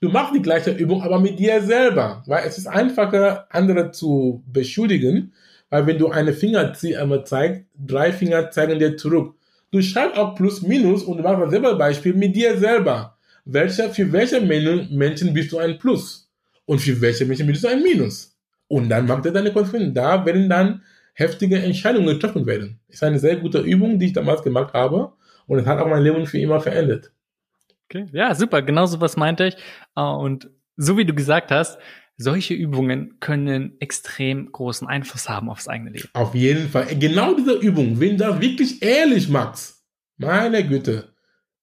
du 0.00 0.08
machst 0.08 0.34
die 0.34 0.42
gleiche 0.42 0.72
Übung, 0.72 1.02
aber 1.02 1.20
mit 1.20 1.38
dir 1.38 1.62
selber, 1.62 2.22
weil 2.26 2.44
es 2.46 2.58
ist 2.58 2.66
einfacher, 2.66 3.46
andere 3.50 3.92
zu 3.92 4.42
beschuldigen, 4.46 5.32
weil 5.70 5.86
wenn 5.86 5.98
du 5.98 6.10
eine 6.10 6.32
Finger 6.32 6.72
zeigst, 6.72 7.64
drei 7.74 8.12
Finger 8.12 8.50
zeigen 8.50 8.78
dir 8.78 8.96
zurück. 8.96 9.34
Du 9.72 9.82
schreibst 9.82 10.18
auch 10.18 10.34
Plus, 10.34 10.62
Minus 10.62 11.02
und 11.02 11.22
machst 11.22 11.42
das 11.42 11.50
selber 11.50 11.74
Beispiel 11.76 12.14
mit 12.14 12.36
dir 12.36 12.56
selber. 12.56 13.16
Welcher, 13.44 13.90
für 13.90 14.10
welche 14.12 14.40
Menschen 14.40 15.34
bist 15.34 15.52
du 15.52 15.58
ein 15.58 15.78
Plus? 15.78 16.30
Und 16.64 16.80
für 16.80 17.00
welche 17.00 17.24
Menschen 17.24 17.46
bist 17.46 17.64
du 17.64 17.68
ein 17.68 17.82
Minus? 17.82 18.36
Und 18.68 18.88
dann 18.88 19.06
macht 19.06 19.26
er 19.26 19.32
deine 19.32 19.52
Konsequenzen. 19.52 19.94
Da 19.94 20.24
werden 20.24 20.48
dann 20.48 20.82
heftige 21.14 21.58
Entscheidungen 21.58 22.06
getroffen 22.06 22.46
werden. 22.46 22.80
Ist 22.88 23.02
eine 23.02 23.18
sehr 23.18 23.36
gute 23.36 23.60
Übung, 23.60 23.98
die 23.98 24.06
ich 24.06 24.12
damals 24.12 24.42
gemacht 24.42 24.74
habe. 24.74 25.12
Und 25.46 25.58
es 25.58 25.66
hat 25.66 25.78
auch 25.78 25.88
mein 25.88 26.02
Leben 26.02 26.26
für 26.26 26.38
immer 26.38 26.60
verändert. 26.60 27.12
Okay, 27.84 28.06
ja, 28.12 28.34
super. 28.34 28.62
Genau 28.62 28.86
so 28.86 29.00
was 29.00 29.16
meinte 29.16 29.46
ich. 29.46 29.56
Äh, 29.96 30.00
und 30.00 30.50
so 30.76 30.96
wie 30.96 31.04
du 31.04 31.14
gesagt 31.14 31.50
hast, 31.50 31.78
solche 32.16 32.54
Übungen 32.54 33.20
können 33.20 33.72
extrem 33.80 34.50
großen 34.50 34.88
Einfluss 34.88 35.28
haben 35.28 35.50
aufs 35.50 35.68
eigene 35.68 35.90
Leben. 35.90 36.08
Auf 36.14 36.34
jeden 36.34 36.68
Fall. 36.68 36.86
Genau 36.98 37.34
diese 37.34 37.54
Übung, 37.54 38.00
wenn 38.00 38.16
du 38.16 38.24
das 38.24 38.40
wirklich 38.40 38.82
ehrlich 38.82 39.28
machst, 39.28 39.82
meine 40.16 40.66
Güte, 40.66 41.08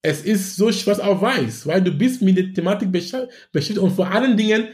es 0.01 0.21
ist 0.21 0.55
so 0.55 0.71
schwarz 0.71 0.99
auf 0.99 1.21
weiß, 1.21 1.65
weil 1.65 1.81
du 1.81 1.91
bist 1.91 2.21
mit 2.21 2.37
der 2.37 2.53
Thematik 2.53 2.91
beschäftigt 2.91 3.77
und 3.79 3.91
vor 3.91 4.11
allen 4.11 4.37
Dingen, 4.37 4.67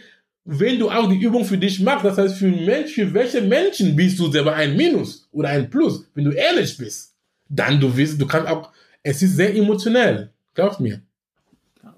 wenn 0.43 0.79
du 0.79 0.89
auch 0.89 1.07
die 1.07 1.19
Übung 1.19 1.45
für 1.45 1.57
dich 1.57 1.79
machst, 1.79 2.03
das 2.03 2.17
heißt 2.17 2.37
für, 2.37 2.47
Mensch, 2.47 2.93
für 2.93 3.13
welche 3.13 3.41
Menschen 3.41 3.95
bist 3.95 4.19
du 4.19 4.31
selber 4.31 4.55
ein 4.55 4.75
Minus 4.75 5.29
oder 5.31 5.49
ein 5.49 5.69
Plus, 5.69 6.09
wenn 6.15 6.25
du 6.25 6.31
ehrlich 6.31 6.75
bist, 6.77 7.15
dann 7.47 7.79
du 7.79 7.95
wirst, 7.95 8.19
du 8.19 8.25
kannst 8.25 8.47
auch, 8.47 8.71
es 9.03 9.21
ist 9.21 9.35
sehr 9.35 9.55
emotionell, 9.55 10.31
glaubst 10.55 10.79
mir. 10.79 11.01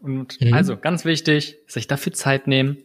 Und 0.01 0.39
mhm. 0.41 0.53
also 0.53 0.77
ganz 0.77 1.05
wichtig, 1.05 1.57
sich 1.67 1.87
dafür 1.87 2.11
Zeit 2.13 2.47
nehmen, 2.47 2.77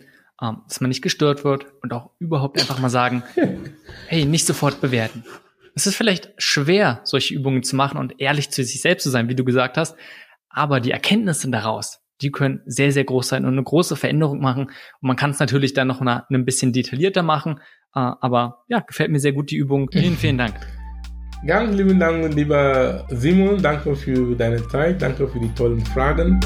ähm, 0.42 0.62
dass 0.68 0.80
man 0.80 0.88
nicht 0.88 1.02
gestört 1.02 1.44
wird 1.44 1.66
und 1.82 1.92
auch 1.92 2.10
überhaupt 2.18 2.58
einfach 2.60 2.78
mal 2.78 2.90
sagen, 2.90 3.22
hey, 4.08 4.24
nicht 4.24 4.46
sofort 4.46 4.80
bewerten. 4.80 5.24
Es 5.74 5.86
ist 5.86 5.96
vielleicht 5.96 6.32
schwer, 6.38 7.00
solche 7.04 7.34
Übungen 7.34 7.62
zu 7.62 7.76
machen 7.76 7.98
und 7.98 8.20
ehrlich 8.20 8.50
zu 8.50 8.64
sich 8.64 8.80
selbst 8.80 9.04
zu 9.04 9.10
sein, 9.10 9.28
wie 9.28 9.34
du 9.34 9.44
gesagt 9.44 9.76
hast, 9.76 9.96
aber 10.48 10.80
die 10.80 10.90
Erkenntnisse 10.90 11.50
daraus, 11.50 12.00
die 12.22 12.30
können 12.30 12.62
sehr, 12.64 12.92
sehr 12.92 13.04
groß 13.04 13.28
sein 13.28 13.44
und 13.44 13.52
eine 13.52 13.62
große 13.62 13.94
Veränderung 13.94 14.40
machen. 14.40 14.64
Und 14.64 15.06
man 15.08 15.16
kann 15.16 15.30
es 15.30 15.38
natürlich 15.38 15.74
dann 15.74 15.88
noch 15.88 16.00
eine, 16.00 16.24
ein 16.30 16.44
bisschen 16.46 16.72
detaillierter 16.72 17.22
machen, 17.22 17.60
äh, 17.94 18.00
aber 18.00 18.64
ja, 18.68 18.80
gefällt 18.80 19.10
mir 19.10 19.20
sehr 19.20 19.32
gut 19.32 19.50
die 19.50 19.56
Übung. 19.56 19.90
Vielen, 19.92 20.16
vielen 20.16 20.38
Dank. 20.38 20.54
Ganz 21.46 21.76
lieben 21.76 22.00
Dank, 22.00 22.34
lieber 22.34 23.06
Simon. 23.10 23.60
Danke 23.60 23.94
für 23.94 24.34
deine 24.34 24.66
Zeit. 24.68 25.02
Danke 25.02 25.28
für 25.28 25.38
die 25.38 25.52
tollen 25.54 25.84
Fragen. 25.84 26.40